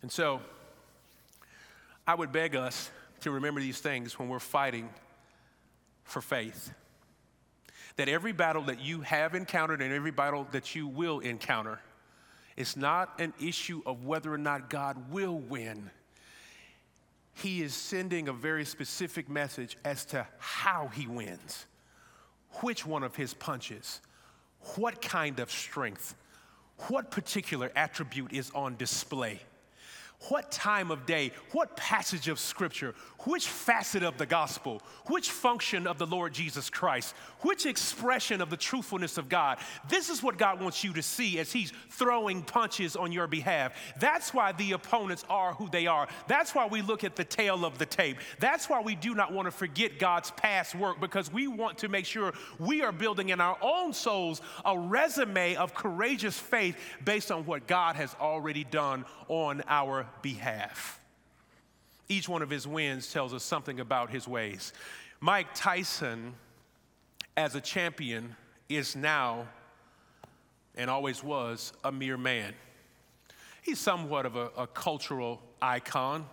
And 0.03 0.13
so, 0.13 0.41
I 2.07 2.15
would 2.15 2.33
beg 2.33 2.55
us 2.55 2.91
to 3.21 3.31
remember 3.31 3.61
these 3.61 3.81
things 3.81 4.19
when 4.19 4.29
we're 4.29 4.39
fighting 4.39 4.91
for 6.05 6.21
faith. 6.21 6.73
That 7.97 8.09
every 8.09 8.33
battle 8.33 8.63
that 8.63 8.81
you 8.81 9.01
have 9.01 9.35
encountered 9.35 9.81
and 9.81 9.93
every 9.93 10.11
battle 10.11 10.47
that 10.53 10.75
you 10.75 10.87
will 10.87 11.21
encounter 11.21 11.81
is 12.57 12.77
not 12.77 13.19
an 13.19 13.33
issue 13.41 13.83
of 13.87 14.05
whether 14.05 14.33
or 14.33 14.39
not 14.39 14.69
God 14.69 15.11
will 15.11 15.39
win. 15.39 15.91
He 17.33 17.63
is 17.63 17.75
sending 17.75 18.29
a 18.29 18.33
very 18.33 18.65
specific 18.65 19.29
message 19.29 19.77
as 19.85 20.05
to 20.07 20.27
how 20.39 20.89
he 20.89 21.07
wins, 21.07 21.67
which 22.61 22.85
one 22.85 23.03
of 23.03 23.17
his 23.17 23.33
punches, 23.33 24.01
what 24.77 25.01
kind 25.01 25.41
of 25.41 25.51
strength, 25.51 26.15
what 26.89 27.11
particular 27.11 27.73
attribute 27.75 28.33
is 28.33 28.51
on 28.55 28.77
display 28.77 29.41
what 30.29 30.51
time 30.51 30.91
of 30.91 31.07
day, 31.07 31.33
what 31.53 31.77
passage 31.77 32.29
of 32.29 32.39
scripture, 32.39 32.95
which 33.21 33.49
facet 33.49 34.03
of 34.03 34.19
the 34.19 34.27
gospel, 34.27 34.83
which 35.07 35.31
function 35.31 35.87
of 35.87 35.99
the 35.99 36.07
Lord 36.07 36.33
Jesus 36.33 36.71
Christ, 36.71 37.15
which 37.41 37.67
expression 37.67 38.41
of 38.41 38.51
the 38.51 38.57
truthfulness 38.57 39.19
of 39.19 39.29
God. 39.29 39.59
This 39.89 40.11
is 40.11 40.23
what 40.23 40.39
God 40.39 40.61
wants 40.61 40.85
you 40.85 40.93
to 40.95 41.03
see 41.03 41.39
as 41.39 41.53
He's 41.53 41.73
throwing 41.91 42.43
punches 42.43 42.97
on 42.97 43.13
your 43.13 43.27
behalf. 43.27 43.73
That's 43.99 44.33
why 44.33 44.53
the 44.53 44.73
opponents 44.73 45.25
are 45.29 45.55
who 45.55 45.69
they 45.69 45.87
are. 45.87 46.09
That's 46.27 46.55
why 46.55 46.67
we 46.67 46.83
look 46.83 47.05
at 47.05 47.17
the 47.17 47.25
tale 47.25 47.65
of 47.65 47.79
the 47.79 47.87
tape. 47.87 48.19
That's 48.41 48.69
why 48.69 48.81
we 48.81 48.95
do 48.95 49.15
not 49.15 49.33
want 49.33 49.47
to 49.47 49.53
forget 49.53 49.99
God's 49.99 50.31
past 50.33 50.75
work 50.75 51.01
because 51.01 51.33
we 51.33 51.49
want 51.49 51.79
to 51.79 51.89
make 51.89 52.07
sure 52.07 52.33
we 52.59 52.83
are 52.83 52.93
building 52.93 53.31
in 53.31 53.41
our 53.41 53.59
own 53.61 53.93
souls 53.93 54.41
a 54.65 54.79
resume 54.79 55.57
of 55.57 55.75
courageous 55.75 56.39
faith 56.39 56.77
based 57.05 57.31
on 57.31 57.45
what 57.47 57.67
God 57.67 57.97
has 57.97 58.15
already 58.21 58.65
done 58.65 59.05
on 59.29 59.63
our 59.69 60.07
behalf. 60.23 61.01
Each 62.09 62.29
one 62.29 62.43
of 62.43 62.51
his 62.51 62.67
wins 62.67 63.13
tells 63.13 63.33
us 63.33 63.43
something 63.43 63.81
about 63.81 64.11
his 64.11 64.29
ways. 64.29 64.73
Mike 65.21 65.49
Tyson, 65.55 66.35
as 67.37 67.55
a 67.55 67.61
champion, 67.61 68.37
is 68.69 68.95
now 68.95 69.47
and 70.77 70.91
always 70.91 71.23
was 71.23 71.73
a 71.85 71.93
mere 71.93 72.17
man. 72.17 72.53
He's 73.63 73.79
somewhat 73.79 74.27
of 74.27 74.37
a, 74.37 74.51
a 74.57 74.67
cultural 74.67 75.41
icon, 75.63 76.27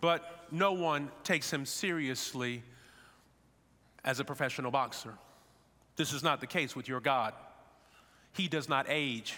but 0.00 0.46
no 0.50 0.72
one 0.72 1.10
takes 1.22 1.52
him 1.52 1.64
seriously 1.64 2.62
as 4.04 4.20
a 4.20 4.24
professional 4.24 4.70
boxer. 4.70 5.14
This 5.96 6.12
is 6.12 6.22
not 6.22 6.40
the 6.40 6.46
case 6.46 6.74
with 6.74 6.88
your 6.88 7.00
God. 7.00 7.34
He 8.32 8.48
does 8.48 8.68
not 8.68 8.86
age, 8.88 9.34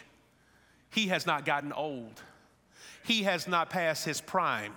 he 0.91 1.09
has 1.09 1.26
not 1.26 1.45
gotten 1.45 1.72
old 1.72 2.22
he 3.09 3.22
has 3.22 3.48
not 3.48 3.70
passed 3.70 4.04
his 4.04 4.20
prime. 4.20 4.74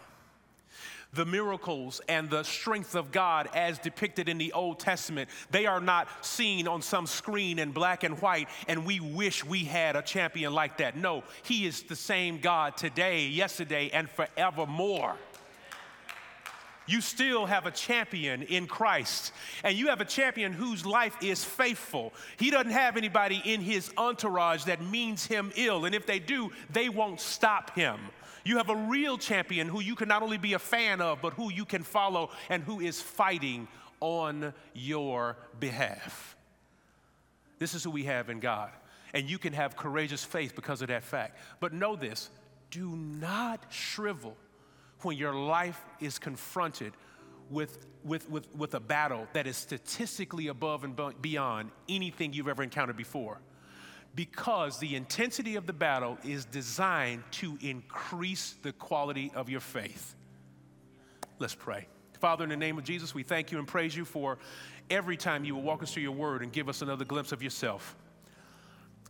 The 1.13 1.25
miracles 1.25 1.99
and 2.07 2.29
the 2.29 2.43
strength 2.43 2.95
of 2.95 3.11
God, 3.11 3.49
as 3.53 3.77
depicted 3.77 4.29
in 4.29 4.38
the 4.38 4.53
Old 4.53 4.79
Testament, 4.79 5.29
they 5.51 5.65
are 5.65 5.82
not 5.82 6.07
seen 6.25 6.69
on 6.69 6.82
some 6.82 7.05
screen 7.05 7.59
in 7.59 7.73
black 7.73 8.05
and 8.05 8.19
white, 8.21 8.47
and 8.69 8.86
we 8.86 9.01
wish 9.01 9.43
we 9.43 9.65
had 9.65 9.97
a 9.97 10.01
champion 10.01 10.53
like 10.53 10.77
that. 10.77 10.95
No, 10.95 11.25
He 11.43 11.65
is 11.65 11.84
the 11.84 11.97
same 11.97 12.39
God 12.39 12.77
today, 12.77 13.27
yesterday, 13.27 13.89
and 13.91 14.09
forevermore 14.09 15.17
you 16.91 16.99
still 16.99 17.45
have 17.45 17.65
a 17.65 17.71
champion 17.71 18.41
in 18.43 18.67
Christ. 18.67 19.32
And 19.63 19.77
you 19.77 19.88
have 19.88 20.01
a 20.01 20.05
champion 20.05 20.51
whose 20.51 20.86
life 20.86 21.15
is 21.21 21.43
faithful. 21.43 22.13
He 22.38 22.51
doesn't 22.51 22.71
have 22.71 22.97
anybody 22.97 23.41
in 23.45 23.61
his 23.61 23.91
entourage 23.97 24.65
that 24.65 24.82
means 24.84 25.25
him 25.25 25.51
ill. 25.55 25.86
And 25.86 25.95
if 25.95 26.05
they 26.05 26.19
do, 26.19 26.51
they 26.71 26.89
won't 26.89 27.21
stop 27.21 27.73
him. 27.75 27.99
You 28.43 28.57
have 28.57 28.69
a 28.69 28.75
real 28.75 29.17
champion 29.17 29.67
who 29.67 29.81
you 29.81 29.95
can 29.95 30.07
not 30.07 30.23
only 30.23 30.37
be 30.37 30.53
a 30.53 30.59
fan 30.59 31.01
of, 31.01 31.21
but 31.21 31.33
who 31.33 31.51
you 31.51 31.65
can 31.65 31.83
follow 31.83 32.31
and 32.49 32.63
who 32.63 32.79
is 32.79 33.01
fighting 33.01 33.67
on 33.99 34.53
your 34.73 35.37
behalf. 35.59 36.35
This 37.59 37.73
is 37.73 37.83
who 37.83 37.91
we 37.91 38.05
have 38.05 38.29
in 38.29 38.39
God. 38.39 38.71
And 39.13 39.29
you 39.29 39.37
can 39.37 39.53
have 39.53 39.75
courageous 39.75 40.23
faith 40.23 40.55
because 40.55 40.81
of 40.81 40.87
that 40.87 41.03
fact. 41.03 41.37
But 41.59 41.73
know 41.73 41.95
this 41.95 42.29
do 42.71 42.95
not 42.95 43.65
shrivel 43.69 44.35
when 45.01 45.17
your 45.17 45.35
life 45.35 45.83
is 45.99 46.17
confronted 46.17 46.93
with, 47.49 47.85
with, 48.03 48.29
with, 48.29 48.55
with 48.55 48.73
a 48.73 48.79
battle 48.79 49.27
that 49.33 49.45
is 49.45 49.57
statistically 49.57 50.47
above 50.47 50.83
and 50.83 50.99
beyond 51.21 51.71
anything 51.89 52.33
you've 52.33 52.47
ever 52.47 52.63
encountered 52.63 52.97
before 52.97 53.39
because 54.16 54.80
the 54.80 54.95
intensity 54.95 55.55
of 55.55 55.66
the 55.66 55.74
battle 55.74 56.18
is 56.24 56.45
designed 56.45 57.24
to 57.32 57.57
increase 57.62 58.55
the 58.62 58.74
quality 58.74 59.32
of 59.36 59.49
your 59.49 59.62
faith. 59.62 60.16
Let's 61.39 61.55
pray. 61.55 61.88
Father, 62.20 62.43
in 62.43 62.49
the 62.49 62.57
name 62.57 62.78
of 62.78 62.84
Jesus, 62.84 63.16
we 63.16 63.24
thank 63.24 63.51
you 63.51 63.57
and 63.57 63.68
praise 63.68 63.95
you 63.95 64.05
for 64.05 64.38
every 64.89 65.18
time 65.18 65.43
you 65.43 65.55
will 65.55 65.64
walk 65.64 65.82
us 65.82 65.93
through 65.93 66.03
your 66.03 66.12
word 66.12 66.43
and 66.43 66.51
give 66.51 66.70
us 66.70 66.82
another 66.82 67.05
glimpse 67.05 67.32
of 67.32 67.41
yourself. 67.41 67.95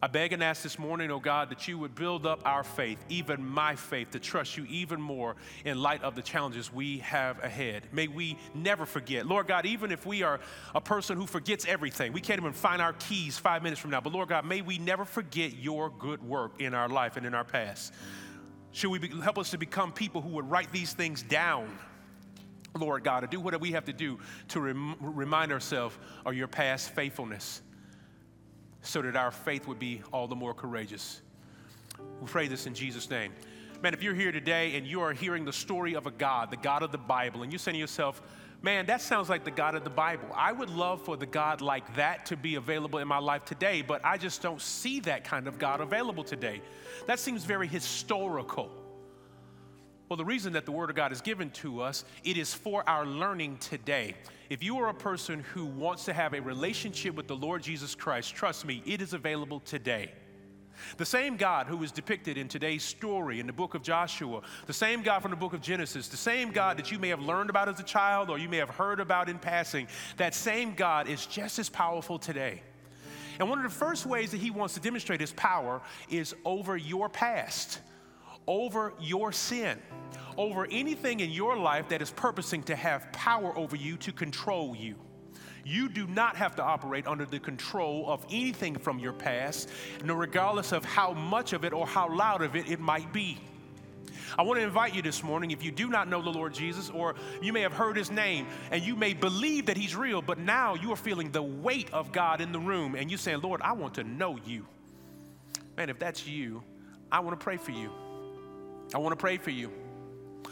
I 0.04 0.08
beg 0.08 0.34
and 0.34 0.42
ask 0.42 0.64
this 0.64 0.80
morning, 0.80 1.12
oh 1.12 1.20
God, 1.20 1.52
that 1.52 1.68
you 1.68 1.78
would 1.78 1.94
build 1.94 2.26
up 2.26 2.42
our 2.44 2.64
faith, 2.64 2.98
even 3.08 3.46
my 3.46 3.76
faith, 3.76 4.10
to 4.12 4.20
trust 4.20 4.58
you 4.58 4.66
even 4.68 5.00
more 5.00 5.36
in 5.64 5.80
light 5.80 6.02
of 6.02 6.16
the 6.16 6.24
challenges 6.24 6.74
we 6.74 6.98
have 7.00 7.44
ahead. 7.44 7.84
May 7.92 8.08
we 8.08 8.36
never 8.56 8.88
forget. 8.88 9.28
Lord 9.28 9.48
God, 9.48 9.68
even 9.68 9.92
if 9.92 10.04
we 10.04 10.24
are 10.24 10.40
a 10.74 10.82
person 10.82 11.18
who 11.18 11.28
forgets 11.28 11.68
everything, 11.68 12.14
we 12.14 12.22
can't 12.22 12.40
even 12.40 12.54
find 12.54 12.82
our 12.82 12.94
keys 12.94 13.38
five 13.38 13.62
minutes 13.62 13.80
from 13.80 13.92
now, 13.92 14.02
but 14.02 14.12
Lord 14.12 14.30
God, 14.30 14.44
may 14.44 14.64
we 14.64 14.80
never 14.80 15.06
forget 15.06 15.56
your 15.58 15.92
good 15.92 16.24
work 16.24 16.60
in 16.60 16.74
our 16.74 16.90
life 16.90 17.16
and 17.16 17.24
in 17.24 17.36
our 17.36 17.46
past. 17.46 17.94
Should 18.72 18.90
we 18.90 18.98
be, 18.98 19.10
help 19.22 19.38
us 19.38 19.52
to 19.52 19.60
become 19.60 19.92
people 19.92 20.22
who 20.22 20.30
would 20.30 20.50
write 20.50 20.72
these 20.72 20.94
things 20.94 21.22
down? 21.22 21.78
Lord 22.76 23.04
God, 23.04 23.20
to 23.20 23.28
do 23.28 23.40
what 23.40 23.60
we 23.62 23.74
have 23.74 23.86
to 23.86 23.94
do 23.94 24.18
to 24.48 24.62
rem- 24.62 24.96
remind 25.00 25.52
ourselves 25.52 25.96
of 26.26 26.34
your 26.34 26.48
past 26.48 26.90
faithfulness 26.96 27.62
so 28.82 29.02
that 29.02 29.16
our 29.16 29.32
faith 29.32 29.68
would 29.68 29.80
be 29.80 30.02
all 30.12 30.28
the 30.28 30.36
more 30.36 30.54
courageous. 30.54 31.22
We 32.20 32.28
pray 32.28 32.48
this 32.48 32.66
in 32.66 32.74
Jesus' 32.74 33.10
name. 33.10 33.34
Man, 33.82 33.94
if 33.94 34.04
you're 34.04 34.14
here 34.14 34.32
today 34.32 34.76
and 34.76 34.86
you 34.86 35.02
are 35.02 35.14
hearing 35.14 35.44
the 35.44 35.54
story 35.54 35.96
of 35.96 36.06
a 36.06 36.12
God, 36.12 36.52
the 36.52 36.58
God 36.58 36.84
of 36.84 36.92
the 36.92 36.98
Bible, 36.98 37.42
and 37.44 37.52
you're 37.52 37.60
saying 37.60 37.74
to 37.74 37.80
yourself, 37.80 38.22
man, 38.62 38.86
that 38.86 39.02
sounds 39.02 39.28
like 39.28 39.44
the 39.44 39.52
God 39.52 39.74
of 39.74 39.84
the 39.84 39.90
Bible. 39.90 40.30
I 40.36 40.52
would 40.52 40.70
love 40.70 41.02
for 41.02 41.18
the 41.18 41.26
God 41.26 41.62
like 41.62 41.96
that 41.96 42.28
to 42.28 42.38
be 42.38 42.56
available 42.56 43.00
in 43.00 43.08
my 43.08 43.18
life 43.18 43.44
today, 43.44 43.82
but 43.82 44.04
I 44.06 44.18
just 44.18 44.42
don't 44.42 44.62
see 44.62 45.00
that 45.02 45.24
kind 45.24 45.48
of 45.48 45.58
God 45.58 45.82
available 45.82 46.24
today. 46.24 46.62
That 47.08 47.20
seems 47.20 47.44
very 47.44 47.68
historical. 47.68 48.70
Well, 50.10 50.18
the 50.18 50.26
reason 50.26 50.54
that 50.54 50.66
the 50.66 50.72
Word 50.72 50.90
of 50.90 50.96
God 50.96 51.12
is 51.12 51.22
given 51.22 51.50
to 51.52 51.82
us, 51.82 52.06
it 52.24 52.38
is 52.38 52.54
for 52.54 52.88
our 52.88 53.06
learning 53.06 53.58
today. 53.58 54.16
If 54.52 54.62
you 54.62 54.78
are 54.80 54.90
a 54.90 54.94
person 54.94 55.46
who 55.54 55.66
wants 55.66 56.04
to 56.04 56.14
have 56.14 56.34
a 56.34 56.42
relationship 56.42 57.16
with 57.16 57.26
the 57.26 57.38
Lord 57.38 57.64
Jesus 57.64 57.96
Christ, 57.96 58.36
trust 58.36 58.66
me, 58.66 58.84
it 58.86 59.02
is 59.02 59.14
available 59.14 59.62
today. 59.62 60.12
The 60.98 61.06
same 61.06 61.38
God 61.38 61.68
who 61.68 61.82
is 61.84 61.92
depicted 61.94 62.38
in 62.38 62.50
today's 62.50 62.84
story 62.84 63.40
in 63.40 63.48
the 63.48 63.54
book 63.54 63.76
of 63.76 63.82
Joshua, 63.82 64.42
the 64.68 64.74
same 64.74 65.04
God 65.04 65.22
from 65.22 65.32
the 65.32 65.38
book 65.38 65.54
of 65.54 65.62
Genesis, 65.62 66.10
the 66.10 66.18
same 66.18 66.52
God 66.52 66.76
that 66.76 66.92
you 66.92 67.00
may 67.00 67.08
have 67.08 67.22
learned 67.22 67.50
about 67.50 67.70
as 67.70 67.80
a 67.80 67.84
child 67.84 68.30
or 68.30 68.38
you 68.38 68.50
may 68.50 68.58
have 68.58 68.72
heard 68.72 69.00
about 69.00 69.30
in 69.30 69.40
passing, 69.40 69.88
that 70.18 70.36
same 70.36 70.76
God 70.76 71.08
is 71.08 71.26
just 71.26 71.58
as 71.58 71.70
powerful 71.70 72.20
today. 72.20 72.62
And 73.40 73.50
one 73.50 73.58
of 73.58 73.64
the 73.64 73.70
first 73.70 74.06
ways 74.06 74.32
that 74.32 74.42
he 74.42 74.52
wants 74.52 74.74
to 74.74 74.82
demonstrate 74.82 75.22
his 75.22 75.32
power 75.32 75.82
is 76.10 76.36
over 76.44 76.76
your 76.76 77.08
past, 77.08 77.80
over 78.48 78.94
your 79.00 79.32
sin, 79.32 79.80
over 80.38 80.68
anything 80.72 81.20
in 81.20 81.30
your 81.30 81.58
life 81.58 81.90
that 81.90 82.02
is 82.02 82.12
purposing 82.12 82.64
to 82.64 82.76
have 82.76 83.12
power 83.12 83.56
over 83.58 83.76
you 83.76 83.98
to 83.98 84.12
control 84.12 84.76
you. 84.76 84.96
You 85.64 85.90
do 85.90 86.08
not 86.08 86.36
have 86.38 86.56
to 86.56 86.64
operate 86.64 87.06
under 87.06 87.26
the 87.26 87.40
control 87.40 88.10
of 88.10 88.26
anything 88.32 88.76
from 88.76 89.00
your 89.00 89.14
past, 89.14 89.70
no 90.04 90.14
regardless 90.14 90.72
of 90.72 90.84
how 90.84 91.14
much 91.14 91.54
of 91.54 91.64
it 91.64 91.74
or 91.74 91.86
how 91.86 92.14
loud 92.14 92.42
of 92.42 92.56
it 92.56 92.70
it 92.70 92.80
might 92.80 93.14
be. 93.14 93.38
I 94.38 94.44
want 94.44 94.60
to 94.60 94.64
invite 94.64 94.96
you 94.96 95.02
this 95.02 95.24
morning, 95.24 95.52
if 95.52 95.64
you 95.64 95.72
do 95.72 95.90
not 95.90 96.08
know 96.08 96.22
the 96.22 96.30
Lord 96.30 96.54
Jesus, 96.54 96.90
or 96.90 97.16
you 97.42 97.52
may 97.52 97.62
have 97.62 97.74
heard 97.74 97.98
his 97.98 98.10
name 98.10 98.48
and 98.72 98.82
you 98.82 98.96
may 98.96 99.14
believe 99.14 99.66
that 99.66 99.76
he's 99.76 99.96
real, 99.96 100.22
but 100.22 100.38
now 100.38 100.74
you 100.76 100.92
are 100.94 100.98
feeling 100.98 101.32
the 101.32 101.44
weight 101.44 101.92
of 101.92 102.12
God 102.12 102.40
in 102.40 102.52
the 102.52 102.60
room 102.60 102.96
and 102.96 103.12
you 103.12 103.18
say, 103.18 103.36
Lord, 103.36 103.62
I 103.62 103.74
want 103.74 103.96
to 103.96 104.04
know 104.04 104.38
you. 104.46 104.66
Man, 105.76 105.90
if 105.90 106.00
that's 106.00 106.26
you, 106.26 106.64
I 107.12 107.20
want 107.20 107.38
to 107.38 107.44
pray 107.44 107.58
for 107.58 107.72
you. 107.72 107.92
I 108.94 108.98
want 108.98 109.14
to 109.14 109.18
pray 109.18 109.38
for 109.38 109.52
you. 109.52 109.72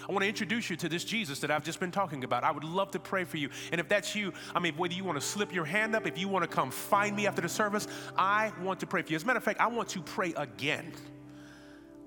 I 0.08 0.12
want 0.12 0.24
to 0.24 0.28
introduce 0.28 0.70
you 0.70 0.76
to 0.78 0.90
this 0.90 1.04
Jesus 1.04 1.40
that 1.42 1.52
I've 1.52 1.64
just 1.64 1.80
been 1.80 1.92
talking 1.92 2.24
about. 2.24 2.44
I 2.44 2.52
would 2.52 2.64
love 2.64 2.90
to 2.92 3.00
pray 3.00 3.26
for 3.26 3.38
you. 3.38 3.50
And 3.72 3.80
if 3.80 3.88
that's 3.88 4.16
you, 4.16 4.34
I 4.56 4.60
mean, 4.60 4.76
whether 4.76 4.94
you 4.94 5.04
want 5.04 5.20
to 5.20 5.26
slip 5.26 5.54
your 5.54 5.66
hand 5.66 5.96
up, 5.96 6.08
if 6.08 6.18
you 6.18 6.28
want 6.28 6.44
to 6.44 6.48
come 6.48 6.72
find 6.72 7.16
me 7.16 7.28
after 7.28 7.42
the 7.42 7.50
service, 7.50 7.88
I 8.18 8.52
want 8.62 8.80
to 8.80 8.88
pray 8.88 9.04
for 9.04 9.12
you. 9.12 9.16
As 9.18 9.24
a 9.24 9.26
matter 9.26 9.38
of 9.38 9.44
fact, 9.44 9.60
I 9.60 9.68
want 9.68 9.90
to 9.90 10.02
pray 10.02 10.34
again. 10.36 10.92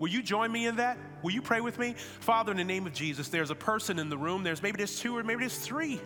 Will 0.01 0.09
you 0.09 0.23
join 0.23 0.51
me 0.51 0.67
in 0.67 0.77
that? 0.77 0.99
Will 1.23 1.31
you 1.31 1.43
pray 1.43 1.61
with 1.61 1.79
me? 1.79 1.95
Father, 2.21 2.51
in 2.51 2.57
the 2.59 2.65
name 2.65 2.87
of 2.87 2.93
Jesus, 2.93 3.29
there's 3.29 3.51
a 3.51 3.55
person 3.55 4.01
in 4.01 4.09
the 4.09 4.19
room. 4.19 4.43
There's 4.43 4.63
maybe 4.63 4.79
there's 4.79 4.99
two 4.99 5.17
or 5.17 5.23
maybe 5.23 5.41
there's 5.41 5.59
three 5.59 6.01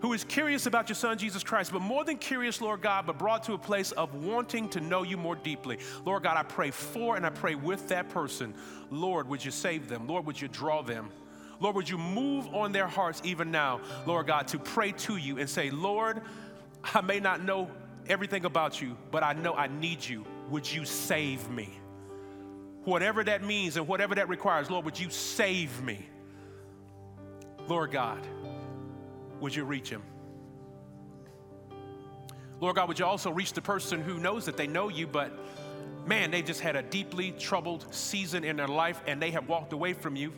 who 0.00 0.12
is 0.12 0.24
curious 0.24 0.66
about 0.66 0.88
your 0.88 0.96
son 0.96 1.18
Jesus 1.18 1.42
Christ, 1.42 1.72
but 1.72 1.82
more 1.82 2.04
than 2.04 2.16
curious, 2.18 2.60
Lord 2.60 2.82
God, 2.82 3.06
but 3.06 3.18
brought 3.18 3.42
to 3.44 3.54
a 3.54 3.58
place 3.58 3.92
of 3.92 4.14
wanting 4.14 4.68
to 4.70 4.80
know 4.80 5.02
you 5.02 5.16
more 5.16 5.36
deeply. 5.36 5.78
Lord 6.04 6.22
God, 6.22 6.36
I 6.36 6.42
pray 6.42 6.70
for 6.70 7.16
and 7.16 7.26
I 7.26 7.30
pray 7.30 7.54
with 7.54 7.88
that 7.88 8.08
person. 8.08 8.54
Lord, 8.90 9.28
would 9.28 9.44
you 9.44 9.50
save 9.50 9.88
them? 9.88 10.06
Lord, 10.06 10.26
would 10.26 10.40
you 10.40 10.48
draw 10.48 10.82
them? 10.82 11.10
Lord, 11.60 11.74
would 11.74 11.88
you 11.88 11.98
move 11.98 12.54
on 12.54 12.70
their 12.70 12.86
hearts 12.86 13.20
even 13.24 13.50
now, 13.50 13.80
Lord 14.06 14.28
God, 14.28 14.46
to 14.48 14.58
pray 14.58 14.92
to 14.92 15.16
you 15.16 15.38
and 15.38 15.50
say, 15.50 15.70
Lord, 15.70 16.22
I 16.84 17.00
may 17.00 17.18
not 17.18 17.42
know 17.42 17.68
everything 18.08 18.44
about 18.44 18.80
you, 18.80 18.96
but 19.10 19.22
I 19.24 19.32
know 19.32 19.54
I 19.54 19.66
need 19.66 20.06
you. 20.06 20.24
Would 20.50 20.70
you 20.70 20.84
save 20.84 21.50
me? 21.50 21.68
Whatever 22.84 23.24
that 23.24 23.42
means 23.42 23.76
and 23.76 23.88
whatever 23.88 24.14
that 24.14 24.28
requires, 24.28 24.70
Lord, 24.70 24.84
would 24.84 24.98
you 24.98 25.10
save 25.10 25.82
me? 25.82 26.08
Lord 27.66 27.90
God, 27.90 28.26
would 29.40 29.54
you 29.54 29.64
reach 29.64 29.88
him? 29.88 30.02
Lord 32.60 32.76
God, 32.76 32.88
would 32.88 32.98
you 32.98 33.04
also 33.04 33.30
reach 33.30 33.52
the 33.52 33.62
person 33.62 34.00
who 34.00 34.18
knows 34.18 34.44
that 34.46 34.56
they 34.56 34.66
know 34.66 34.88
you, 34.88 35.06
but 35.06 35.32
man, 36.06 36.30
they 36.30 36.42
just 36.42 36.60
had 36.60 36.74
a 36.74 36.82
deeply 36.82 37.32
troubled 37.32 37.86
season 37.94 38.42
in 38.44 38.56
their 38.56 38.68
life 38.68 39.00
and 39.06 39.22
they 39.22 39.30
have 39.30 39.48
walked 39.48 39.72
away 39.72 39.92
from 39.92 40.16
you. 40.16 40.32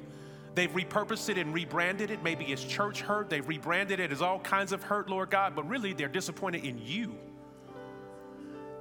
They've 0.55 0.71
repurposed 0.71 1.29
it 1.29 1.39
and 1.39 1.55
rebranded 1.55 2.11
it. 2.11 2.23
Maybe 2.23 2.45
it's 2.47 2.65
church 2.65 3.01
hurt. 3.01 3.31
They've 3.31 3.47
rebranded 3.47 4.01
it 4.01 4.11
as 4.11 4.21
all 4.21 4.41
kinds 4.41 4.73
of 4.73 4.83
hurt, 4.83 5.09
Lord 5.09 5.31
God, 5.31 5.55
but 5.55 5.69
really 5.69 5.93
they're 5.93 6.09
disappointed 6.09 6.65
in 6.65 6.79
you. 6.79 7.15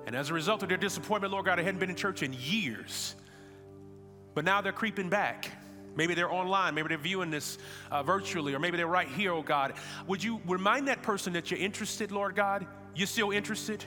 And 0.08 0.16
as 0.16 0.32
a 0.32 0.34
result 0.34 0.64
of 0.64 0.70
their 0.70 0.78
disappointment, 0.78 1.32
Lord 1.32 1.46
God, 1.46 1.60
they 1.60 1.64
hadn't 1.64 1.80
been 1.80 1.92
in 1.92 1.96
church 1.96 2.24
in 2.24 2.34
years. 2.34 3.16
But 4.34 4.44
now 4.44 4.60
they're 4.62 4.72
creeping 4.72 5.10
back. 5.10 5.52
Maybe 5.96 6.14
they're 6.14 6.32
online, 6.32 6.76
maybe 6.76 6.90
they're 6.90 6.98
viewing 6.98 7.30
this 7.30 7.58
uh, 7.92 8.04
virtually, 8.04 8.54
or 8.54 8.60
maybe 8.60 8.78
they're 8.78 8.88
right 8.88 9.08
here, 9.08 9.34
oh 9.34 9.42
God. 9.42 9.74
Would 10.08 10.24
you 10.24 10.42
remind 10.48 10.88
that 10.88 11.02
person 11.02 11.34
that 11.34 11.52
you're 11.52 11.60
interested, 11.60 12.12
Lord 12.12 12.36
God? 12.36 12.66
You're 12.96 13.08
still 13.08 13.32
interested? 13.32 13.84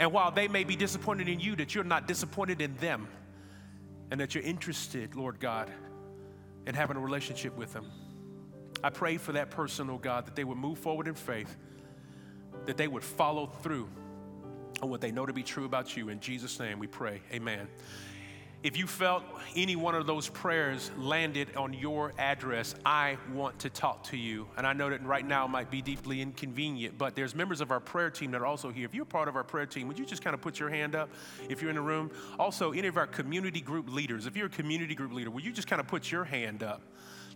And 0.00 0.12
while 0.12 0.30
they 0.30 0.48
may 0.48 0.64
be 0.64 0.74
disappointed 0.76 1.28
in 1.28 1.40
you, 1.40 1.54
that 1.56 1.74
you're 1.74 1.84
not 1.84 2.08
disappointed 2.08 2.60
in 2.60 2.76
them, 2.76 3.08
and 4.10 4.20
that 4.20 4.34
you're 4.34 4.44
interested, 4.44 5.14
Lord 5.14 5.38
God, 5.40 5.70
in 6.66 6.74
having 6.74 6.96
a 6.96 7.00
relationship 7.00 7.56
with 7.56 7.72
them. 7.72 7.90
I 8.82 8.90
pray 8.90 9.16
for 9.16 9.32
that 9.32 9.50
person, 9.50 9.88
oh 9.90 9.98
God, 9.98 10.26
that 10.26 10.36
they 10.36 10.44
would 10.44 10.58
move 10.58 10.78
forward 10.78 11.08
in 11.08 11.14
faith, 11.14 11.56
that 12.66 12.76
they 12.76 12.88
would 12.88 13.04
follow 13.04 13.46
through 13.46 13.88
on 14.82 14.90
what 14.90 15.00
they 15.00 15.10
know 15.10 15.24
to 15.24 15.32
be 15.32 15.42
true 15.42 15.64
about 15.64 15.96
you. 15.96 16.08
In 16.08 16.20
Jesus' 16.20 16.58
name 16.58 16.78
we 16.78 16.86
pray. 16.86 17.22
Amen. 17.32 17.68
If 18.64 18.78
you 18.78 18.86
felt 18.86 19.24
any 19.54 19.76
one 19.76 19.94
of 19.94 20.06
those 20.06 20.30
prayers 20.30 20.90
landed 20.96 21.54
on 21.54 21.74
your 21.74 22.14
address, 22.16 22.74
I 22.86 23.18
want 23.34 23.58
to 23.58 23.68
talk 23.68 24.04
to 24.04 24.16
you. 24.16 24.48
And 24.56 24.66
I 24.66 24.72
know 24.72 24.88
that 24.88 25.04
right 25.04 25.26
now 25.26 25.46
might 25.46 25.70
be 25.70 25.82
deeply 25.82 26.22
inconvenient, 26.22 26.96
but 26.96 27.14
there's 27.14 27.34
members 27.34 27.60
of 27.60 27.70
our 27.70 27.78
prayer 27.78 28.08
team 28.08 28.30
that 28.30 28.40
are 28.40 28.46
also 28.46 28.70
here. 28.70 28.86
If 28.86 28.94
you're 28.94 29.04
part 29.04 29.28
of 29.28 29.36
our 29.36 29.44
prayer 29.44 29.66
team, 29.66 29.86
would 29.86 29.98
you 29.98 30.06
just 30.06 30.24
kind 30.24 30.32
of 30.32 30.40
put 30.40 30.58
your 30.58 30.70
hand 30.70 30.94
up 30.94 31.10
if 31.50 31.60
you're 31.60 31.68
in 31.68 31.76
the 31.76 31.82
room? 31.82 32.10
Also, 32.38 32.72
any 32.72 32.88
of 32.88 32.96
our 32.96 33.06
community 33.06 33.60
group 33.60 33.92
leaders, 33.92 34.24
if 34.24 34.34
you're 34.34 34.46
a 34.46 34.48
community 34.48 34.94
group 34.94 35.12
leader, 35.12 35.30
would 35.30 35.44
you 35.44 35.52
just 35.52 35.68
kind 35.68 35.78
of 35.78 35.86
put 35.86 36.10
your 36.10 36.24
hand 36.24 36.62
up? 36.62 36.80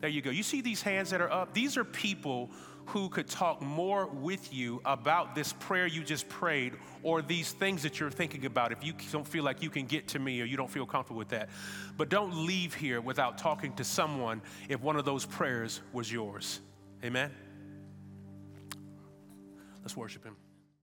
There 0.01 0.09
you 0.09 0.23
go. 0.23 0.31
You 0.31 0.43
see 0.43 0.63
these 0.63 0.81
hands 0.81 1.11
that 1.11 1.21
are 1.21 1.31
up? 1.31 1.53
These 1.53 1.77
are 1.77 1.85
people 1.85 2.49
who 2.89 3.09
could 3.11 3.29
talk 3.29 3.61
more 3.61 4.07
with 4.07 4.53
you 4.53 4.81
about 4.85 5.35
this 5.35 5.53
prayer 5.55 5.87
you 5.87 6.03
just 6.03 6.29
prayed 6.29 6.73
or 7.03 7.21
these 7.21 7.53
things 7.53 7.83
that 7.83 8.01
you're 8.01 8.11
thinking 8.11 8.47
about 8.47 8.73
if 8.73 8.83
you 8.83 8.95
don't 9.13 9.29
feel 9.29 9.45
like 9.45 9.63
you 9.63 9.69
can 9.69 9.85
get 9.85 10.09
to 10.09 10.19
me 10.19 10.41
or 10.41 10.45
you 10.45 10.57
don't 10.57 10.71
feel 10.71 10.87
comfortable 10.87 11.19
with 11.19 11.29
that. 11.29 11.51
But 11.99 12.09
don't 12.09 12.47
leave 12.47 12.75
here 12.75 13.01
without 13.01 13.37
talking 13.37 13.75
to 13.75 13.85
someone 13.85 14.41
if 14.71 14.81
one 14.81 14.97
of 14.97 15.05
those 15.05 15.27
prayers 15.27 15.83
was 15.93 16.11
yours. 16.11 16.61
Amen? 17.05 17.31
Let's 19.83 19.97
worship 19.97 20.25
Him. 20.25 20.37